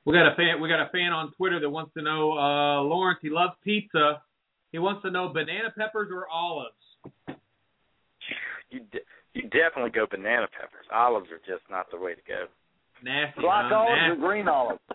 We 0.09 0.15
got 0.15 0.25
a 0.25 0.35
fan. 0.35 0.59
We 0.59 0.67
got 0.67 0.81
a 0.81 0.89
fan 0.89 1.13
on 1.13 1.31
Twitter 1.33 1.59
that 1.59 1.69
wants 1.69 1.93
to 1.93 2.01
know 2.01 2.33
uh, 2.33 2.81
Lawrence. 2.81 3.19
He 3.21 3.29
loves 3.29 3.53
pizza. 3.63 4.23
He 4.71 4.79
wants 4.79 5.03
to 5.03 5.11
know 5.11 5.29
banana 5.29 5.69
peppers 5.77 6.09
or 6.11 6.27
olives. 6.27 6.73
you 8.71 8.79
de- 8.91 9.05
you 9.35 9.43
definitely 9.53 9.91
go 9.91 10.07
banana 10.09 10.47
peppers. 10.49 10.89
Olives 10.91 11.27
are 11.29 11.37
just 11.45 11.61
not 11.69 11.91
the 11.91 11.99
way 11.99 12.15
to 12.15 12.21
go. 12.27 12.45
Nasty. 13.05 13.39
Black 13.41 13.69
huh? 13.69 13.75
olives 13.85 14.01
Nasty. 14.01 14.17
or 14.23 14.27
green 14.27 14.47
olives? 14.47 14.79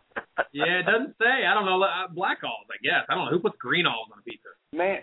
Yeah, 0.52 0.82
it 0.82 0.86
doesn't 0.86 1.14
say. 1.22 1.46
I 1.46 1.54
don't 1.54 1.64
know. 1.64 1.80
Uh, 1.80 2.08
Black 2.12 2.38
olives, 2.42 2.66
I 2.74 2.82
guess. 2.82 3.06
I 3.08 3.14
don't 3.14 3.26
know 3.26 3.30
who 3.30 3.38
puts 3.38 3.54
green 3.58 3.86
olives 3.86 4.10
on 4.12 4.18
a 4.18 4.22
pizza. 4.22 4.50
Man, 4.72 4.98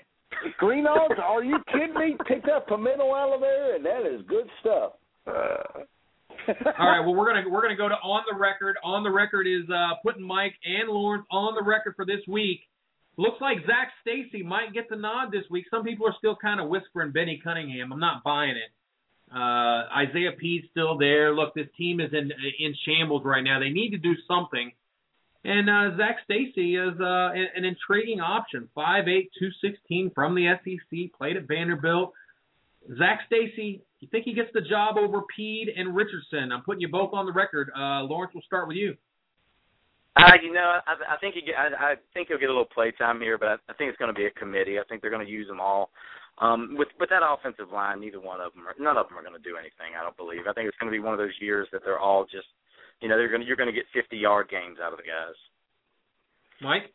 green 0.59 0.85
olives? 0.87 1.15
Are 1.23 1.41
you 1.41 1.55
kidding 1.71 1.95
me? 1.95 2.17
Pick 2.27 2.43
that 2.51 2.67
pimento 2.67 3.15
out 3.15 3.31
of 3.35 3.39
there, 3.39 3.75
and 3.77 3.85
that 3.85 4.03
is 4.03 4.27
good 4.27 4.47
stuff. 4.59 4.91
Uh, 5.25 5.87
All 6.47 6.87
right. 6.87 6.99
Well, 7.01 7.15
we're 7.15 7.27
gonna 7.27 7.49
we're 7.49 7.61
gonna 7.61 7.75
go 7.75 7.89
to 7.89 7.95
on 7.95 8.23
the 8.31 8.37
record. 8.37 8.77
On 8.83 9.03
the 9.03 9.11
record 9.11 9.47
is 9.47 9.69
uh, 9.69 9.95
putting 10.03 10.23
Mike 10.23 10.53
and 10.65 10.89
Lawrence 10.89 11.25
on 11.31 11.55
the 11.55 11.63
record 11.63 11.95
for 11.95 12.05
this 12.05 12.21
week. 12.27 12.61
Looks 13.17 13.41
like 13.41 13.57
Zac 13.67 13.91
Stacy 14.01 14.41
might 14.43 14.73
get 14.73 14.89
the 14.89 14.95
nod 14.95 15.31
this 15.31 15.43
week. 15.49 15.65
Some 15.69 15.83
people 15.83 16.07
are 16.07 16.15
still 16.17 16.35
kind 16.35 16.59
of 16.59 16.69
whispering 16.69 17.11
Benny 17.11 17.41
Cunningham. 17.43 17.91
I'm 17.91 17.99
not 17.99 18.23
buying 18.23 18.55
it. 18.55 18.71
Uh, 19.33 19.87
Isaiah 19.95 20.31
Pead's 20.37 20.67
still 20.71 20.97
there. 20.97 21.33
Look, 21.33 21.53
this 21.53 21.67
team 21.77 21.99
is 21.99 22.11
in 22.13 22.31
in 22.59 22.75
shambles 22.85 23.23
right 23.23 23.43
now. 23.43 23.59
They 23.59 23.69
need 23.69 23.91
to 23.91 23.97
do 23.97 24.13
something. 24.27 24.71
And 25.43 25.69
uh, 25.69 25.97
Zac 25.97 26.17
Stacy 26.25 26.75
is 26.75 26.99
uh, 26.99 27.29
an, 27.33 27.65
intriguing 27.65 28.19
option. 28.19 28.69
5'8", 28.77 29.05
216 29.39 30.11
from 30.13 30.35
the 30.35 30.53
SEC, 30.63 31.17
played 31.17 31.35
at 31.35 31.47
Vanderbilt. 31.47 32.13
Zach 32.97 33.21
Stacy, 33.25 33.81
you 34.01 34.07
think 34.09 34.25
he 34.25 34.33
gets 34.33 34.49
the 34.53 34.61
job 34.61 34.97
over 34.97 35.21
Pead 35.35 35.69
and 35.69 35.95
Richardson? 35.95 36.51
I'm 36.51 36.63
putting 36.63 36.81
you 36.81 36.89
both 36.89 37.13
on 37.13 37.25
the 37.25 37.31
record. 37.31 37.69
Uh, 37.77 38.03
Lawrence, 38.03 38.33
we'll 38.33 38.43
start 38.43 38.67
with 38.67 38.77
you. 38.77 38.95
Uh, 40.17 40.33
you 40.43 40.51
know, 40.51 40.81
I, 40.85 41.15
I 41.15 41.17
think 41.21 41.35
he 41.35 41.41
get, 41.41 41.55
I, 41.55 41.93
I 41.93 41.95
think 42.13 42.27
he'll 42.27 42.39
get 42.39 42.49
a 42.49 42.51
little 42.51 42.65
play 42.65 42.91
time 42.91 43.21
here, 43.21 43.37
but 43.37 43.47
I, 43.47 43.55
I 43.69 43.73
think 43.77 43.89
it's 43.89 43.97
going 43.97 44.13
to 44.13 44.17
be 44.17 44.25
a 44.25 44.31
committee. 44.31 44.77
I 44.77 44.83
think 44.89 45.01
they're 45.01 45.13
going 45.13 45.25
to 45.25 45.31
use 45.31 45.47
them 45.47 45.61
all. 45.61 45.91
Um, 46.39 46.75
with 46.77 46.87
with 46.99 47.09
that 47.09 47.21
offensive 47.21 47.71
line, 47.71 48.01
neither 48.01 48.19
one 48.19 48.41
of 48.41 48.53
them, 48.53 48.65
are, 48.65 48.75
none 48.79 48.97
of 48.97 49.07
them 49.07 49.17
are 49.17 49.23
going 49.23 49.37
to 49.37 49.47
do 49.47 49.55
anything. 49.55 49.93
I 49.93 50.01
don't 50.01 50.17
believe. 50.17 50.49
I 50.49 50.53
think 50.53 50.67
it's 50.67 50.77
going 50.77 50.91
to 50.91 50.95
be 50.95 51.03
one 51.03 51.13
of 51.13 51.19
those 51.19 51.37
years 51.39 51.67
that 51.71 51.81
they're 51.85 51.99
all 51.99 52.25
just, 52.25 52.47
you 52.99 53.07
know, 53.07 53.15
they're 53.15 53.29
going 53.29 53.41
to, 53.41 53.47
you're 53.47 53.59
going 53.59 53.71
to 53.71 53.75
get 53.75 53.85
50 53.93 54.17
yard 54.17 54.49
games 54.49 54.79
out 54.81 54.91
of 54.91 54.97
the 54.97 55.05
guys. 55.05 55.37
Mike? 56.59 56.89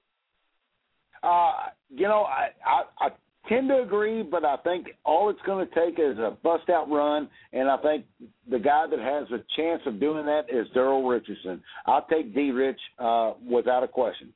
Uh, 1.23 1.71
you 1.89 2.09
know, 2.09 2.27
I, 2.27 2.51
I, 2.67 3.07
I 3.07 3.09
tend 3.49 3.69
to 3.69 3.81
agree, 3.83 4.23
but 4.23 4.45
I 4.45 4.57
think 4.59 4.87
all 5.05 5.31
it's 5.31 5.41
going 5.47 5.67
to 5.67 5.75
take 5.75 5.99
is 5.99 6.19
a 6.19 6.37
bust 6.43 6.69
out 6.69 6.89
run, 6.91 7.29
and 7.53 7.69
I 7.69 7.77
think 7.79 8.05
the 8.49 8.59
guy 8.59 8.87
that 8.91 8.99
has 8.99 9.29
a 9.31 9.43
chance 9.57 9.83
of 9.87 9.99
doing 10.01 10.27
that 10.27 10.47
is 10.51 10.67
Daryl 10.75 11.09
Richardson. 11.09 11.63
I'll 11.87 12.07
take 12.07 12.35
D. 12.35 12.51
Rich 12.51 12.81
uh, 12.99 13.33
without 13.49 13.83
a 13.83 13.89
question. 13.89 14.33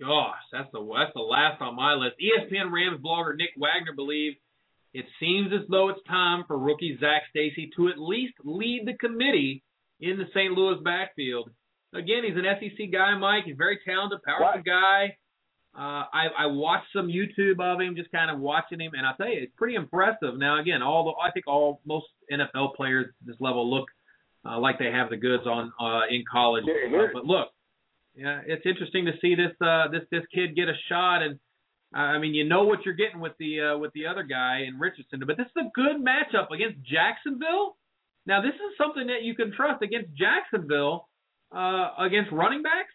Gosh, 0.00 0.34
that's 0.52 0.68
the 0.72 0.80
that's 0.80 1.14
the 1.14 1.20
last 1.22 1.60
on 1.62 1.76
my 1.76 1.94
list. 1.94 2.16
ESPN 2.20 2.72
Rams 2.72 3.00
blogger 3.00 3.36
Nick 3.36 3.50
Wagoner 3.56 3.92
believes 3.94 4.36
it 4.92 5.06
seems 5.20 5.52
as 5.52 5.66
though 5.70 5.88
it's 5.88 6.00
time 6.08 6.44
for 6.46 6.58
rookie 6.58 6.96
Zac 7.00 7.22
Stacy 7.30 7.70
to 7.76 7.88
at 7.88 7.98
least 7.98 8.34
lead 8.44 8.82
the 8.86 8.94
committee 8.94 9.62
in 10.00 10.18
the 10.18 10.26
St. 10.34 10.52
Louis 10.52 10.80
backfield. 10.82 11.50
Again, 11.94 12.22
he's 12.26 12.36
an 12.36 12.44
SEC 12.60 12.90
guy, 12.92 13.16
Mike. 13.16 13.44
He's 13.44 13.56
very 13.56 13.78
talented, 13.84 14.18
powerful 14.24 14.46
Right. 14.46 14.64
guy. 14.64 15.16
Uh, 15.76 16.06
I, 16.12 16.26
I 16.38 16.46
watched 16.46 16.86
some 16.92 17.08
YouTube 17.08 17.60
of 17.60 17.80
him, 17.80 17.96
just 17.96 18.10
kind 18.12 18.30
of 18.30 18.38
watching 18.38 18.78
him, 18.78 18.92
and 18.94 19.04
I 19.04 19.12
tell 19.16 19.26
you, 19.26 19.42
it's 19.42 19.52
pretty 19.56 19.74
impressive. 19.74 20.38
Now, 20.38 20.60
again, 20.60 20.82
all 20.82 21.04
the 21.04 21.10
I 21.20 21.32
think 21.32 21.48
all 21.48 21.80
most 21.84 22.06
NFL 22.30 22.76
players 22.76 23.06
at 23.08 23.26
this 23.26 23.36
level 23.40 23.68
look 23.68 23.88
uh, 24.48 24.58
like 24.58 24.78
they 24.78 24.90
have 24.92 25.10
the 25.10 25.16
goods 25.16 25.44
on 25.46 25.72
uh, 25.80 26.02
in 26.08 26.22
college. 26.30 26.64
Uh, 26.64 27.06
but 27.12 27.24
look, 27.24 27.48
yeah, 28.14 28.40
it's 28.46 28.64
interesting 28.64 29.06
to 29.06 29.12
see 29.20 29.34
this 29.34 29.50
uh, 29.60 29.88
this 29.88 30.02
this 30.12 30.22
kid 30.32 30.54
get 30.54 30.68
a 30.68 30.74
shot, 30.88 31.22
and 31.22 31.40
uh, 31.94 31.98
I 31.98 32.18
mean, 32.18 32.34
you 32.34 32.44
know 32.44 32.64
what 32.64 32.84
you're 32.84 32.94
getting 32.94 33.20
with 33.20 33.32
the 33.40 33.60
uh, 33.74 33.78
with 33.78 33.92
the 33.94 34.06
other 34.06 34.22
guy 34.22 34.64
in 34.68 34.78
Richardson. 34.78 35.22
But 35.26 35.36
this 35.36 35.46
is 35.46 35.66
a 35.66 35.70
good 35.74 35.96
matchup 36.04 36.50
against 36.54 36.86
Jacksonville. 36.86 37.76
Now 38.26 38.42
this 38.42 38.54
is 38.54 38.78
something 38.78 39.08
that 39.08 39.22
you 39.22 39.34
can 39.34 39.52
trust 39.52 39.82
against 39.82 40.10
Jacksonville, 40.14 41.08
uh, 41.50 41.90
against 41.98 42.30
running 42.30 42.62
backs. 42.62 42.94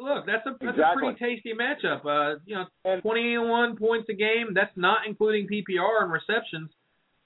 Look, 0.00 0.26
that's 0.26 0.44
a 0.46 0.50
that's 0.60 0.76
Exactly. 0.76 1.08
a 1.08 1.12
pretty 1.14 1.36
tasty 1.36 1.52
matchup. 1.54 2.04
Uh, 2.04 2.38
you 2.46 2.54
know, 2.56 2.66
And- 2.84 3.02
21 3.02 3.76
points 3.76 4.08
a 4.08 4.14
game. 4.14 4.54
That's 4.54 4.76
not 4.76 5.06
including 5.06 5.46
PPR 5.48 6.02
and 6.02 6.12
receptions. 6.12 6.70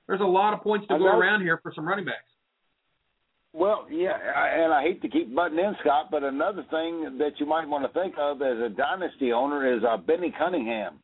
There's 0.07 0.21
a 0.21 0.25
lot 0.25 0.55
of 0.55 0.61
points 0.62 0.87
to 0.89 0.95
I 0.95 0.99
go 0.99 1.05
know. 1.05 1.19
around 1.19 1.43
here 1.43 1.59
for 1.62 1.73
some 1.75 1.87
running 1.87 2.05
backs. 2.05 2.25
Well, 3.53 3.87
yeah, 3.91 4.12
I- 4.37 4.49
and 4.49 4.73
I 4.73 4.83
hate 4.83 5.03
to 5.03 5.09
keep 5.09 5.35
butting 5.35 5.59
in, 5.59 5.75
Scott, 5.81 6.11
but 6.11 6.23
another 6.23 6.62
thing 6.64 7.19
that 7.19 7.41
you 7.41 7.47
might 7.47 7.66
want 7.66 7.85
to 7.85 7.99
think 7.99 8.14
of 8.19 8.41
as 8.43 8.59
a 8.59 8.69
dynasty 8.69 9.33
owner 9.33 9.75
is 9.77 9.83
uh, 9.85 9.97
Benny 9.97 10.31
Cunningham. 10.37 11.01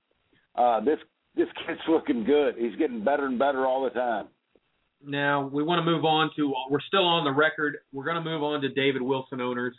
Uh, 0.55 0.81
this 0.81 0.99
this 1.35 1.49
kid's 1.67 1.81
looking 1.89 2.25
good. 2.25 2.57
He's 2.57 2.77
getting 2.77 3.03
better 3.03 3.27
and 3.27 3.39
better 3.39 3.67
all 3.67 3.83
the 3.85 3.91
time. 3.91 4.29
Now 5.05 5.47
we 5.49 5.63
want 5.63 5.81
to 5.81 5.85
move 5.85 6.05
on 6.05 6.31
to. 6.37 6.55
We're 6.71 6.81
still 6.87 7.05
on 7.05 7.25
the 7.25 7.33
record. 7.33 7.79
We're 7.93 8.05
going 8.05 8.23
to 8.23 8.31
move 8.31 8.43
on 8.43 8.61
to 8.61 8.69
David 8.69 9.03
Wilson 9.03 9.41
owners. 9.41 9.75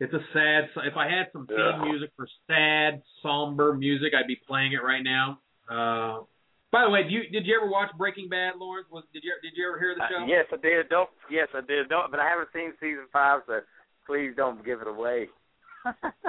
It's 0.00 0.12
a 0.14 0.20
sad. 0.32 0.70
If 0.84 0.96
I 0.96 1.08
had 1.08 1.26
some 1.32 1.46
theme 1.46 1.58
Yeah. 1.58 1.82
music 1.82 2.10
for 2.16 2.28
sad, 2.46 3.02
somber 3.22 3.74
music, 3.74 4.14
I'd 4.14 4.28
be 4.28 4.36
playing 4.36 4.72
it 4.72 4.82
right 4.82 5.02
now. 5.02 5.40
Uh, 5.68 6.22
by 6.70 6.84
the 6.84 6.90
way, 6.90 7.02
did 7.02 7.12
you 7.12 7.28
did 7.30 7.46
you 7.46 7.56
ever 7.60 7.70
watch 7.70 7.90
Breaking 7.96 8.28
Bad, 8.28 8.56
Lawrence? 8.56 8.86
Was 8.90 9.04
did 9.12 9.24
you 9.24 9.32
did 9.42 9.52
you 9.56 9.66
ever 9.68 9.78
hear 9.78 9.94
the 9.96 10.04
show? 10.08 10.22
Uh, 10.22 10.26
yes, 10.26 10.46
I 10.52 10.56
did. 10.56 10.88
Don't. 10.88 11.10
Yes, 11.30 11.48
I 11.54 11.60
did. 11.62 11.88
Don't. 11.88 12.10
But 12.10 12.20
I 12.20 12.28
haven't 12.28 12.48
seen 12.52 12.72
season 12.78 13.06
five, 13.12 13.40
so 13.46 13.60
please 14.06 14.32
don't 14.36 14.64
give 14.64 14.80
it 14.80 14.86
away. 14.86 15.28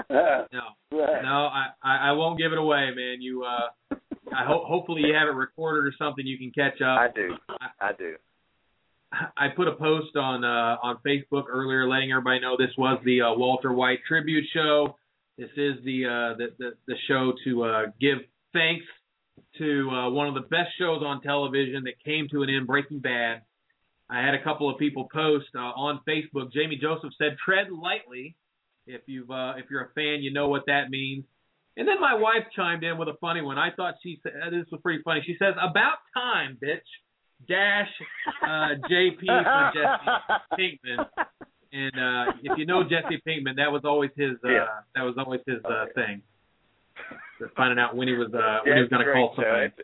No, 0.10 0.46
no, 0.92 1.50
I, 1.52 1.68
I 1.84 2.10
I 2.10 2.12
won't 2.14 2.40
give 2.40 2.52
it 2.54 2.58
away, 2.58 2.90
man. 2.96 3.22
You 3.22 3.44
uh, 3.44 3.96
I 4.34 4.46
hope 4.46 4.64
hopefully 4.66 5.02
you 5.06 5.14
have 5.14 5.28
it 5.28 5.38
recorded 5.38 5.86
or 5.86 5.94
something 5.98 6.26
you 6.26 6.38
can 6.38 6.52
catch 6.52 6.82
up. 6.82 7.00
I 7.00 7.08
do. 7.14 7.36
I 7.82 7.92
do. 7.98 8.16
I 9.12 9.48
put 9.56 9.68
a 9.68 9.74
post 9.74 10.16
on 10.16 10.44
uh, 10.44 10.78
on 10.84 10.98
Facebook 11.06 11.46
earlier, 11.50 11.88
letting 11.88 12.12
everybody 12.12 12.40
know 12.42 12.56
this 12.58 12.76
was 12.78 13.00
the 13.04 13.22
uh, 13.22 13.34
Walter 13.34 13.74
White 13.74 14.00
tribute 14.08 14.46
show. 14.54 14.98
This 15.38 15.50
is 15.58 15.84
the 15.84 16.06
uh, 16.06 16.38
the, 16.38 16.48
the 16.60 16.72
the 16.88 16.96
show 17.08 17.34
to 17.46 17.64
uh, 17.64 17.82
give 18.00 18.20
thanks 18.54 18.86
to 19.58 19.90
uh, 19.90 20.10
one 20.12 20.28
of 20.28 20.36
the 20.36 20.42
best 20.42 20.70
shows 20.78 21.02
on 21.04 21.22
television 21.22 21.84
that 21.86 21.94
came 22.06 22.28
to 22.30 22.44
an 22.44 22.50
end, 22.50 22.68
Breaking 22.68 23.00
Bad. 23.00 23.42
I 24.10 24.24
had 24.24 24.36
a 24.36 24.44
couple 24.44 24.70
of 24.70 24.78
people 24.78 25.08
post 25.12 25.48
uh, 25.56 25.60
on 25.60 26.02
Facebook. 26.08 26.52
Jamie 26.54 26.78
Joseph 26.80 27.12
said, 27.18 27.38
"Tread 27.44 27.68
lightly." 27.72 28.36
If 28.86 29.02
you've 29.06 29.30
if 29.30 29.66
you're 29.70 29.84
a 29.84 29.90
fan, 29.94 30.22
you 30.22 30.34
know 30.34 30.50
what 30.50 30.64
that 30.68 30.90
means. 30.90 31.26
And 31.78 31.88
then 31.88 32.02
my 32.02 32.16
wife 32.16 32.44
chimed 32.56 32.84
in 32.84 32.98
with 32.98 33.08
a 33.08 33.18
funny 33.22 33.42
one. 33.42 33.58
I 33.58 33.70
thought 33.76 33.96
she 34.04 34.20
said 34.22 34.34
this 34.52 34.66
was 34.72 34.82
pretty 34.82 35.02
funny. 35.04 35.22
She 35.26 35.36
says, 35.40 35.56
"About 35.62 35.98
time, 36.14 36.58
bitch." 36.62 36.82
Dash 37.48 37.90
uh, 38.44 38.76
JP 38.90 39.20
for 39.26 39.72
Jesse 39.74 40.44
Pinkman. 40.60 41.06
And 41.72 41.94
uh, 41.96 42.32
if 42.44 42.58
you 42.58 42.66
know 42.66 42.84
Jesse 42.84 43.22
Pinkman, 43.26 43.56
that 43.58 43.72
was 43.72 43.82
always 43.86 44.12
his 44.16 44.32
uh, 44.44 44.50
Yeah. 44.50 44.66
that 44.96 45.04
was 45.04 45.16
always 45.18 45.42
his 45.48 45.58
uh, 45.66 45.86
yeah. 45.86 45.94
thing. 45.96 46.22
Just 47.40 47.56
finding 47.56 47.80
out 47.80 47.96
when 47.96 48.08
he 48.08 48.14
was 48.16 48.34
uh, 48.34 48.60
when 48.66 48.76
he 48.76 48.82
was 48.82 48.90
going 48.90 49.06
to 49.06 49.14
call 49.14 49.34
somebody. 49.36 49.66
It's, 49.68 49.80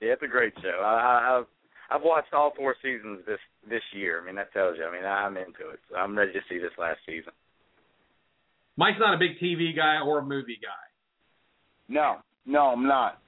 yeah, 0.00 0.12
it's 0.12 0.22
a 0.22 0.26
great 0.28 0.52
show. 0.62 0.80
I, 0.82 0.94
I, 0.94 1.38
I've 1.38 1.46
I've 1.90 2.02
watched 2.02 2.32
all 2.32 2.52
four 2.56 2.74
seasons 2.82 3.20
this 3.26 3.38
this 3.68 3.82
year. 3.92 4.20
I 4.22 4.26
mean, 4.26 4.34
that 4.36 4.52
tells 4.52 4.76
you. 4.78 4.84
I 4.84 4.92
mean, 4.92 5.04
I'm 5.04 5.36
into 5.36 5.70
it. 5.72 5.80
So 5.90 5.96
I'm 5.96 6.16
ready 6.16 6.32
to 6.32 6.40
see 6.48 6.58
this 6.58 6.72
last 6.78 6.98
season. 7.06 7.32
Mike's 8.76 8.98
not 8.98 9.14
a 9.14 9.18
big 9.18 9.38
TV 9.42 9.76
guy 9.76 10.00
or 10.04 10.18
a 10.18 10.22
movie 10.24 10.58
guy. 10.60 10.86
No, 11.88 12.16
no, 12.46 12.68
I'm 12.68 12.86
not. 12.86 13.20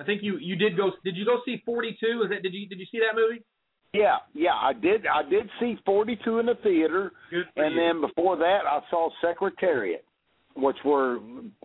I 0.00 0.04
think 0.04 0.22
you 0.22 0.38
you 0.38 0.56
did 0.56 0.76
go. 0.76 0.90
Did 1.04 1.16
you 1.16 1.24
go 1.26 1.40
see 1.44 1.62
42? 1.64 2.22
Is 2.24 2.30
that 2.30 2.42
did 2.42 2.54
you 2.54 2.66
did 2.68 2.78
you 2.78 2.86
see 2.90 2.98
that 3.00 3.14
movie? 3.14 3.42
Yeah, 3.92 4.18
yeah, 4.34 4.54
I 4.54 4.72
did. 4.72 5.04
I 5.06 5.28
did 5.28 5.50
see 5.58 5.76
42 5.84 6.38
in 6.38 6.46
the 6.46 6.54
theater, 6.62 7.12
and 7.56 7.74
you. 7.74 7.80
then 7.80 8.00
before 8.00 8.36
that, 8.36 8.60
I 8.64 8.80
saw 8.88 9.10
Secretariat, 9.20 10.04
which 10.54 10.76
were 10.84 11.18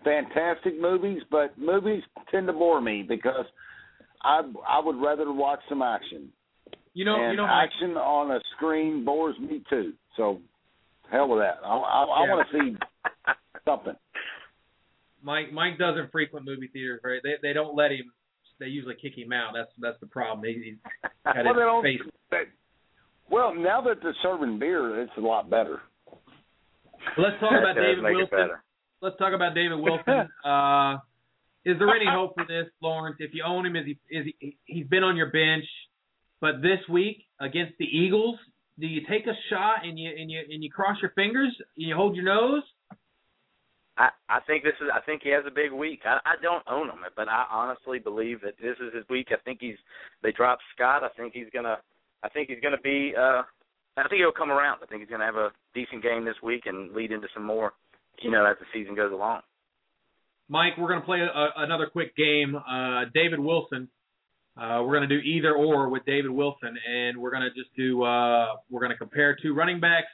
fantastic 0.03 0.79
movies. 0.81 1.21
But 1.29 1.57
movies 1.57 2.01
tend 2.31 2.47
to 2.47 2.53
bore 2.53 2.81
me 2.81 3.03
because 3.07 3.45
I 4.23 4.41
I 4.67 4.79
would 4.83 4.97
rather 5.01 5.31
watch 5.31 5.59
some 5.69 5.81
action. 5.83 6.29
you 6.93 7.05
know 7.05 7.15
and 7.21 7.31
you 7.31 7.37
know 7.37 7.45
action 7.47 7.91
on 7.91 8.31
a 8.31 8.39
screen 8.57 9.05
bores 9.05 9.37
me 9.39 9.61
too. 9.69 9.93
So, 10.17 10.41
hell 11.11 11.29
with 11.29 11.39
that. 11.39 11.59
I 11.63 11.67
I, 11.69 12.03
I 12.03 12.25
Yeah. 12.25 12.33
want 12.33 12.47
to 12.51 12.59
see 12.59 12.77
something. 13.65 13.95
Mike 15.21 15.51
Mike 15.53 15.77
doesn't 15.77 16.11
frequent 16.11 16.45
movie 16.45 16.67
theaters, 16.73 17.01
right? 17.03 17.21
They 17.23 17.35
they 17.41 17.53
don't 17.53 17.75
let 17.75 17.91
him. 17.91 18.11
They 18.59 18.67
usually 18.67 18.95
kick 19.01 19.17
him 19.17 19.33
out. 19.33 19.51
That's 19.53 19.71
that's 19.79 19.99
the 19.99 20.07
problem. 20.07 20.45
He, 20.45 20.61
he's 20.63 20.75
got 21.25 21.35
well, 21.35 21.53
his 21.53 21.55
don't, 21.55 21.83
face. 21.83 21.99
they- 22.31 22.51
well, 23.29 23.55
now 23.55 23.81
that 23.81 23.97
they're 24.03 24.15
serving 24.21 24.59
beer, 24.59 25.01
it's 25.01 25.11
a 25.17 25.21
lot 25.21 25.49
better. 25.49 25.79
Let's 27.17 27.39
talk 27.39 27.51
about 27.51 27.75
David 27.75 28.03
Wilson. 28.03 28.49
let's 29.01 29.17
talk 29.17 29.33
about 29.33 29.53
David 29.53 29.77
Wilson. 29.79 30.27
Uh, 30.43 30.97
is 31.65 31.77
there 31.79 31.89
any 31.89 32.05
hope 32.07 32.35
for 32.35 32.45
this, 32.47 32.65
Lawrence? 32.81 33.17
If 33.19 33.31
you 33.33 33.43
own 33.45 33.65
him, 33.65 33.75
is 33.75 33.85
he 33.85 34.15
is 34.15 34.25
he 34.39 34.57
he's 34.65 34.87
been 34.87 35.03
on 35.03 35.15
your 35.15 35.31
bench, 35.31 35.65
but 36.41 36.61
this 36.61 36.79
week 36.89 37.23
against 37.39 37.73
the 37.79 37.85
Eagles, 37.85 38.37
do 38.79 38.87
you 38.87 39.01
take 39.09 39.25
a 39.27 39.33
shot 39.49 39.83
and 39.85 39.97
you 39.99 40.09
and 40.17 40.29
you 40.29 40.39
and 40.49 40.63
you 40.63 40.71
cross 40.71 40.97
your 41.01 41.11
fingers 41.11 41.55
and 41.77 41.87
you 41.87 41.95
hold 41.95 42.15
your 42.15 42.25
nose? 42.25 42.63
I 43.97 44.09
I 44.29 44.39
think 44.47 44.63
this 44.63 44.75
is 44.81 44.87
I 44.93 45.01
think 45.01 45.21
he 45.23 45.29
has 45.29 45.43
a 45.47 45.51
big 45.51 45.71
week. 45.71 46.01
I 46.05 46.19
I 46.25 46.35
don't 46.41 46.63
own 46.67 46.89
him, 46.89 46.99
but 47.15 47.27
I 47.27 47.45
honestly 47.51 47.99
believe 47.99 48.41
that 48.41 48.57
this 48.61 48.77
is 48.79 48.93
his 48.93 49.07
week. 49.09 49.27
I 49.31 49.41
think 49.43 49.59
he's 49.61 49.77
they 50.23 50.31
dropped 50.31 50.63
Scott. 50.75 51.03
I 51.03 51.09
think 51.17 51.33
he's 51.33 51.49
gonna 51.53 51.77
I 52.23 52.29
think 52.29 52.49
he's 52.49 52.61
gonna 52.61 52.81
be 52.81 53.13
uh 53.17 53.43
I 53.97 54.07
think 54.09 54.19
he'll 54.19 54.31
come 54.31 54.51
around. 54.51 54.79
I 54.83 54.87
think 54.87 55.01
he's 55.01 55.09
gonna 55.09 55.25
have 55.25 55.35
a 55.35 55.51
decent 55.73 56.03
game 56.03 56.25
this 56.25 56.41
week 56.43 56.63
and 56.65 56.91
lead 56.93 57.11
into 57.11 57.27
some 57.33 57.45
more, 57.45 57.73
you 58.21 58.31
know, 58.31 58.45
as 58.45 58.57
the 58.59 58.65
season 58.73 58.95
goes 58.95 59.13
along. 59.13 59.41
Mike, 60.47 60.73
we're 60.77 60.87
to 60.99 61.05
play 61.05 61.21
a, 61.21 61.49
another 61.57 61.87
quick 61.87 62.15
game. 62.15 62.55
Uh, 62.55 63.05
David 63.13 63.39
Wilson. 63.39 63.89
Uh, 64.57 64.81
we're 64.85 64.93
to 65.09 65.15
do 65.19 65.21
either 65.21 65.53
or 65.53 65.89
with 65.89 66.05
David 66.05 66.31
Wilson, 66.31 66.77
and 66.87 67.17
we're 67.17 67.31
to 67.43 67.49
just 67.49 67.75
do. 67.75 68.03
Uh, 68.03 68.55
we're 68.69 68.79
to 68.91 68.97
compare 68.97 69.35
two 69.41 69.53
running 69.53 69.81
backs. 69.81 70.07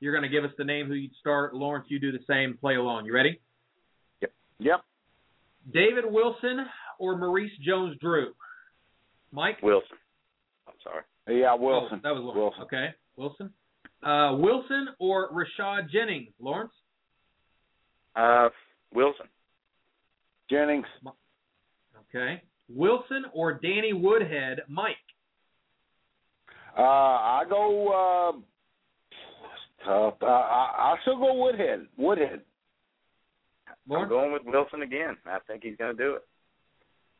You're 0.00 0.12
going 0.12 0.22
to 0.22 0.28
give 0.28 0.44
us 0.44 0.50
the 0.56 0.64
name 0.64 0.86
who 0.86 0.94
you'd 0.94 1.14
start. 1.20 1.54
Lawrence, 1.54 1.86
you 1.88 1.98
do 1.98 2.12
the 2.12 2.20
same. 2.28 2.56
Play 2.56 2.76
along. 2.76 3.04
You 3.06 3.14
ready? 3.14 3.40
Yep. 4.20 4.32
Yep. 4.60 4.80
David 5.72 6.04
Wilson 6.06 6.66
or 6.98 7.16
Maurice 7.16 7.50
Jones-Drew? 7.64 8.32
Mike. 9.32 9.58
Wilson. 9.62 9.96
I'm 10.66 10.74
sorry. 10.82 11.02
Yeah, 11.40 11.52
Oh, 11.52 11.56
Wilson. 11.56 12.00
that 12.02 12.10
was 12.14 12.22
Wilson. 12.22 12.40
Wilson. 12.40 12.62
Okay, 12.62 12.88
Wilson. 13.16 13.50
Uh, 14.02 14.36
Wilson 14.38 14.88
or 14.98 15.30
Rashad 15.32 15.90
Jennings? 15.90 16.28
Lawrence. 16.40 16.72
Uh 18.16 18.48
Wilson. 18.94 19.26
Jennings. 20.48 20.86
Okay. 22.14 22.42
Wilson 22.70 23.24
or 23.34 23.52
Danny 23.54 23.92
Woodhead? 23.92 24.60
Mike. 24.68 24.94
Uh, 26.76 26.82
I 26.82 27.42
go. 27.48 28.42
Uh, 29.88 30.10
tough. 30.10 30.14
Uh, 30.22 30.26
I 30.26 30.92
I 30.92 30.96
still 31.02 31.18
go 31.18 31.34
Woodhead. 31.34 31.86
Woodhead. 31.96 32.42
I'm 33.90 34.08
going 34.08 34.32
with 34.32 34.42
Wilson 34.44 34.82
again. 34.82 35.16
I 35.24 35.38
think 35.46 35.62
he's 35.62 35.76
gonna 35.76 35.94
do 35.94 36.16
it. 36.16 36.22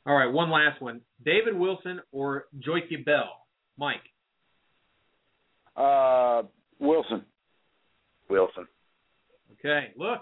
All 0.07 0.15
right, 0.15 0.31
one 0.31 0.51
last 0.51 0.81
one. 0.81 1.01
David 1.25 1.57
Wilson 1.57 2.01
or 2.13 2.45
Joique 2.61 3.05
Bell? 3.05 3.47
Mike. 3.79 3.97
Uh, 5.77 6.43
Wilson. 6.79 7.25
Wilson. 8.29 8.67
Okay. 9.53 9.93
Look, 9.97 10.21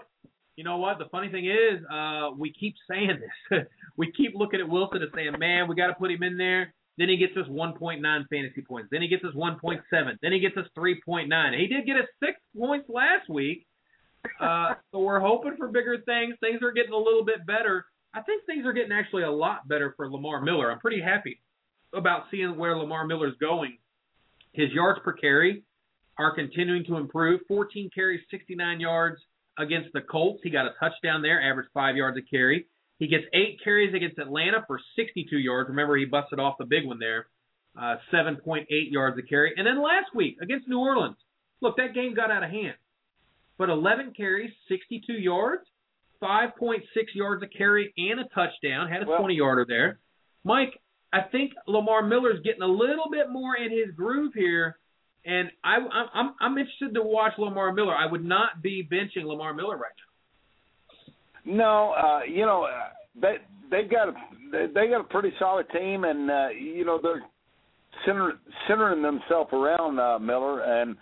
you 0.55 0.63
know 0.63 0.77
what? 0.77 0.99
The 0.99 1.05
funny 1.05 1.29
thing 1.29 1.45
is, 1.45 1.83
uh, 1.91 2.31
we 2.37 2.53
keep 2.53 2.75
saying 2.89 3.19
this. 3.49 3.61
we 3.97 4.11
keep 4.11 4.33
looking 4.35 4.59
at 4.59 4.69
Wilson 4.69 5.01
and 5.01 5.11
saying, 5.15 5.33
man, 5.39 5.67
we 5.67 5.75
got 5.75 5.87
to 5.87 5.93
put 5.93 6.11
him 6.11 6.23
in 6.23 6.37
there. 6.37 6.73
Then 6.97 7.09
he 7.09 7.17
gets 7.17 7.37
us 7.37 7.47
1.9 7.47 8.01
fantasy 8.01 8.61
points. 8.61 8.89
Then 8.91 9.01
he 9.01 9.07
gets 9.07 9.23
us 9.23 9.33
1.7. 9.35 9.81
Then 10.21 10.31
he 10.31 10.39
gets 10.39 10.57
us 10.57 10.65
3.9. 10.77 11.59
He 11.59 11.67
did 11.67 11.85
get 11.85 11.97
us 11.97 12.07
six 12.23 12.39
points 12.57 12.89
last 12.89 13.29
week. 13.29 13.67
Uh, 14.39 14.73
so 14.91 14.99
we're 14.99 15.19
hoping 15.19 15.55
for 15.57 15.67
bigger 15.67 15.97
things. 16.05 16.35
Things 16.41 16.61
are 16.63 16.71
getting 16.71 16.93
a 16.93 16.97
little 16.97 17.23
bit 17.23 17.45
better. 17.45 17.85
I 18.13 18.21
think 18.21 18.45
things 18.45 18.65
are 18.65 18.73
getting 18.73 18.91
actually 18.91 19.23
a 19.23 19.31
lot 19.31 19.67
better 19.67 19.93
for 19.95 20.09
Lamar 20.09 20.41
Miller. 20.41 20.71
I'm 20.71 20.79
pretty 20.79 21.01
happy 21.01 21.39
about 21.93 22.23
seeing 22.31 22.57
where 22.57 22.75
Lamar 22.75 23.05
Miller's 23.05 23.35
going. 23.39 23.77
His 24.53 24.71
yards 24.71 24.99
per 25.03 25.13
carry 25.13 25.63
are 26.17 26.33
continuing 26.33 26.83
to 26.85 26.97
improve. 26.97 27.41
14 27.47 27.91
carries, 27.93 28.21
69 28.31 28.79
yards 28.79 29.21
against 29.59 29.89
the 29.93 30.01
Colts. 30.01 30.39
He 30.43 30.49
got 30.49 30.65
a 30.65 30.73
touchdown 30.79 31.21
there, 31.21 31.41
averaged 31.41 31.69
five 31.73 31.95
yards 31.95 32.17
a 32.17 32.21
carry. 32.21 32.65
He 32.99 33.07
gets 33.07 33.25
eight 33.33 33.59
carries 33.63 33.93
against 33.93 34.17
Atlanta 34.17 34.63
for 34.67 34.79
62 34.95 35.37
yards. 35.37 35.69
Remember, 35.69 35.95
he 35.95 36.05
busted 36.05 36.39
off 36.39 36.55
the 36.57 36.65
big 36.65 36.85
one 36.85 36.99
there, 36.99 37.27
uh, 37.79 37.97
7.8 38.11 38.65
yards 38.69 39.17
a 39.19 39.21
carry. 39.21 39.53
And 39.55 39.67
then 39.67 39.81
last 39.81 40.15
week 40.15 40.37
against 40.41 40.67
New 40.67 40.79
Orleans, 40.79 41.17
look, 41.61 41.77
that 41.77 41.93
game 41.93 42.15
got 42.15 42.31
out 42.31 42.43
of 42.43 42.49
hand. 42.49 42.75
But 43.57 43.69
11 43.69 44.13
carries, 44.15 44.51
62 44.67 45.13
yards, 45.13 45.63
5.6 46.21 46.81
yards 47.13 47.43
a 47.43 47.47
carry, 47.47 47.93
and 47.97 48.19
a 48.19 48.25
touchdown. 48.33 48.87
Had 48.89 49.03
a 49.03 49.05
Well- 49.05 49.19
20 49.19 49.35
yarder 49.35 49.65
there. 49.65 49.99
Mike, 50.43 50.79
I 51.13 51.21
think 51.21 51.53
Lamar 51.67 52.03
Miller's 52.03 52.41
getting 52.41 52.61
a 52.61 52.67
little 52.67 53.09
bit 53.09 53.29
more 53.29 53.55
in 53.55 53.71
his 53.71 53.91
groove 53.95 54.33
here, 54.33 54.77
and 55.25 55.51
I, 55.63 55.77
I'm 55.77 56.33
I'm 56.39 56.57
interested 56.57 56.93
to 56.95 57.01
watch 57.03 57.37
Lamar 57.37 57.73
Miller. 57.73 57.95
I 57.95 58.05
would 58.05 58.23
not 58.25 58.61
be 58.61 58.87
benching 58.89 59.25
Lamar 59.25 59.53
Miller 59.53 59.77
right 59.77 59.91
now. 59.97 60.06
No, 61.47 61.93
uh, 61.93 62.19
you 62.29 62.45
know 62.45 62.63
uh, 62.65 62.89
they 63.19 63.37
they've 63.71 63.89
got 63.89 64.09
a 64.09 64.13
they 64.51 64.89
got 64.89 65.01
a 65.01 65.05
pretty 65.05 65.31
solid 65.39 65.65
team, 65.69 66.03
and 66.03 66.29
uh, 66.29 66.49
you 66.49 66.83
know 66.85 66.99
they're 67.01 67.23
center, 68.05 68.33
centering 68.67 69.01
themselves 69.01 69.49
around 69.53 69.99
uh, 69.99 70.19
Miller, 70.19 70.61
and 70.61 70.97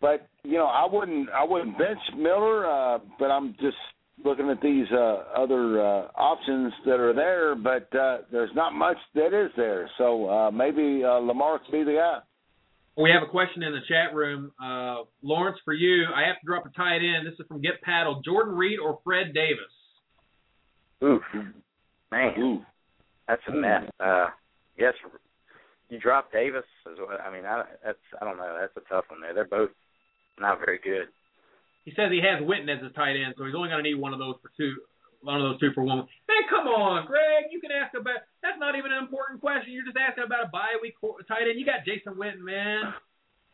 but 0.00 0.28
you 0.42 0.54
know 0.54 0.66
I 0.66 0.86
wouldn't 0.90 1.28
I 1.30 1.44
wouldn't 1.44 1.78
bench 1.78 2.00
Miller, 2.16 2.66
uh, 2.66 2.98
but 3.18 3.30
I'm 3.30 3.54
just 3.60 3.76
looking 4.24 4.50
at 4.50 4.60
these 4.60 4.86
uh, 4.92 5.22
other 5.36 5.80
uh, 5.80 6.08
options 6.16 6.72
that 6.84 7.00
are 7.00 7.14
there, 7.14 7.54
but 7.54 7.94
uh, 7.96 8.18
there's 8.30 8.50
not 8.54 8.74
much 8.74 8.96
that 9.14 9.32
is 9.32 9.50
there. 9.56 9.88
So 9.96 10.28
uh, 10.28 10.50
maybe 10.50 11.02
uh, 11.04 11.18
Lamar 11.18 11.60
could 11.60 11.72
be 11.72 11.84
the 11.84 11.98
guy. 11.98 12.18
We 12.96 13.10
have 13.10 13.22
a 13.22 13.30
question 13.30 13.62
in 13.62 13.72
the 13.72 13.80
chat 13.88 14.14
room. 14.14 14.52
Uh, 14.62 15.04
Lawrence, 15.22 15.58
for 15.64 15.72
you, 15.72 16.04
I 16.14 16.26
have 16.26 16.40
to 16.40 16.46
drop 16.46 16.66
a 16.66 16.70
tight 16.70 16.98
end. 16.98 17.26
This 17.26 17.34
is 17.38 17.46
from 17.46 17.60
Get 17.62 17.80
Paddle. 17.82 18.20
Jordan 18.24 18.54
Reed 18.54 18.78
or 18.78 18.98
Fred 19.04 19.32
Davis? 19.32 19.72
Oof, 21.02 21.22
man, 22.12 22.38
Ooh. 22.38 22.60
that's 23.26 23.40
a 23.48 23.52
mess. 23.52 23.84
Uh, 23.98 24.26
yes, 24.76 24.92
you 25.88 25.98
drop 25.98 26.30
Davis. 26.30 26.64
As 26.90 26.98
well. 26.98 27.16
I 27.24 27.32
mean, 27.32 27.46
I, 27.46 27.64
that's 27.84 27.98
I 28.20 28.24
don't 28.24 28.36
know. 28.36 28.58
That's 28.60 28.76
a 28.76 28.88
tough 28.92 29.04
one 29.08 29.22
there. 29.22 29.32
They're 29.32 29.48
both 29.48 29.70
not 30.38 30.58
very 30.58 30.78
good. 30.78 31.08
He 31.84 31.92
says 31.96 32.10
he 32.10 32.20
has 32.20 32.42
Witten 32.42 32.68
as 32.68 32.82
his 32.82 32.92
tight 32.92 33.16
end, 33.16 33.34
so 33.38 33.46
he's 33.46 33.54
only 33.54 33.70
going 33.70 33.82
to 33.82 33.88
need 33.88 33.98
one 33.98 34.12
of 34.12 34.18
those 34.18 34.34
for 34.42 34.50
two, 34.56 34.76
one 35.22 35.36
of 35.36 35.42
those 35.42 35.60
two 35.60 35.72
for 35.74 35.82
one. 35.82 35.98
Man, 35.98 36.44
come 36.48 36.66
on, 36.66 37.06
Greg. 37.06 37.50
You 37.50 37.60
can 37.60 37.70
ask 37.70 37.94
about. 37.94 38.24
That's 38.42 38.58
not 38.58 38.76
even 38.76 38.92
an 38.92 38.98
important 38.98 39.40
question. 39.40 39.72
You're 39.72 39.84
just 39.84 39.96
asking 39.96 40.24
about 40.24 40.46
a 40.46 40.50
bye 40.50 40.80
week 40.80 40.94
tight 41.28 41.48
end. 41.48 41.58
You 41.58 41.66
got 41.66 41.84
Jason 41.84 42.14
Witten, 42.14 42.40
man. 42.40 42.94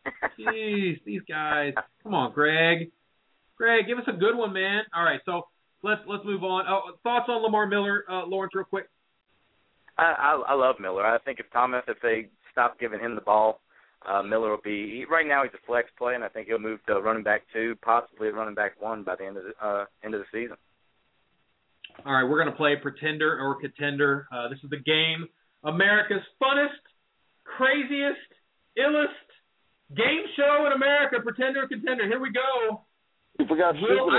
Jeez, 0.38 1.02
these 1.04 1.22
guys. 1.28 1.74
Come 2.02 2.14
on, 2.14 2.32
Greg. 2.32 2.90
Greg, 3.56 3.86
give 3.86 3.98
us 3.98 4.04
a 4.06 4.12
good 4.12 4.36
one, 4.36 4.52
man. 4.52 4.82
All 4.94 5.02
right, 5.02 5.20
so 5.24 5.48
let's 5.82 6.00
let's 6.06 6.24
move 6.24 6.44
on. 6.44 6.64
Oh, 6.68 6.96
thoughts 7.02 7.26
on 7.28 7.42
Lamar 7.42 7.66
Miller, 7.66 8.04
uh, 8.08 8.26
Lawrence, 8.26 8.54
real 8.54 8.64
quick. 8.64 8.88
I, 9.98 10.14
I 10.18 10.52
I 10.52 10.54
love 10.54 10.76
Miller. 10.78 11.04
I 11.04 11.18
think 11.18 11.40
if 11.40 11.50
Thomas, 11.52 11.82
if 11.88 11.98
they 12.02 12.28
stop 12.52 12.78
giving 12.78 13.00
him 13.00 13.14
the 13.14 13.20
ball, 13.22 13.60
uh, 14.06 14.22
Miller 14.22 14.50
will 14.50 14.60
be 14.62 15.04
right 15.10 15.26
now 15.26 15.42
he's 15.42 15.52
a 15.54 15.66
flex 15.66 15.88
play, 15.98 16.14
and 16.14 16.22
I 16.22 16.28
think 16.28 16.48
he'll 16.48 16.58
move 16.58 16.80
to 16.86 17.00
running 17.00 17.22
back 17.22 17.42
two, 17.52 17.74
possibly 17.82 18.28
running 18.28 18.54
back 18.54 18.80
one 18.80 19.02
by 19.02 19.16
the 19.16 19.26
end 19.26 19.36
of 19.38 19.44
the 19.44 19.66
uh, 19.66 19.84
end 20.04 20.14
of 20.14 20.20
the 20.20 20.26
season. 20.32 20.56
All 22.04 22.12
right, 22.12 22.24
we're 22.24 22.40
going 22.40 22.50
to 22.50 22.56
play 22.56 22.76
pretender 22.80 23.38
or 23.38 23.60
contender. 23.60 24.28
Uh, 24.30 24.48
this 24.48 24.58
is 24.62 24.70
the 24.70 24.78
game, 24.78 25.26
America's 25.64 26.22
funnest, 26.42 26.82
craziest, 27.44 28.30
illest 28.78 29.26
game 29.96 30.24
show 30.36 30.66
in 30.66 30.72
America. 30.72 31.16
Pretender 31.22 31.64
or 31.64 31.68
contender. 31.68 32.06
Here 32.06 32.20
we 32.20 32.30
go. 32.32 32.82
You 33.38 33.46
forgot 33.46 33.74
we'll, 33.80 34.10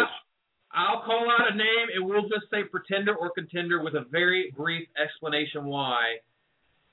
I'll 0.74 1.02
call 1.04 1.28
out 1.32 1.54
a 1.54 1.56
name, 1.56 1.88
and 1.96 2.06
we'll 2.06 2.24
just 2.24 2.52
say 2.52 2.64
pretender 2.70 3.16
or 3.16 3.32
contender 3.32 3.82
with 3.84 3.96
a 3.96 4.06
very 4.12 4.54
brief 4.56 4.88
explanation 5.02 5.66
why. 5.66 6.18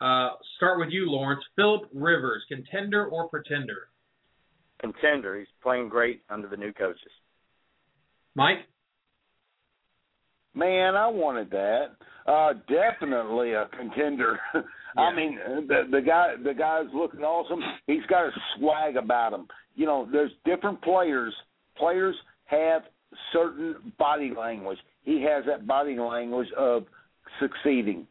Uh, 0.01 0.31
start 0.57 0.79
with 0.79 0.89
you, 0.91 1.11
Lawrence. 1.11 1.43
Philip 1.57 1.89
Rivers, 1.93 2.43
contender 2.49 3.07
or 3.07 3.29
pretender? 3.29 3.89
Contender. 4.81 5.39
He's 5.39 5.49
playing 5.63 5.89
great 5.89 6.23
under 6.31 6.49
the 6.49 6.57
new 6.57 6.73
coaches. 6.73 7.11
Mike? 8.35 8.67
Man, 10.55 10.95
I 10.95 11.09
wanted 11.09 11.51
that. 11.51 11.97
Uh, 12.27 12.55
definitely 12.69 13.53
a 13.53 13.69
contender. 13.77 14.39
Yeah. 14.97 15.03
I 15.03 15.17
mean, 15.17 15.39
the 15.67 15.89
the 15.91 16.01
guy 16.01 16.35
the 16.41 16.55
guy's 16.55 16.87
looking 16.95 17.23
awesome. 17.23 17.59
He's 17.89 18.07
got 18.09 18.27
a 18.27 18.31
swag 18.57 18.97
about 18.97 19.33
him. 19.33 19.49
You 19.75 19.87
know, 19.87 20.09
there's 20.13 20.31
different 20.45 20.81
players. 20.83 21.35
Players 21.77 22.15
have 22.45 22.83
certain 23.33 23.93
body 23.99 24.33
language. 24.39 24.79
He 25.03 25.21
has 25.23 25.45
that 25.47 25.67
body 25.67 25.99
language 25.99 26.47
of 26.57 26.85
succeeding 27.41 28.07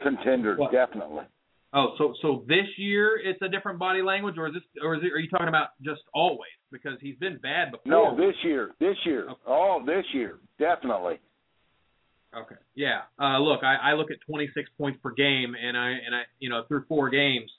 contender, 0.00 0.56
what? 0.56 0.72
definitely. 0.72 1.24
Oh, 1.72 1.94
so 1.98 2.14
so 2.20 2.44
this 2.48 2.66
year 2.76 3.20
it's 3.22 3.40
a 3.42 3.48
different 3.48 3.78
body 3.78 4.02
language, 4.02 4.34
or 4.38 4.48
is 4.48 4.54
this, 4.54 4.62
or 4.82 4.96
is 4.96 5.02
it, 5.04 5.12
are 5.12 5.18
you 5.18 5.28
talking 5.28 5.48
about 5.48 5.68
just 5.82 6.02
always? 6.12 6.50
Because 6.72 6.98
he's 7.00 7.16
been 7.16 7.38
bad 7.38 7.70
before. 7.72 7.90
No, 7.90 8.16
this 8.16 8.34
year, 8.42 8.70
this 8.80 8.96
year, 9.04 9.30
okay. 9.30 9.40
oh, 9.46 9.82
this 9.86 10.04
year, 10.12 10.38
definitely. 10.58 11.20
Okay, 12.36 12.56
yeah. 12.74 13.02
Uh, 13.20 13.38
look, 13.40 13.64
I, 13.64 13.90
I 13.90 13.92
look 13.94 14.10
at 14.10 14.18
26 14.26 14.70
points 14.78 14.98
per 15.02 15.10
game, 15.10 15.54
and 15.60 15.76
I 15.76 15.90
and 15.90 16.14
I, 16.14 16.22
you 16.38 16.48
know, 16.48 16.62
through 16.68 16.84
four 16.88 17.10
games, 17.10 17.50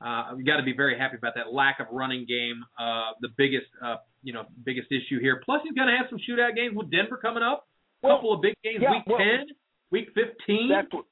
uh, 0.00 0.34
you 0.36 0.44
got 0.44 0.58
to 0.58 0.62
be 0.62 0.72
very 0.72 0.96
happy 0.96 1.16
about 1.16 1.34
that 1.34 1.52
lack 1.52 1.80
of 1.80 1.88
running 1.90 2.24
game. 2.26 2.62
Uh, 2.78 3.12
the 3.20 3.28
biggest, 3.36 3.66
uh, 3.84 3.96
you 4.22 4.32
know, 4.32 4.44
biggest 4.64 4.88
issue 4.92 5.18
here. 5.20 5.40
Plus, 5.44 5.60
he's 5.64 5.74
going 5.74 5.88
to 5.88 5.96
have 5.96 6.06
some 6.08 6.18
shootout 6.18 6.54
games 6.54 6.76
with 6.76 6.90
Denver 6.90 7.16
coming 7.16 7.42
up. 7.42 7.66
A 8.02 8.06
well, 8.06 8.16
couple 8.16 8.32
of 8.32 8.42
big 8.42 8.54
games, 8.62 8.78
yeah, 8.80 8.90
week 8.90 9.02
well, 9.06 9.18
10 9.18 9.46
Week 9.92 10.08
15? 10.14 10.70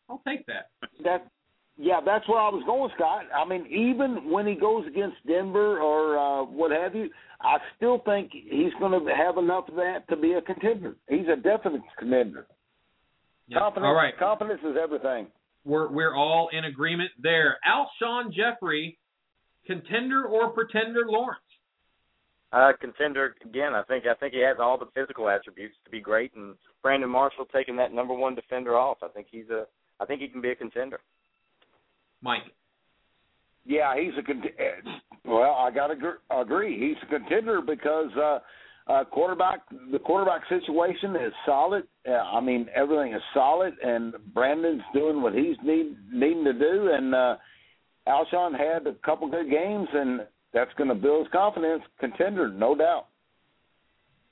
I'll 0.09 0.23
take 0.27 0.47
that. 0.47 0.71
That 1.05 1.29
yeah, 1.77 2.01
that's 2.05 2.29
where 2.29 2.41
I 2.41 2.49
was 2.49 2.63
going, 2.67 2.91
Scott. 2.97 3.25
I 3.35 3.47
mean, 3.49 3.67
even 3.67 4.31
when 4.31 4.47
he 4.47 4.55
goes 4.55 4.87
against 4.87 5.17
Denver 5.27 5.81
or 5.81 6.19
uh, 6.19 6.45
what 6.45 6.71
have 6.73 6.95
you, 6.95 7.09
I 7.41 7.59
still 7.77 8.03
think 8.05 8.33
he's 8.33 8.73
going 8.81 8.93
to 8.93 9.15
have 9.15 9.39
enough 9.39 9.69
of 9.69 9.77
that 9.77 10.09
to 10.09 10.17
be 10.17 10.33
a 10.33 10.43
contender. 10.43 10.97
He's 11.09 11.29
a 11.33 11.37
definite 11.37 11.83
contender. 11.99 12.47
Yep. 13.51 13.59
Confidence, 13.59 13.87
all 13.89 13.95
right. 13.95 14.17
confidence 14.17 14.61
is 14.65 14.77
everything. 14.81 15.27
We're 15.65 15.91
we're 15.91 16.15
all 16.15 16.49
in 16.53 16.65
agreement 16.65 17.11
there. 17.21 17.59
Alshon 17.67 18.33
Jeffery, 18.33 18.97
contender 19.67 20.25
or 20.25 20.51
pretender, 20.51 21.03
Lawrence? 21.07 21.41
Uh, 22.53 22.73
contender 22.81 23.35
again. 23.45 23.75
I 23.75 23.83
think 23.83 24.05
I 24.07 24.15
think 24.15 24.35
he 24.35 24.41
has 24.41 24.57
all 24.61 24.79
the 24.79 24.87
physical 24.95 25.29
attributes 25.29 25.75
to 25.85 25.91
be 25.91 26.01
great, 26.01 26.33
and 26.35 26.55
Brandon 26.83 27.11
Marshall 27.11 27.45
taking 27.53 27.77
that 27.77 27.93
number 27.93 28.15
one 28.15 28.35
defender 28.37 28.77
off. 28.79 28.99
I 29.03 29.09
think 29.09 29.27
he's 29.31 29.51
a. 29.51 29.67
I 29.99 30.07
think 30.07 30.21
he 30.21 30.29
can 30.29 30.41
be 30.41 30.51
a 30.51 30.57
contender. 30.57 31.01
Mike. 32.23 32.43
Yeah, 33.67 33.95
he's 33.97 34.13
a 34.19 34.23
cont- 34.23 34.47
well. 35.25 35.55
I 35.55 35.71
got 35.71 35.89
to 35.89 36.41
agree. 36.41 36.89
He's 36.89 36.97
a 37.03 37.19
contender 37.19 37.61
because 37.61 38.11
uh, 38.17 38.39
uh, 38.91 39.05
quarterback. 39.05 39.61
The 39.93 39.99
quarterback 39.99 40.43
situation 40.49 41.15
is 41.15 41.33
solid. 41.47 41.85
Uh, 42.09 42.13
I 42.13 42.41
mean, 42.41 42.67
everything 42.75 43.13
is 43.13 43.23
solid, 43.33 43.75
and 43.83 44.15
Brandon's 44.35 44.83
doing 44.93 45.23
what 45.23 45.35
he's 45.35 45.57
need 45.65 45.97
needing 46.13 46.45
to 46.45 46.53
do. 46.53 46.91
And 46.93 47.15
uh, 47.15 47.37
Alshon 48.09 48.53
had 48.59 48.87
a 48.87 48.95
couple 49.05 49.31
good 49.31 49.51
games, 49.51 49.89
and 49.93 50.21
that's 50.53 50.73
going 50.77 50.89
to 50.89 50.95
build 50.95 51.27
his 51.27 51.33
confidence. 51.33 51.83
Contender, 52.01 52.49
no 52.49 52.75
doubt. 52.75 53.07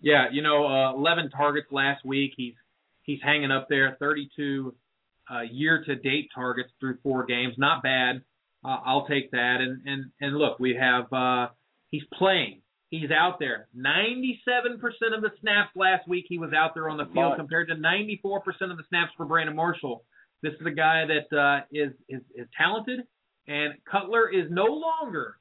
Yeah, 0.00 0.26
you 0.32 0.42
know, 0.42 0.66
uh, 0.66 0.94
11 0.94 1.30
targets 1.30 1.68
last 1.70 2.04
week. 2.04 2.32
He's 2.36 2.54
he's 3.02 3.20
hanging 3.22 3.50
up 3.50 3.68
there. 3.68 3.96
32 4.00 4.74
uh, 5.30 5.40
year-to-date 5.42 6.30
targets 6.34 6.70
through 6.80 6.98
four 7.02 7.26
games. 7.26 7.54
Not 7.58 7.82
bad. 7.82 8.22
Uh, 8.64 8.76
I'll 8.84 9.06
take 9.06 9.30
that. 9.32 9.56
And 9.60 9.86
and 9.86 10.10
and 10.20 10.36
look, 10.36 10.58
we 10.58 10.76
have 10.80 11.12
uh, 11.12 11.48
he's 11.90 12.04
playing. 12.12 12.62
He's 12.90 13.10
out 13.10 13.38
there. 13.38 13.68
97% 13.76 14.78
of 15.14 15.20
the 15.22 15.30
snaps 15.40 15.70
last 15.76 16.08
week 16.08 16.24
he 16.28 16.38
was 16.38 16.52
out 16.52 16.72
there 16.74 16.88
on 16.88 16.96
the 16.96 17.06
field 17.12 17.34
compared 17.36 17.68
to 17.68 17.74
94% 17.74 18.12
of 18.70 18.76
the 18.76 18.84
snaps 18.88 19.12
for 19.16 19.26
Brandon 19.26 19.54
Marshall. 19.54 20.04
This 20.42 20.54
is 20.60 20.66
a 20.66 20.70
guy 20.70 21.04
that 21.06 21.36
uh, 21.36 21.64
is 21.72 21.92
is 22.08 22.22
is 22.34 22.46
talented, 22.56 23.00
and 23.48 23.74
Cutler 23.90 24.30
is 24.30 24.46
no 24.50 24.64
longer 24.66 25.36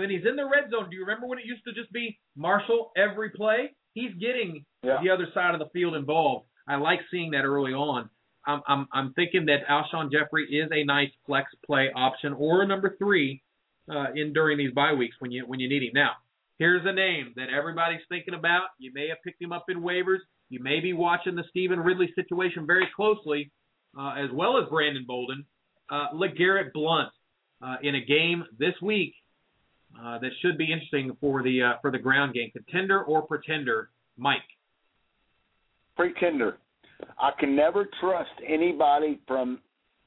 when 0.00 0.10
he's 0.10 0.24
in 0.28 0.36
the 0.36 0.44
red 0.44 0.70
zone, 0.70 0.88
do 0.90 0.96
you 0.96 1.02
remember 1.02 1.26
when 1.26 1.38
it 1.38 1.44
used 1.44 1.64
to 1.64 1.72
just 1.72 1.92
be 1.92 2.18
Marshall 2.36 2.92
every 2.96 3.30
play? 3.30 3.72
He's 3.94 4.12
getting 4.14 4.64
yeah. 4.82 4.98
the 5.02 5.10
other 5.10 5.26
side 5.34 5.54
of 5.54 5.60
the 5.60 5.68
field 5.72 5.94
involved. 5.94 6.46
I 6.66 6.76
like 6.76 7.00
seeing 7.10 7.32
that 7.32 7.44
early 7.44 7.72
on. 7.72 8.08
I'm 8.46 8.62
I'm, 8.66 8.88
I'm 8.92 9.12
thinking 9.12 9.46
that 9.46 9.66
Alshon 9.68 10.10
Jeffery 10.10 10.44
is 10.44 10.70
a 10.72 10.84
nice 10.84 11.10
flex 11.26 11.50
play 11.66 11.90
option 11.94 12.32
or 12.32 12.62
a 12.62 12.66
number 12.66 12.96
three 12.98 13.42
uh, 13.90 14.06
in 14.14 14.32
during 14.32 14.58
these 14.58 14.72
bye 14.72 14.94
weeks 14.94 15.16
when 15.18 15.30
you 15.30 15.44
when 15.46 15.60
you 15.60 15.68
need 15.68 15.82
him. 15.82 15.90
Now, 15.94 16.12
here's 16.62 16.86
a 16.86 16.92
name 16.92 17.32
that 17.34 17.48
everybody's 17.48 18.00
thinking 18.08 18.34
about. 18.34 18.66
You 18.78 18.92
may 18.94 19.08
have 19.08 19.18
picked 19.24 19.42
him 19.42 19.50
up 19.50 19.64
in 19.68 19.80
waivers. 19.80 20.18
You 20.48 20.62
may 20.62 20.78
be 20.78 20.92
watching 20.92 21.34
the 21.34 21.42
Stevan 21.50 21.80
Ridley 21.80 22.12
situation 22.14 22.68
very 22.68 22.86
closely, 22.94 23.50
uh, 23.98 24.14
as 24.16 24.30
well 24.32 24.56
as 24.58 24.68
Brandon 24.68 25.04
Bolden. 25.04 25.44
Uh, 25.90 26.06
LeGarrette 26.14 26.72
Blount 26.72 27.10
uh, 27.60 27.76
in 27.82 27.96
a 27.96 28.00
game 28.00 28.44
this 28.60 28.74
week 28.80 29.12
uh, 30.00 30.20
that 30.20 30.30
should 30.40 30.56
be 30.56 30.72
interesting 30.72 31.16
for 31.20 31.42
the 31.42 31.62
uh, 31.62 31.72
for 31.82 31.90
the 31.90 31.98
ground 31.98 32.32
game. 32.34 32.52
Contender 32.52 33.02
or 33.02 33.22
pretender, 33.22 33.90
Mike? 34.16 34.38
Pretender. 35.96 36.58
I 37.18 37.30
can 37.40 37.56
never 37.56 37.88
trust 38.00 38.30
anybody 38.46 39.20
from 39.26 39.58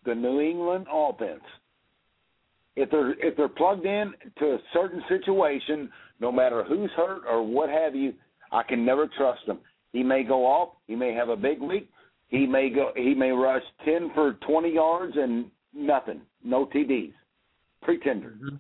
the 0.06 0.16
New 0.16 0.40
England 0.40 0.88
offense. 0.90 1.44
If 2.76 2.92
they're 2.92 3.12
if 3.26 3.38
they're 3.38 3.48
plugged 3.48 3.86
in 3.86 4.14
to 4.40 4.46
a 4.46 4.58
certain 4.74 5.02
situation, 5.08 5.90
no 6.20 6.32
matter 6.32 6.64
who's 6.64 6.92
hurt 6.96 7.22
or 7.30 7.44
what 7.44 7.70
have 7.70 7.96
you, 7.96 8.14
I 8.52 8.64
can 8.64 8.86
never 8.86 9.10
trust 9.18 9.42
them. 9.48 9.60
He 9.94 10.04
may 10.04 10.24
go 10.24 10.46
off. 10.46 10.76
He 10.88 10.96
may 10.96 11.14
have 11.14 11.30
a 11.30 11.38
big 11.38 11.62
week. 11.62 11.90
He 12.28 12.46
may 12.46 12.70
go. 12.70 12.92
He 12.96 13.14
may 13.14 13.32
rush 13.32 13.64
ten 13.86 14.12
for 14.14 14.34
twenty 14.46 14.74
yards 14.74 15.14
and 15.16 15.46
nothing, 15.74 16.22
no 16.44 16.66
TDs. 16.66 17.14
Pretender. 17.82 18.32
Mm-hmm. 18.32 18.56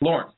Lawrence. 0.00 0.32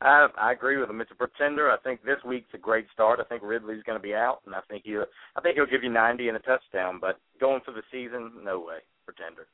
I 0.00 0.28
I 0.38 0.52
agree 0.52 0.78
with 0.78 0.88
him. 0.88 1.00
It's 1.00 1.10
a 1.10 1.14
pretender. 1.14 1.70
I 1.70 1.76
think 1.78 2.02
this 2.02 2.22
week's 2.24 2.54
a 2.54 2.58
great 2.58 2.86
start. 2.92 3.20
I 3.20 3.24
think 3.24 3.42
Ridley's 3.44 3.82
going 3.82 3.98
to 3.98 4.02
be 4.02 4.14
out, 4.14 4.40
and 4.46 4.54
I 4.54 4.60
think 4.68 4.84
he 4.84 4.96
I 4.96 5.40
think 5.40 5.56
he'll 5.56 5.66
give 5.66 5.82
you 5.82 5.90
90 5.90 6.28
and 6.28 6.36
a 6.36 6.40
touchdown. 6.40 6.98
But 7.00 7.18
going 7.38 7.60
for 7.64 7.72
the 7.72 7.82
season, 7.90 8.32
no 8.42 8.60
way. 8.60 8.78
Pretender. 9.04 9.46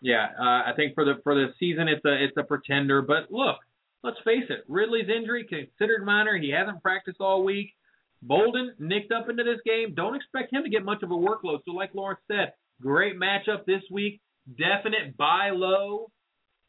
Yeah, 0.00 0.28
uh, 0.38 0.70
I 0.70 0.72
think 0.76 0.94
for 0.94 1.04
the 1.04 1.14
for 1.22 1.34
the 1.34 1.48
season 1.58 1.88
it's 1.88 2.04
a 2.04 2.24
it's 2.24 2.36
a 2.36 2.42
pretender. 2.42 3.02
But 3.02 3.30
look, 3.30 3.56
let's 4.02 4.16
face 4.24 4.44
it, 4.48 4.64
Ridley's 4.68 5.08
injury 5.08 5.44
considered 5.44 6.04
minor. 6.04 6.38
He 6.38 6.50
hasn't 6.50 6.82
practiced 6.82 7.20
all 7.20 7.44
week. 7.44 7.74
Bolden 8.22 8.74
nicked 8.78 9.12
up 9.12 9.28
into 9.28 9.44
this 9.44 9.60
game. 9.64 9.94
Don't 9.94 10.14
expect 10.14 10.52
him 10.52 10.62
to 10.62 10.70
get 10.70 10.84
much 10.84 11.02
of 11.02 11.10
a 11.10 11.14
workload. 11.14 11.60
So 11.64 11.72
like 11.72 11.94
Lawrence 11.94 12.20
said, 12.28 12.52
great 12.80 13.16
matchup 13.18 13.64
this 13.66 13.82
week. 13.90 14.20
Definite 14.58 15.16
buy 15.16 15.50
low 15.52 16.10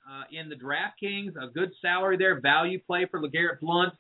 uh, 0.09 0.23
in 0.32 0.49
the 0.49 0.55
DraftKings. 0.55 1.36
A 1.41 1.51
good 1.51 1.71
salary 1.82 2.17
there, 2.17 2.39
value 2.39 2.79
play 2.86 3.05
for 3.09 3.21
LeGarrette 3.21 3.59
Blount. 3.61 3.93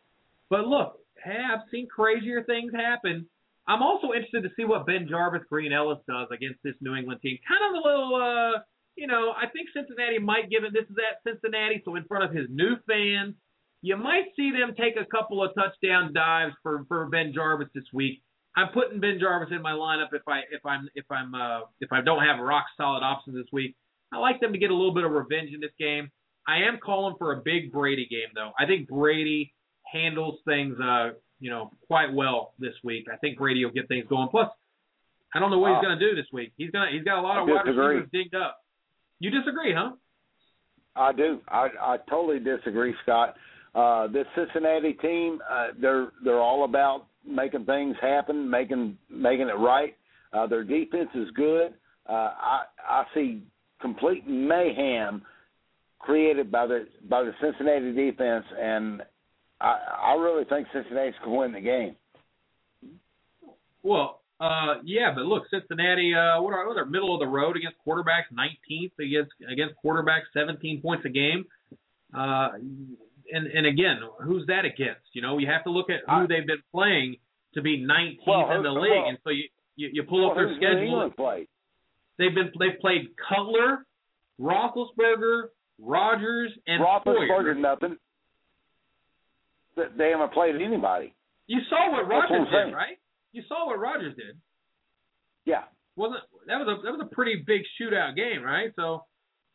But 0.49 0.67
look, 0.67 0.99
hey, 1.23 1.39
I've 1.51 1.67
seen 1.71 1.87
crazier 1.87 2.43
things 2.43 2.73
happen. 2.73 3.27
I'm 3.67 3.81
also 3.81 4.07
interested 4.07 4.43
to 4.43 4.49
see 4.55 4.65
what 4.65 4.87
BenJarvus 4.87 5.47
Green-Ellis 5.49 5.99
does 6.07 6.27
against 6.31 6.61
this 6.63 6.75
New 6.81 6.95
England 6.95 7.21
team. 7.21 7.37
Kind 7.47 7.61
of 7.69 7.83
a 7.83 7.87
little, 7.87 8.15
uh, 8.15 8.59
you 8.95 9.07
know, 9.07 9.31
I 9.31 9.47
think 9.47 9.69
Cincinnati 9.73 10.19
might 10.19 10.49
give 10.49 10.63
it. 10.63 10.73
This 10.73 10.89
is 10.89 10.95
at 10.97 11.23
Cincinnati, 11.25 11.81
so 11.85 11.95
in 11.95 12.03
front 12.05 12.25
of 12.25 12.35
his 12.35 12.47
new 12.49 12.75
fans, 12.87 13.35
you 13.81 13.97
might 13.97 14.25
see 14.35 14.51
them 14.51 14.75
take 14.77 14.95
a 14.95 15.05
couple 15.05 15.43
of 15.43 15.51
touchdown 15.55 16.13
dives 16.13 16.53
for 16.61 16.85
for 16.87 17.09
BenJarvus 17.09 17.71
this 17.73 17.85
week. 17.93 18.21
I'm 18.55 18.69
putting 18.73 18.99
BenJarvus 18.99 19.51
in 19.51 19.61
my 19.61 19.71
lineup 19.71 20.09
if 20.13 20.23
I 20.27 20.41
if 20.51 20.65
I'm 20.65 20.89
if 20.95 21.05
I'm 21.09 21.33
uh, 21.33 21.61
if 21.79 21.91
I 21.91 22.01
don't 22.01 22.23
have 22.23 22.39
a 22.39 22.43
rock 22.43 22.65
solid 22.77 23.03
options 23.03 23.35
this 23.35 23.47
week. 23.51 23.75
I 24.13 24.17
like 24.17 24.41
them 24.41 24.51
to 24.51 24.59
get 24.59 24.71
a 24.71 24.75
little 24.75 24.93
bit 24.93 25.05
of 25.05 25.11
revenge 25.11 25.51
in 25.53 25.61
this 25.61 25.71
game. 25.79 26.11
I 26.45 26.63
am 26.67 26.79
calling 26.83 27.15
for 27.17 27.31
a 27.31 27.41
big 27.41 27.71
Brady 27.71 28.07
game 28.09 28.29
though. 28.35 28.51
I 28.59 28.65
think 28.65 28.89
Brady 28.89 29.53
handles 29.91 30.39
things 30.45 30.75
uh, 30.83 31.11
you 31.41 31.49
know, 31.49 31.71
quite 31.87 32.13
well 32.13 32.53
this 32.59 32.75
week. 32.83 33.07
I 33.11 33.17
think 33.17 33.37
Brady 33.37 33.65
will 33.65 33.73
get 33.73 33.89
things 33.89 34.05
going. 34.07 34.29
Plus, 34.29 34.47
I 35.33 35.39
don't 35.39 35.49
know 35.49 35.57
what 35.57 35.73
he's 35.73 35.81
going 35.83 35.97
to 35.97 36.09
do 36.09 36.15
this 36.15 36.27
week. 36.31 36.53
He's 36.55 36.69
gonna 36.69 36.91
he's 36.93 37.03
got 37.03 37.17
a 37.19 37.21
lot 37.21 37.41
of 37.41 37.47
wide 37.49 37.65
receivers 37.65 38.07
dinged 38.13 38.35
up. 38.35 38.60
You 39.21 39.29
disagree, 39.29 39.71
huh? 39.71 39.91
I 40.95 41.13
do. 41.13 41.39
I 41.47 41.67
I 41.79 41.97
totally 42.09 42.39
disagree, 42.39 42.95
Scott. 43.03 43.35
Uh, 43.75 44.07
this 44.07 44.25
Cincinnati 44.35 44.93
team, 44.93 45.39
uh, 45.49 45.67
they're 45.79 46.07
they're 46.25 46.41
all 46.41 46.65
about 46.65 47.05
making 47.25 47.65
things 47.65 47.95
happen, 48.01 48.49
making 48.49 48.97
making 49.11 49.47
it 49.47 49.59
right. 49.59 49.95
Uh, 50.33 50.47
their 50.47 50.63
defense 50.63 51.09
is 51.13 51.29
good. 51.35 51.75
Uh, 52.09 52.33
I 52.35 52.63
I 52.89 53.03
see 53.13 53.43
complete 53.79 54.27
mayhem 54.27 55.21
created 55.99 56.51
by 56.51 56.65
the 56.65 56.87
by 57.07 57.21
the 57.21 57.33
Cincinnati 57.39 57.93
defense, 57.93 58.45
and 58.59 59.03
I 59.61 59.77
I 60.01 60.13
really 60.15 60.45
think 60.45 60.67
Cincinnati's 60.73 61.13
going 61.23 61.31
to 61.31 61.37
win 61.37 61.51
the 61.53 61.61
game. 61.61 61.95
Well, 63.83 64.20
uh, 64.41 64.81
yeah, 64.83 65.11
but 65.13 65.25
look, 65.25 65.43
Cincinnati, 65.51 66.15
uh, 66.15 66.41
what 66.41 66.53
are, 66.53 66.67
what 66.67 66.75
are 66.75 66.85
middle 66.85 67.13
of 67.13 67.19
the 67.19 67.27
road 67.27 67.55
against 67.55 67.77
quarterbacks, 67.85 68.25
19th 68.33 68.91
against 68.99 69.31
against 69.47 69.75
quarterbacks, 69.85 70.33
17 70.33 70.81
points 70.81 71.05
a 71.05 71.09
game. 71.09 71.45
Uh, 72.11 72.49
and 73.31 73.45
and 73.47 73.67
again, 73.67 73.99
who's 74.23 74.47
that 74.47 74.65
against? 74.65 75.05
You 75.13 75.21
know, 75.21 75.37
you 75.37 75.45
have 75.45 75.63
to 75.65 75.69
look 75.69 75.91
at 75.91 75.99
who 76.09 76.27
they've 76.27 76.47
been 76.47 76.63
playing 76.73 77.17
to 77.53 77.61
be 77.61 77.85
19th 77.85 78.17
well, 78.25 78.51
in 78.51 78.63
the 78.63 78.71
league, 78.71 78.91
well, 78.91 79.09
and 79.09 79.17
so 79.23 79.29
you 79.29 79.43
you, 79.75 79.89
you 79.93 80.03
pull 80.03 80.21
well, 80.21 80.31
up 80.31 80.35
their 80.35 80.55
schedule. 80.55 81.11
They've 82.17 82.33
been 82.33 82.51
they've 82.59 82.79
played 82.81 83.09
Cutler, 83.29 83.85
Roethlisberger, 84.39 85.49
Rodgers, 85.79 86.51
and 86.65 86.83
Roethlisberger 86.83 87.57
nothing. 87.57 87.95
They 89.75 90.09
haven't 90.09 90.33
played 90.33 90.55
anybody. 90.55 91.13
You 91.45 91.59
saw 91.69 91.91
what 91.91 92.07
Rodgers 92.07 92.47
what 92.51 92.65
did, 92.65 92.73
right? 92.73 92.97
You 93.31 93.43
saw 93.47 93.67
what 93.67 93.79
Rodgers 93.79 94.15
did. 94.15 94.37
Yeah. 95.45 95.63
Wasn't 95.95 96.21
that 96.47 96.57
was 96.57 96.67
a 96.67 96.81
that 96.83 96.91
was 96.91 97.01
a 97.09 97.15
pretty 97.15 97.43
big 97.45 97.61
shootout 97.79 98.15
game, 98.15 98.41
right? 98.43 98.71
So, 98.75 99.03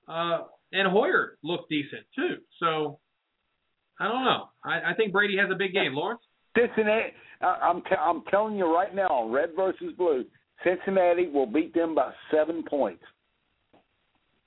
uh, 0.08 0.40
and 0.72 0.90
Hoyer 0.90 1.38
looked 1.42 1.70
decent 1.70 2.02
too. 2.14 2.36
So, 2.60 2.98
I 3.98 4.08
don't 4.08 4.24
know. 4.24 4.48
I, 4.64 4.90
I 4.90 4.94
think 4.94 5.12
Brady 5.12 5.36
has 5.38 5.50
a 5.50 5.54
big 5.54 5.72
game. 5.72 5.94
Lawrence. 5.94 6.20
Cincinnati. 6.56 7.12
I'm 7.40 7.82
I'm 8.00 8.22
telling 8.30 8.56
you 8.56 8.72
right 8.72 8.94
now, 8.94 9.28
red 9.28 9.50
versus 9.56 9.92
blue. 9.96 10.24
Cincinnati 10.64 11.28
will 11.28 11.46
beat 11.46 11.74
them 11.74 11.94
by 11.94 12.12
seven 12.30 12.62
points. 12.68 13.02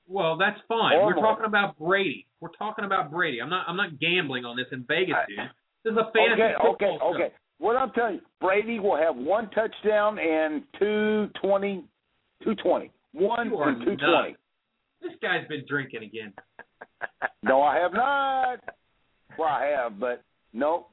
Well, 0.08 0.38
that's 0.38 0.60
fine. 0.68 0.98
Or 0.98 1.06
We're 1.06 1.16
more. 1.16 1.24
talking 1.24 1.46
about 1.46 1.78
Brady. 1.78 2.26
We're 2.40 2.50
talking 2.58 2.86
about 2.86 3.12
Brady. 3.12 3.42
I'm 3.42 3.50
not. 3.50 3.66
I'm 3.68 3.78
not 3.78 4.00
gambling 4.00 4.46
on 4.46 4.58
this 4.58 4.66
in 4.72 4.86
Vegas, 4.88 5.16
dude. 5.28 5.38
This 5.86 5.92
is 5.92 5.98
a 5.98 6.12
fantasy 6.12 6.42
okay, 6.42 6.54
football 6.62 6.74
okay, 6.74 6.98
stuff. 6.98 7.16
okay. 7.16 7.34
What 7.60 7.76
I'm 7.76 7.92
telling 7.92 8.16
you, 8.16 8.22
Brady 8.40 8.80
will 8.80 8.96
have 8.96 9.18
one 9.18 9.50
touchdown 9.52 10.18
and 10.18 10.64
two 10.80 11.30
twenty, 11.42 11.84
two 12.44 12.56
twenty, 12.56 12.90
one 13.12 13.52
and 13.52 13.86
two 13.86 13.98
twenty. 13.98 14.36
This 15.02 15.12
guy's 15.22 15.46
been 15.48 15.66
drinking 15.68 16.04
again. 16.04 16.34
no, 17.44 17.62
I 17.62 17.78
have 17.78 17.92
not. 17.94 18.60
Well, 19.38 19.50
I 19.50 19.66
have, 19.66 20.00
but 20.00 20.24
no, 20.54 20.88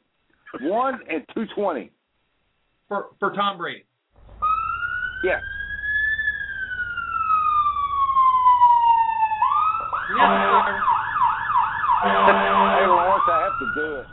one 0.61 0.99
and 1.09 1.25
two 1.35 1.45
twenty. 1.55 1.93
For 2.89 3.07
for 3.21 3.33
Tom 3.33 3.59
Brady. 3.59 3.85
Yeah. 5.23 5.39
Yeah. 10.19 10.81
hey 12.79 12.87
Lawrence, 12.87 13.25
I 13.29 13.41
have 13.45 13.59
to 13.61 13.67
do 13.75 13.97
it. 13.97 14.07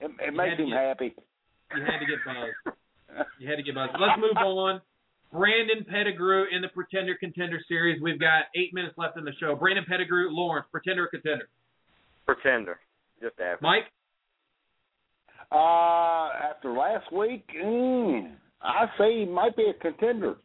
It, 0.00 0.28
it 0.28 0.34
makes 0.34 0.58
him 0.58 0.70
happy. 0.70 1.14
You 1.76 1.82
had 1.84 1.98
to 1.98 2.06
get 2.06 2.18
buzzed. 2.24 2.76
You 3.38 3.48
had 3.48 3.56
to 3.56 3.62
get 3.62 3.74
buzzed. 3.74 3.92
Let's 4.00 4.18
move 4.18 4.36
on. 4.36 4.80
Brandon 5.32 5.84
Pettigrew 5.84 6.44
in 6.50 6.62
the 6.62 6.68
Pretender 6.68 7.14
Contender 7.20 7.60
Series. 7.68 8.00
We've 8.00 8.18
got 8.18 8.44
eight 8.56 8.72
minutes 8.72 8.94
left 8.96 9.18
in 9.18 9.24
the 9.24 9.32
show. 9.38 9.54
Brandon 9.54 9.84
Pettigrew, 9.86 10.30
Lawrence, 10.30 10.66
Pretender 10.72 11.04
or 11.04 11.08
Contender? 11.08 11.48
Pretender. 12.24 12.80
Just 13.20 13.38
average. 13.38 13.60
Mike? 13.60 13.84
Uh, 15.50 16.28
after 16.50 16.72
last 16.72 17.12
week, 17.12 17.46
mm, 17.62 18.32
I 18.62 18.86
say 18.98 19.20
he 19.20 19.24
might 19.24 19.56
be 19.56 19.64
a 19.64 19.74
contender. 19.74 20.36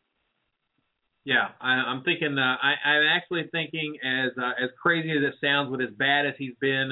Yeah, 1.25 1.49
I, 1.61 1.71
I'm 1.71 2.03
thinking. 2.03 2.37
Uh, 2.37 2.41
I, 2.61 2.73
I'm 2.85 3.03
actually 3.15 3.43
thinking, 3.51 3.95
as 4.03 4.31
uh, 4.37 4.51
as 4.61 4.69
crazy 4.81 5.11
as 5.11 5.23
it 5.23 5.35
sounds, 5.41 5.71
with 5.71 5.81
as 5.81 5.93
bad 5.97 6.25
as 6.25 6.33
he's 6.37 6.55
been 6.59 6.91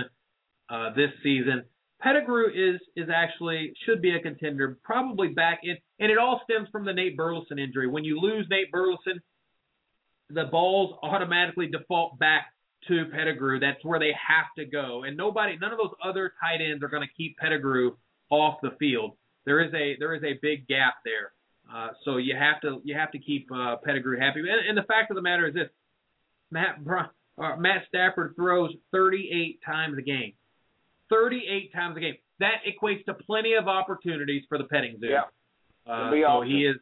uh, 0.70 0.94
this 0.96 1.10
season, 1.24 1.64
Pettigrew 2.02 2.48
is 2.48 2.82
is 2.96 3.10
actually 3.14 3.74
should 3.86 4.02
be 4.02 4.16
a 4.16 4.20
contender, 4.20 4.80
probably 4.84 5.30
back 5.30 5.60
in, 5.64 5.78
and 6.00 6.12
it 6.12 6.18
all 6.18 6.42
stems 6.44 6.68
from 6.72 6.86
the 6.86 6.94
Nate 6.94 7.16
Burleson 7.16 7.60
injury. 7.60 7.88
When 7.88 8.04
you 8.04 8.20
lose 8.20 8.48
Nate 8.50 8.72
Burleson, 8.72 9.22
the 10.30 10.46
balls 10.46 10.98
automatically 11.04 11.68
default 11.68 12.18
back 12.18 12.48
to 12.88 13.06
Pettigrew. 13.12 13.60
That's 13.60 13.84
where 13.86 14.00
they 14.00 14.14
have 14.28 14.46
to 14.58 14.66
go, 14.66 15.04
and 15.04 15.16
nobody, 15.16 15.58
none 15.60 15.72
of 15.72 15.78
those 15.78 15.94
other 16.04 16.34
tight 16.42 16.62
ends 16.62 16.84
are 16.84 16.88
going 16.88 17.08
to 17.08 17.14
keep 17.16 17.38
Pettigrew 17.38 17.92
off 18.32 18.58
the 18.64 18.72
field. 18.80 19.16
There 19.46 19.62
is 19.62 19.74
a 19.74 19.96
there 20.00 20.16
is 20.16 20.24
a 20.24 20.40
big 20.42 20.68
gap 20.68 20.96
there. 21.06 21.34
Uh, 21.72 21.90
so 22.04 22.18
you 22.18 22.36
have 22.36 22.60
to 22.62 22.82
you 22.84 22.96
have 22.96 23.12
to 23.12 23.20
keep 23.20 23.48
uh, 23.54 23.76
Pettigrew 23.84 24.20
happy. 24.20 24.40
And, 24.40 24.68
and 24.70 24.78
the 24.78 24.84
fact 24.84 25.12
of 25.12 25.16
the 25.16 25.22
matter 25.22 25.48
is 25.48 25.54
this: 25.54 25.70
Matt 26.50 26.80
uh, 27.38 27.56
Matt 27.58 27.84
Stafford 27.88 28.36
throws 28.36 28.72
38 28.92 29.60
times 29.64 29.98
a 29.98 30.02
game. 30.02 30.34
38 31.12 31.74
times 31.74 31.98
a 31.98 32.00
game. 32.00 32.16
That 32.40 32.64
equates 32.66 33.06
to 33.06 33.14
plenty 33.14 33.54
of 33.54 33.68
opportunities 33.68 34.44
for 34.50 34.58
the 34.58 34.64
petting 34.64 34.98
zoo. 35.00 35.08
Yeah. 35.08 35.22
Uh, 35.86 36.10
so 36.10 36.16
awesome. 36.16 36.50
he 36.50 36.66
is. 36.66 36.78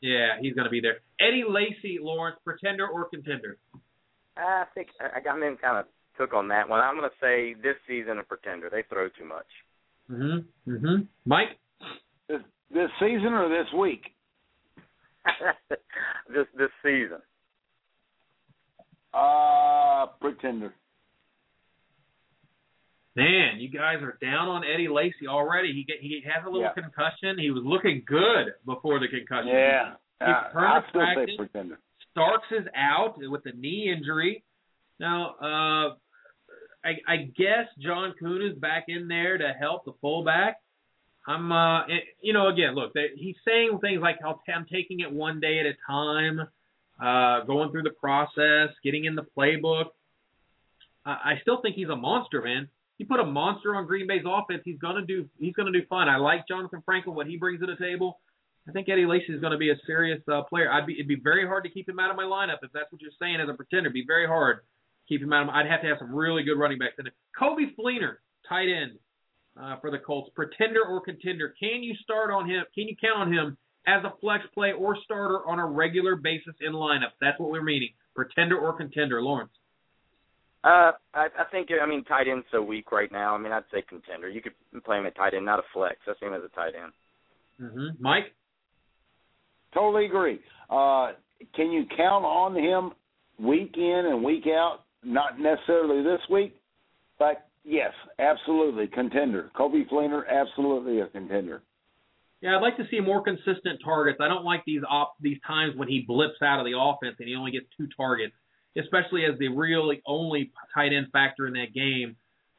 Yeah, 0.00 0.38
he's 0.40 0.54
going 0.54 0.64
to 0.64 0.70
be 0.70 0.80
there. 0.80 0.98
Eddie 1.20 1.44
Lacy, 1.48 1.98
Lawrence, 2.00 2.36
pretender 2.44 2.88
or 2.88 3.08
contender? 3.08 3.58
I 4.36 4.64
think 4.74 4.88
I 5.00 5.20
got 5.20 5.40
him 5.40 5.56
kind 5.60 5.78
of 5.78 5.84
took 6.18 6.34
on 6.34 6.48
that 6.48 6.68
one. 6.68 6.80
I'm 6.80 6.96
going 6.96 7.08
to 7.08 7.16
say 7.20 7.54
this 7.54 7.76
season 7.86 8.18
a 8.18 8.22
pretender. 8.24 8.68
They 8.70 8.82
throw 8.88 9.08
too 9.10 9.24
much. 9.24 9.46
Mhm. 10.10 10.44
Mhm. 10.66 11.06
Mike. 11.24 11.58
This 12.28 12.40
this 12.70 12.90
season 12.98 13.32
or 13.32 13.48
this 13.48 13.72
week? 13.78 14.02
this 16.28 16.46
this 16.56 16.70
season. 16.82 17.22
Uh, 19.14 20.06
pretender. 20.20 20.74
Man, 23.14 23.60
you 23.60 23.68
guys 23.68 23.96
are 24.02 24.16
down 24.22 24.48
on 24.48 24.62
Eddie 24.64 24.88
Lacy 24.88 25.26
already. 25.28 25.72
He 25.72 25.84
get, 25.84 26.00
he 26.00 26.22
has 26.24 26.44
a 26.46 26.50
little 26.50 26.62
yeah. 26.62 26.72
concussion. 26.72 27.38
He 27.38 27.50
was 27.50 27.62
looking 27.64 28.02
good 28.06 28.54
before 28.64 28.98
the 29.00 29.08
concussion. 29.08 29.48
Yeah, 29.48 29.94
He's 30.20 30.28
uh, 30.28 30.58
I 30.58 30.80
still 30.88 31.00
practice. 31.00 31.30
say 31.30 31.36
pretender. 31.36 31.78
Starks 32.12 32.46
is 32.50 32.66
out 32.74 33.14
with 33.18 33.42
a 33.46 33.52
knee 33.52 33.92
injury. 33.94 34.44
Now, 34.98 35.34
uh, 35.40 35.94
I, 36.84 36.92
I 37.06 37.16
guess 37.36 37.66
John 37.80 38.14
Kuhn 38.18 38.42
is 38.42 38.58
back 38.58 38.84
in 38.88 39.08
there 39.08 39.36
to 39.38 39.52
help 39.58 39.84
the 39.84 39.92
fullback. 40.00 40.56
I'm, 41.26 41.52
uh, 41.52 41.86
it, 41.86 42.04
you 42.20 42.32
know, 42.32 42.48
again, 42.48 42.74
look, 42.74 42.94
they, 42.94 43.08
he's 43.14 43.36
saying 43.46 43.78
things 43.80 44.00
like 44.00 44.18
I'm 44.24 44.66
taking 44.72 45.00
it 45.00 45.12
one 45.12 45.38
day 45.38 45.60
at 45.60 45.66
a 45.66 45.74
time. 45.86 46.48
uh, 47.00 47.44
going 47.44 47.70
through 47.70 47.82
the 47.82 47.90
process, 47.90 48.70
getting 48.84 49.04
in 49.04 49.14
the 49.14 49.26
playbook. 49.36 49.86
Uh, 51.04 51.16
I 51.24 51.34
still 51.42 51.60
think 51.60 51.74
he's 51.74 51.88
a 51.88 51.96
monster, 51.96 52.42
man. 52.42 52.68
You 53.02 53.08
put 53.08 53.18
a 53.18 53.26
monster 53.26 53.74
on 53.74 53.88
Green 53.88 54.06
Bay's 54.06 54.22
offense, 54.24 54.62
he's 54.64 54.78
gonna 54.78 55.04
do 55.04 55.28
he's 55.36 55.54
gonna 55.54 55.72
do 55.72 55.82
fine. 55.90 56.06
I 56.06 56.18
like 56.18 56.46
Jonathan 56.46 56.84
Franklin, 56.84 57.16
what 57.16 57.26
he 57.26 57.36
brings 57.36 57.58
to 57.58 57.66
the 57.66 57.74
table. 57.74 58.20
I 58.68 58.70
think 58.70 58.88
Eddie 58.88 59.06
Lacy 59.06 59.32
is 59.32 59.40
going 59.40 59.50
to 59.50 59.58
be 59.58 59.70
a 59.70 59.74
serious 59.88 60.20
uh, 60.32 60.42
player. 60.42 60.70
I'd 60.70 60.86
be 60.86 60.92
it'd 60.92 61.08
be 61.08 61.18
very 61.20 61.44
hard 61.44 61.64
to 61.64 61.70
keep 61.70 61.88
him 61.88 61.98
out 61.98 62.10
of 62.12 62.16
my 62.16 62.22
lineup 62.22 62.58
if 62.62 62.70
that's 62.72 62.92
what 62.92 63.02
you're 63.02 63.10
saying 63.20 63.40
as 63.40 63.48
a 63.48 63.54
pretender. 63.54 63.88
It'd 63.88 63.94
be 63.94 64.04
very 64.06 64.24
hard 64.24 64.58
to 64.58 64.62
keep 65.08 65.20
him 65.20 65.32
out 65.32 65.40
of. 65.40 65.46
My, 65.48 65.54
I'd 65.58 65.66
have 65.66 65.82
to 65.82 65.88
have 65.88 65.96
some 65.98 66.14
really 66.14 66.44
good 66.44 66.56
running 66.56 66.78
backs. 66.78 66.94
And 66.98 67.10
Coby 67.36 67.74
Fleener, 67.74 68.18
tight 68.48 68.68
end 68.68 69.00
uh, 69.60 69.80
for 69.80 69.90
the 69.90 69.98
Colts, 69.98 70.30
pretender 70.36 70.84
or 70.88 71.00
contender. 71.00 71.52
Can 71.58 71.82
you 71.82 71.96
start 72.04 72.30
on 72.30 72.48
him? 72.48 72.62
Can 72.72 72.86
you 72.86 72.94
count 73.00 73.18
on 73.18 73.32
him 73.32 73.58
as 73.84 74.04
a 74.04 74.12
flex 74.20 74.44
play 74.54 74.70
or 74.70 74.96
starter 75.04 75.44
on 75.44 75.58
a 75.58 75.66
regular 75.66 76.14
basis 76.14 76.54
in 76.60 76.72
lineups? 76.72 77.18
That's 77.20 77.40
what 77.40 77.50
we're 77.50 77.64
meaning. 77.64 77.94
Pretender 78.14 78.56
or 78.56 78.74
contender, 78.74 79.20
Lawrence. 79.20 79.50
Uh, 80.64 80.92
I, 81.12 81.26
I 81.26 81.44
think 81.50 81.68
I 81.70 81.86
mean 81.86 82.04
tight 82.04 82.28
end's 82.30 82.46
so 82.52 82.62
weak 82.62 82.92
right 82.92 83.10
now. 83.10 83.34
I 83.34 83.38
mean, 83.38 83.52
I'd 83.52 83.64
say 83.72 83.82
contender. 83.88 84.28
You 84.28 84.40
could 84.40 84.52
play 84.84 84.98
him 84.98 85.06
at 85.06 85.16
tight 85.16 85.34
end, 85.34 85.44
not 85.44 85.58
a 85.58 85.62
flex. 85.74 85.96
I 86.06 86.12
see 86.20 86.26
him 86.26 86.34
as 86.34 86.42
a 86.44 86.54
tight 86.54 86.72
end. 86.80 86.92
Mm-hmm. 87.60 88.02
Mike. 88.02 88.32
Totally 89.74 90.06
agree. 90.06 90.38
Uh, 90.70 91.12
can 91.54 91.72
you 91.72 91.84
count 91.96 92.24
on 92.24 92.54
him 92.54 92.92
week 93.44 93.74
in 93.76 94.04
and 94.06 94.22
week 94.22 94.44
out? 94.46 94.80
Not 95.04 95.40
necessarily 95.40 96.02
this 96.02 96.20
week, 96.30 96.54
but 97.18 97.48
yes, 97.64 97.92
absolutely 98.18 98.86
contender. 98.86 99.50
Coby 99.58 99.88
Fleener, 99.88 100.22
absolutely 100.28 101.00
a 101.00 101.06
contender. 101.06 101.62
Yeah, 102.40 102.56
I'd 102.56 102.62
like 102.62 102.76
to 102.76 102.84
see 102.90 103.00
more 103.00 103.22
consistent 103.22 103.80
targets. 103.84 104.18
I 104.20 104.28
don't 104.28 104.44
like 104.44 104.64
these 104.64 104.82
op 104.88 105.14
these 105.20 105.38
times 105.46 105.74
when 105.76 105.88
he 105.88 106.04
blips 106.06 106.42
out 106.42 106.60
of 106.60 106.66
the 106.66 106.78
offense 106.78 107.16
and 107.18 107.28
he 107.28 107.34
only 107.34 107.52
gets 107.52 107.66
two 107.76 107.88
targets, 107.96 108.34
especially 108.78 109.24
as 109.24 109.38
the 109.38 109.48
really 109.48 110.02
only 110.06 110.52
tight 110.74 110.92
end 110.92 111.06
factor 111.12 111.46
in 111.46 111.54
that 111.54 111.74
game. 111.74 112.16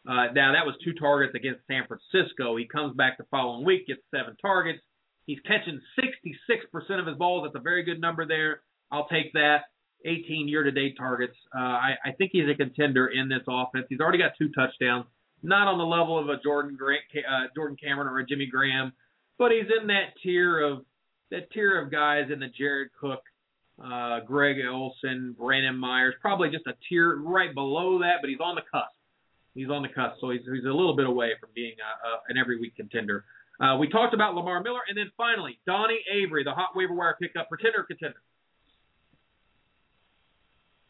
Uh, 0.07 0.27
now 0.33 0.51
that 0.53 0.65
was 0.65 0.75
two 0.83 0.93
targets 0.93 1.33
against 1.35 1.61
San 1.67 1.83
Francisco. 1.87 2.57
He 2.57 2.67
comes 2.67 2.95
back 2.95 3.17
the 3.17 3.23
following 3.31 3.65
week, 3.65 3.87
gets 3.87 4.01
seven 4.11 4.35
targets. 4.41 4.79
He's 5.25 5.39
catching 5.47 5.79
66% 5.97 6.99
of 6.99 7.07
his 7.07 7.17
balls. 7.17 7.43
That's 7.45 7.59
a 7.59 7.63
very 7.63 7.83
good 7.83 8.01
number 8.01 8.27
there. 8.27 8.61
I'll 8.91 9.07
take 9.07 9.31
that. 9.33 9.63
18 10.05 10.49
year-to-date 10.49 10.95
targets. 10.97 11.35
Uh, 11.55 11.59
I, 11.59 11.91
I 12.05 12.11
think 12.11 12.31
he's 12.33 12.49
a 12.49 12.55
contender 12.55 13.07
in 13.07 13.29
this 13.29 13.41
offense. 13.47 13.85
He's 13.89 14.01
already 14.01 14.17
got 14.17 14.31
two 14.37 14.49
touchdowns. 14.49 15.05
Not 15.41 15.67
on 15.67 15.77
the 15.77 15.85
level 15.85 16.19
of 16.19 16.29
a 16.29 16.41
Jordan 16.41 16.75
Grant, 16.77 17.01
uh, 17.15 17.47
Jordan 17.55 17.77
Cameron 17.81 18.07
or 18.07 18.19
a 18.19 18.25
Jimmy 18.25 18.45
Graham, 18.45 18.93
but 19.37 19.51
he's 19.51 19.69
in 19.79 19.87
that 19.87 20.13
tier 20.21 20.59
of 20.59 20.85
that 21.31 21.51
tier 21.51 21.81
of 21.81 21.91
guys 21.91 22.29
in 22.31 22.39
the 22.39 22.47
Jared 22.47 22.89
Cook, 22.99 23.21
uh, 23.81 24.19
Greg 24.21 24.57
Olsen, 24.69 25.35
Brandon 25.37 25.77
Myers, 25.77 26.15
probably 26.21 26.49
just 26.49 26.67
a 26.67 26.73
tier 26.87 27.17
right 27.17 27.53
below 27.53 27.99
that, 27.99 28.17
but 28.21 28.29
he's 28.29 28.39
on 28.39 28.55
the 28.55 28.61
cusp. 28.61 28.93
He's 29.55 29.69
on 29.69 29.81
the 29.81 29.89
cusp, 29.89 30.19
so 30.19 30.29
he's 30.31 30.41
he's 30.41 30.65
a 30.65 30.73
little 30.73 30.95
bit 30.95 31.05
away 31.05 31.31
from 31.39 31.49
being 31.53 31.75
a, 31.79 32.07
a, 32.07 32.11
an 32.29 32.37
every 32.37 32.59
week 32.59 32.75
contender. 32.75 33.25
Uh, 33.59 33.77
we 33.77 33.87
talked 33.87 34.13
about 34.13 34.35
Lamar 34.35 34.61
Miller, 34.63 34.81
and 34.87 34.97
then 34.97 35.11
finally 35.15 35.59
Donnie 35.65 36.03
Avery, 36.11 36.43
the 36.43 36.51
hot 36.51 36.75
waiver 36.75 36.93
wire 36.93 37.15
pickup, 37.21 37.49
pretender 37.49 37.83
contender. 37.83 38.21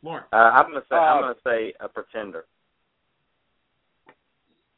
Lauren. 0.01 0.23
Uh, 0.31 0.36
I'm 0.36 0.67
gonna 0.67 0.86
say 0.89 0.95
uh, 0.95 0.99
I'm 0.99 1.21
gonna 1.21 1.36
say 1.45 1.73
a 1.79 1.88
pretender. 1.88 2.45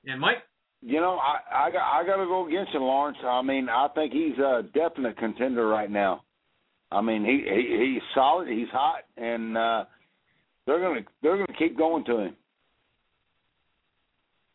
And 0.06 0.20
Mike. 0.20 0.38
You 0.82 1.00
know, 1.00 1.18
I 1.18 1.66
I 1.66 1.72
got 1.72 1.82
I 1.82 2.06
got 2.06 2.18
to 2.18 2.26
go 2.26 2.48
against 2.48 2.74
you, 2.74 2.80
Lawrence. 2.80 3.18
I 3.24 3.42
mean, 3.42 3.70
I 3.70 3.88
think 3.96 4.14
he's 4.14 4.38
a 4.38 4.64
definite 4.74 5.18
contender 5.18 5.68
right 5.68 5.90
now. 5.90 6.22
I 6.96 7.02
mean, 7.02 7.26
he, 7.26 7.44
he 7.44 7.94
he's 7.94 8.02
solid, 8.14 8.48
he's 8.48 8.70
hot, 8.72 9.04
and 9.18 9.58
uh, 9.58 9.84
they're 10.66 10.80
gonna 10.80 11.02
they're 11.22 11.36
gonna 11.36 11.58
keep 11.60 11.78
going 11.78 12.06
to 12.06 12.20
him. 12.20 12.36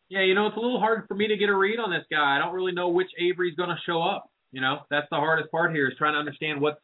Yeah, 0.09 0.23
you 0.23 0.33
know, 0.33 0.47
it's 0.47 0.57
a 0.57 0.59
little 0.59 0.79
hard 0.79 1.05
for 1.07 1.13
me 1.13 1.27
to 1.27 1.37
get 1.37 1.49
a 1.49 1.55
read 1.55 1.79
on 1.79 1.91
this 1.91 2.03
guy. 2.11 2.35
I 2.35 2.39
don't 2.39 2.53
really 2.53 2.73
know 2.73 2.89
which 2.89 3.07
Avery's 3.17 3.55
going 3.55 3.69
to 3.69 3.77
show 3.85 4.01
up. 4.01 4.29
You 4.51 4.59
know, 4.59 4.79
that's 4.89 5.07
the 5.09 5.15
hardest 5.15 5.49
part 5.51 5.71
here 5.71 5.87
is 5.87 5.93
trying 5.97 6.15
to 6.15 6.19
understand 6.19 6.59
what 6.59 6.81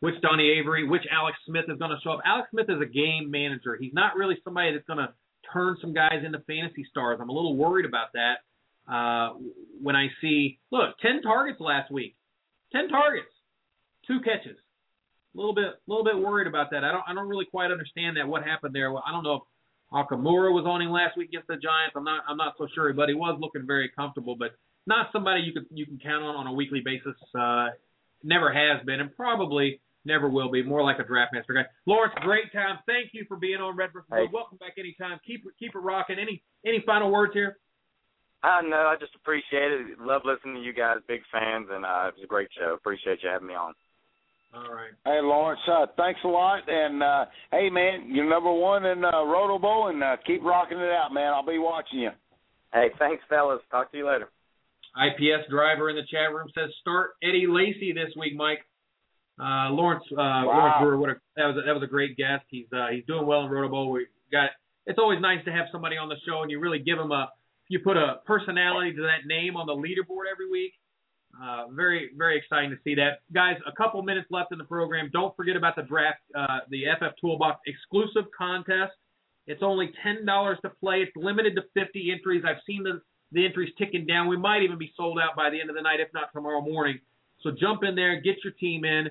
which 0.00 0.14
Donnie 0.22 0.48
Avery, 0.58 0.88
which 0.88 1.02
Alex 1.10 1.36
Smith 1.46 1.64
is 1.68 1.78
going 1.78 1.90
to 1.90 1.98
show 2.02 2.12
up. 2.12 2.20
Alex 2.24 2.48
Smith 2.52 2.66
is 2.70 2.80
a 2.80 2.86
game 2.86 3.30
manager. 3.30 3.76
He's 3.78 3.92
not 3.92 4.16
really 4.16 4.36
somebody 4.44 4.72
that's 4.72 4.86
going 4.86 4.98
to 4.98 5.12
turn 5.52 5.76
some 5.80 5.92
guys 5.92 6.22
into 6.24 6.38
fantasy 6.46 6.86
stars. 6.88 7.18
I'm 7.20 7.28
a 7.28 7.32
little 7.32 7.56
worried 7.56 7.84
about 7.84 8.08
that. 8.14 8.44
Uh, 8.90 9.34
when 9.82 9.96
I 9.96 10.08
see, 10.20 10.58
look, 10.70 10.96
10 11.02 11.22
targets 11.22 11.60
last 11.60 11.90
week, 11.90 12.16
10 12.72 12.88
targets, 12.88 13.28
two 14.06 14.20
catches. 14.20 14.56
A 15.34 15.36
little 15.36 15.54
bit, 15.54 15.64
a 15.64 15.86
little 15.88 16.04
bit 16.04 16.16
worried 16.16 16.46
about 16.46 16.70
that. 16.70 16.84
I 16.84 16.92
don't, 16.92 17.02
I 17.08 17.14
don't 17.14 17.28
really 17.28 17.46
quite 17.46 17.72
understand 17.72 18.16
that. 18.16 18.28
What 18.28 18.44
happened 18.44 18.74
there? 18.74 18.92
Well, 18.92 19.02
I 19.06 19.10
don't 19.10 19.24
know 19.24 19.34
if 19.34 19.42
Okamura 19.92 20.52
was 20.52 20.64
on 20.66 20.80
him 20.80 20.90
last 20.90 21.16
week 21.16 21.28
against 21.28 21.48
the 21.48 21.54
Giants. 21.54 21.94
I'm 21.96 22.04
not 22.04 22.24
I'm 22.28 22.36
not 22.36 22.54
so 22.58 22.66
sure, 22.74 22.92
but 22.92 23.08
he 23.08 23.14
was 23.14 23.38
looking 23.40 23.66
very 23.66 23.90
comfortable. 23.94 24.36
But 24.36 24.52
not 24.86 25.08
somebody 25.12 25.42
you 25.42 25.52
could 25.52 25.66
you 25.70 25.86
can 25.86 25.98
count 25.98 26.24
on 26.24 26.34
on 26.36 26.46
a 26.46 26.52
weekly 26.52 26.82
basis. 26.84 27.14
Uh, 27.34 27.68
never 28.22 28.52
has 28.52 28.84
been, 28.86 29.00
and 29.00 29.14
probably 29.14 29.80
never 30.04 30.28
will 30.28 30.50
be. 30.50 30.62
More 30.62 30.82
like 30.82 30.98
a 30.98 31.04
draft 31.04 31.32
master 31.32 31.54
guy. 31.54 31.66
Lawrence, 31.86 32.14
great 32.22 32.52
time. 32.52 32.78
Thank 32.86 33.10
you 33.12 33.24
for 33.28 33.36
being 33.36 33.60
on 33.60 33.76
Red 33.76 33.92
vs. 33.92 34.08
Hey. 34.10 34.26
Welcome 34.32 34.58
back 34.58 34.74
anytime. 34.78 35.20
Keep 35.26 35.44
keep 35.58 35.74
it 35.74 35.78
rocking. 35.78 36.18
Any 36.18 36.42
any 36.66 36.82
final 36.84 37.10
words 37.10 37.32
here? 37.32 37.58
I 38.42 38.60
know. 38.62 38.92
I 38.92 38.96
just 39.00 39.14
appreciate 39.14 39.72
it. 39.72 39.98
Love 40.00 40.22
listening 40.24 40.56
to 40.56 40.60
you 40.60 40.74
guys. 40.74 40.98
Big 41.08 41.22
fans, 41.32 41.68
and 41.70 41.84
uh, 41.84 42.08
it 42.08 42.14
was 42.16 42.24
a 42.24 42.26
great 42.26 42.48
show. 42.58 42.74
Appreciate 42.74 43.22
you 43.22 43.30
having 43.30 43.48
me 43.48 43.54
on. 43.54 43.72
All 44.54 44.72
right. 44.72 44.92
Hey, 45.04 45.18
Lawrence, 45.20 45.60
uh, 45.66 45.86
thanks 45.96 46.20
a 46.24 46.28
lot. 46.28 46.60
And, 46.68 47.02
uh, 47.02 47.24
hey, 47.50 47.70
man, 47.70 48.08
you're 48.08 48.28
number 48.28 48.52
one 48.52 48.86
in 48.86 49.04
uh, 49.04 49.24
Roto 49.24 49.58
Bowl, 49.58 49.88
and 49.88 50.02
uh, 50.02 50.16
keep 50.24 50.44
rocking 50.44 50.78
it 50.78 50.90
out, 50.90 51.12
man. 51.12 51.32
I'll 51.32 51.44
be 51.44 51.58
watching 51.58 51.98
you. 51.98 52.10
Hey, 52.72 52.88
thanks, 52.98 53.24
fellas. 53.28 53.60
Talk 53.70 53.90
to 53.90 53.98
you 53.98 54.06
later. 54.06 54.28
IPS 54.94 55.50
driver 55.50 55.90
in 55.90 55.96
the 55.96 56.06
chat 56.08 56.32
room 56.32 56.46
says 56.54 56.70
start 56.80 57.10
Eddie 57.22 57.46
Lacy 57.48 57.92
this 57.92 58.14
week, 58.16 58.36
Mike. 58.36 58.62
Uh, 59.40 59.74
Lawrence, 59.74 60.04
uh, 60.12 60.16
wow. 60.16 60.46
Lawrence 60.46 60.76
Brewer, 60.80 60.98
what 60.98 61.10
a, 61.10 61.16
that 61.34 61.46
was 61.46 61.56
a, 61.58 61.66
that 61.66 61.74
was 61.74 61.82
a 61.82 61.90
great 61.90 62.16
guest. 62.16 62.44
He's 62.48 62.70
uh, 62.72 62.94
he's 62.94 63.04
doing 63.06 63.26
well 63.26 63.42
in 63.42 63.50
Roto 63.50 63.68
Bowl. 63.68 63.90
We 63.90 64.06
got 64.30 64.50
it's 64.86 65.00
always 65.00 65.20
nice 65.20 65.44
to 65.46 65.50
have 65.50 65.66
somebody 65.72 65.96
on 65.96 66.08
the 66.08 66.14
show, 66.26 66.42
and 66.42 66.50
you 66.50 66.60
really 66.60 66.78
give 66.78 66.98
him 66.98 67.10
a 67.10 67.30
you 67.66 67.80
put 67.80 67.96
a 67.96 68.22
personality 68.24 68.94
to 68.94 69.02
that 69.02 69.26
name 69.26 69.56
on 69.56 69.66
the 69.66 69.74
leaderboard 69.74 70.30
every 70.30 70.48
week. 70.48 70.74
Uh, 71.42 71.66
very, 71.70 72.10
very 72.16 72.38
exciting 72.38 72.70
to 72.70 72.76
see 72.84 72.94
that. 72.94 73.20
Guys, 73.32 73.56
a 73.66 73.72
couple 73.72 74.02
minutes 74.02 74.28
left 74.30 74.52
in 74.52 74.58
the 74.58 74.64
program. 74.64 75.10
Don't 75.12 75.34
forget 75.36 75.56
about 75.56 75.76
the 75.76 75.82
draft, 75.82 76.20
uh, 76.34 76.60
the 76.70 76.84
FF 76.98 77.16
Toolbox 77.20 77.60
exclusive 77.66 78.30
contest. 78.36 78.92
It's 79.46 79.62
only 79.62 79.92
$10 80.04 80.60
to 80.62 80.70
play. 80.80 80.98
It's 80.98 81.12
limited 81.16 81.54
to 81.56 81.62
50 81.74 82.12
entries. 82.12 82.44
I've 82.46 82.62
seen 82.66 82.82
the, 82.82 83.00
the 83.32 83.44
entries 83.44 83.72
ticking 83.78 84.06
down. 84.06 84.28
We 84.28 84.36
might 84.36 84.62
even 84.62 84.78
be 84.78 84.92
sold 84.96 85.18
out 85.18 85.36
by 85.36 85.50
the 85.50 85.60
end 85.60 85.70
of 85.70 85.76
the 85.76 85.82
night, 85.82 86.00
if 86.00 86.08
not 86.14 86.28
tomorrow 86.32 86.60
morning. 86.60 87.00
So 87.42 87.50
jump 87.50 87.82
in 87.84 87.94
there, 87.94 88.20
get 88.20 88.36
your 88.42 88.52
team 88.54 88.84
in. 88.84 89.08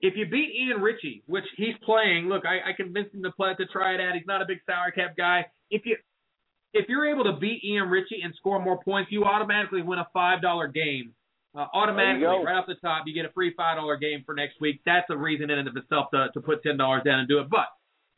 If 0.00 0.14
you 0.16 0.26
beat 0.26 0.54
Ian 0.54 0.80
Ritchie, 0.80 1.22
which 1.26 1.44
he's 1.56 1.74
playing, 1.84 2.28
look, 2.28 2.44
I, 2.46 2.70
I 2.70 2.72
convinced 2.76 3.14
him 3.14 3.22
to 3.24 3.32
play 3.32 3.54
to 3.54 3.66
try 3.66 3.94
it 3.94 4.00
out. 4.00 4.14
He's 4.14 4.26
not 4.26 4.42
a 4.42 4.46
big 4.46 4.58
salary 4.66 4.92
cap 4.92 5.16
guy. 5.16 5.46
If 5.70 5.82
you 5.84 5.96
if 6.72 6.88
you're 6.88 7.06
able 7.06 7.24
to 7.24 7.38
beat 7.38 7.62
Ian 7.64 7.88
Ritchie 7.88 8.20
and 8.22 8.34
score 8.34 8.60
more 8.60 8.82
points, 8.82 9.12
you 9.12 9.24
automatically 9.24 9.80
win 9.80 10.00
a 10.00 10.08
five 10.12 10.42
dollar 10.42 10.66
game 10.66 11.14
uh, 11.54 11.66
automatically, 11.72 12.26
right 12.26 12.56
off 12.56 12.66
the 12.66 12.74
top, 12.74 13.04
you 13.06 13.14
get 13.14 13.24
a 13.24 13.32
free 13.32 13.54
five 13.56 13.76
dollar 13.76 13.96
game 13.96 14.22
for 14.26 14.34
next 14.34 14.60
week. 14.60 14.80
That's 14.84 15.06
a 15.10 15.16
reason 15.16 15.50
in 15.50 15.58
and 15.58 15.68
of 15.68 15.76
itself 15.76 16.06
to, 16.12 16.28
to 16.34 16.40
put 16.40 16.62
ten 16.62 16.76
dollars 16.76 17.02
down 17.04 17.20
and 17.20 17.28
do 17.28 17.38
it. 17.38 17.48
But 17.48 17.66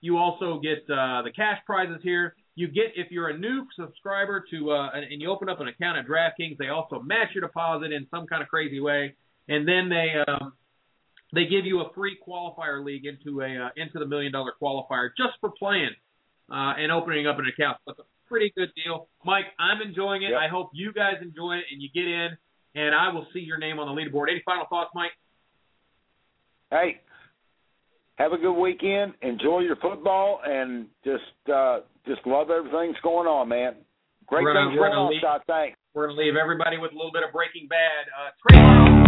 you 0.01 0.17
also 0.17 0.61
get 0.61 0.79
uh, 0.91 1.23
the 1.23 1.33
cash 1.35 1.59
prizes 1.67 2.01
here. 2.03 2.35
You 2.55 2.69
get 2.69 2.93
if 2.97 3.11
you're 3.11 3.29
a 3.29 3.37
new 3.37 3.67
subscriber 3.79 4.45
to 4.51 4.71
uh, 4.71 4.91
and 4.95 5.21
you 5.21 5.31
open 5.31 5.51
up 5.51 5.61
an 5.61 5.69
account 5.69 5.99
at 5.99 6.07
DraftKings, 6.07 6.57
they 6.59 6.69
also 6.69 7.01
match 7.01 7.29
your 7.35 7.43
deposit 7.43 7.93
in 7.93 8.07
some 8.11 8.27
kind 8.27 8.43
of 8.43 8.49
crazy 8.49 8.81
way, 8.81 9.15
and 9.49 9.69
then 9.69 9.91
they 9.91 10.15
um, 10.27 10.55
they 11.35 11.45
give 11.45 11.67
you 11.67 11.81
a 11.81 11.93
free 11.95 12.17
qualifier 12.27 12.83
league 12.83 13.05
into 13.05 13.43
a 13.43 13.67
uh, 13.67 13.69
into 13.77 13.99
the 13.99 14.07
million 14.07 14.33
dollar 14.33 14.53
qualifier 14.61 15.11
just 15.17 15.35
for 15.41 15.51
playing 15.59 15.91
uh, 16.51 16.73
and 16.79 16.91
opening 16.91 17.27
up 17.27 17.39
an 17.39 17.45
account. 17.47 17.77
That's 17.87 17.99
a 17.99 18.05
pretty 18.29 18.51
good 18.57 18.71
deal, 18.83 19.09
Mike. 19.27 19.47
I'm 19.59 19.87
enjoying 19.87 20.23
it. 20.23 20.31
Yep. 20.31 20.41
I 20.41 20.49
hope 20.49 20.71
you 20.73 20.95
guys 20.95 21.17
enjoy 21.21 21.57
it 21.57 21.65
and 21.71 21.83
you 21.83 21.91
get 21.93 22.07
in 22.07 22.39
and 22.77 22.95
I 22.95 23.13
will 23.13 23.27
see 23.33 23.41
your 23.41 23.59
name 23.59 23.79
on 23.79 23.89
the 23.89 24.01
leaderboard. 24.01 24.31
Any 24.31 24.43
final 24.45 24.67
thoughts, 24.69 24.91
Mike? 24.95 25.13
Hey, 26.71 27.01
have 28.17 28.33
a 28.33 28.39
good 28.39 28.53
weekend. 28.53 29.15
Enjoy 29.23 29.61
your 29.61 29.77
football, 29.77 30.41
and 30.45 30.87
just 31.05 31.53
uh, 31.53 31.81
just 32.07 32.21
love 32.27 32.51
everything 32.51 32.93
that's 32.93 33.03
going 33.03 33.27
on, 33.27 33.49
man. 33.49 33.77
Great 34.27 34.43
we're 34.43 34.55
things 34.55 34.77
going 34.77 34.93
on, 34.93 35.13
Scott. 35.21 35.43
Thanks. 35.47 35.79
We're 35.95 36.09
going 36.09 36.17
to 36.17 36.23
leave 36.23 36.37
everybody 36.37 36.77
with 36.77 36.93
a 36.93 36.97
little 36.97 37.13
bit 37.13 37.23
of 37.23 37.33
Breaking 37.33 37.69
Bad. 37.69 38.11
Uh, 38.13 39.06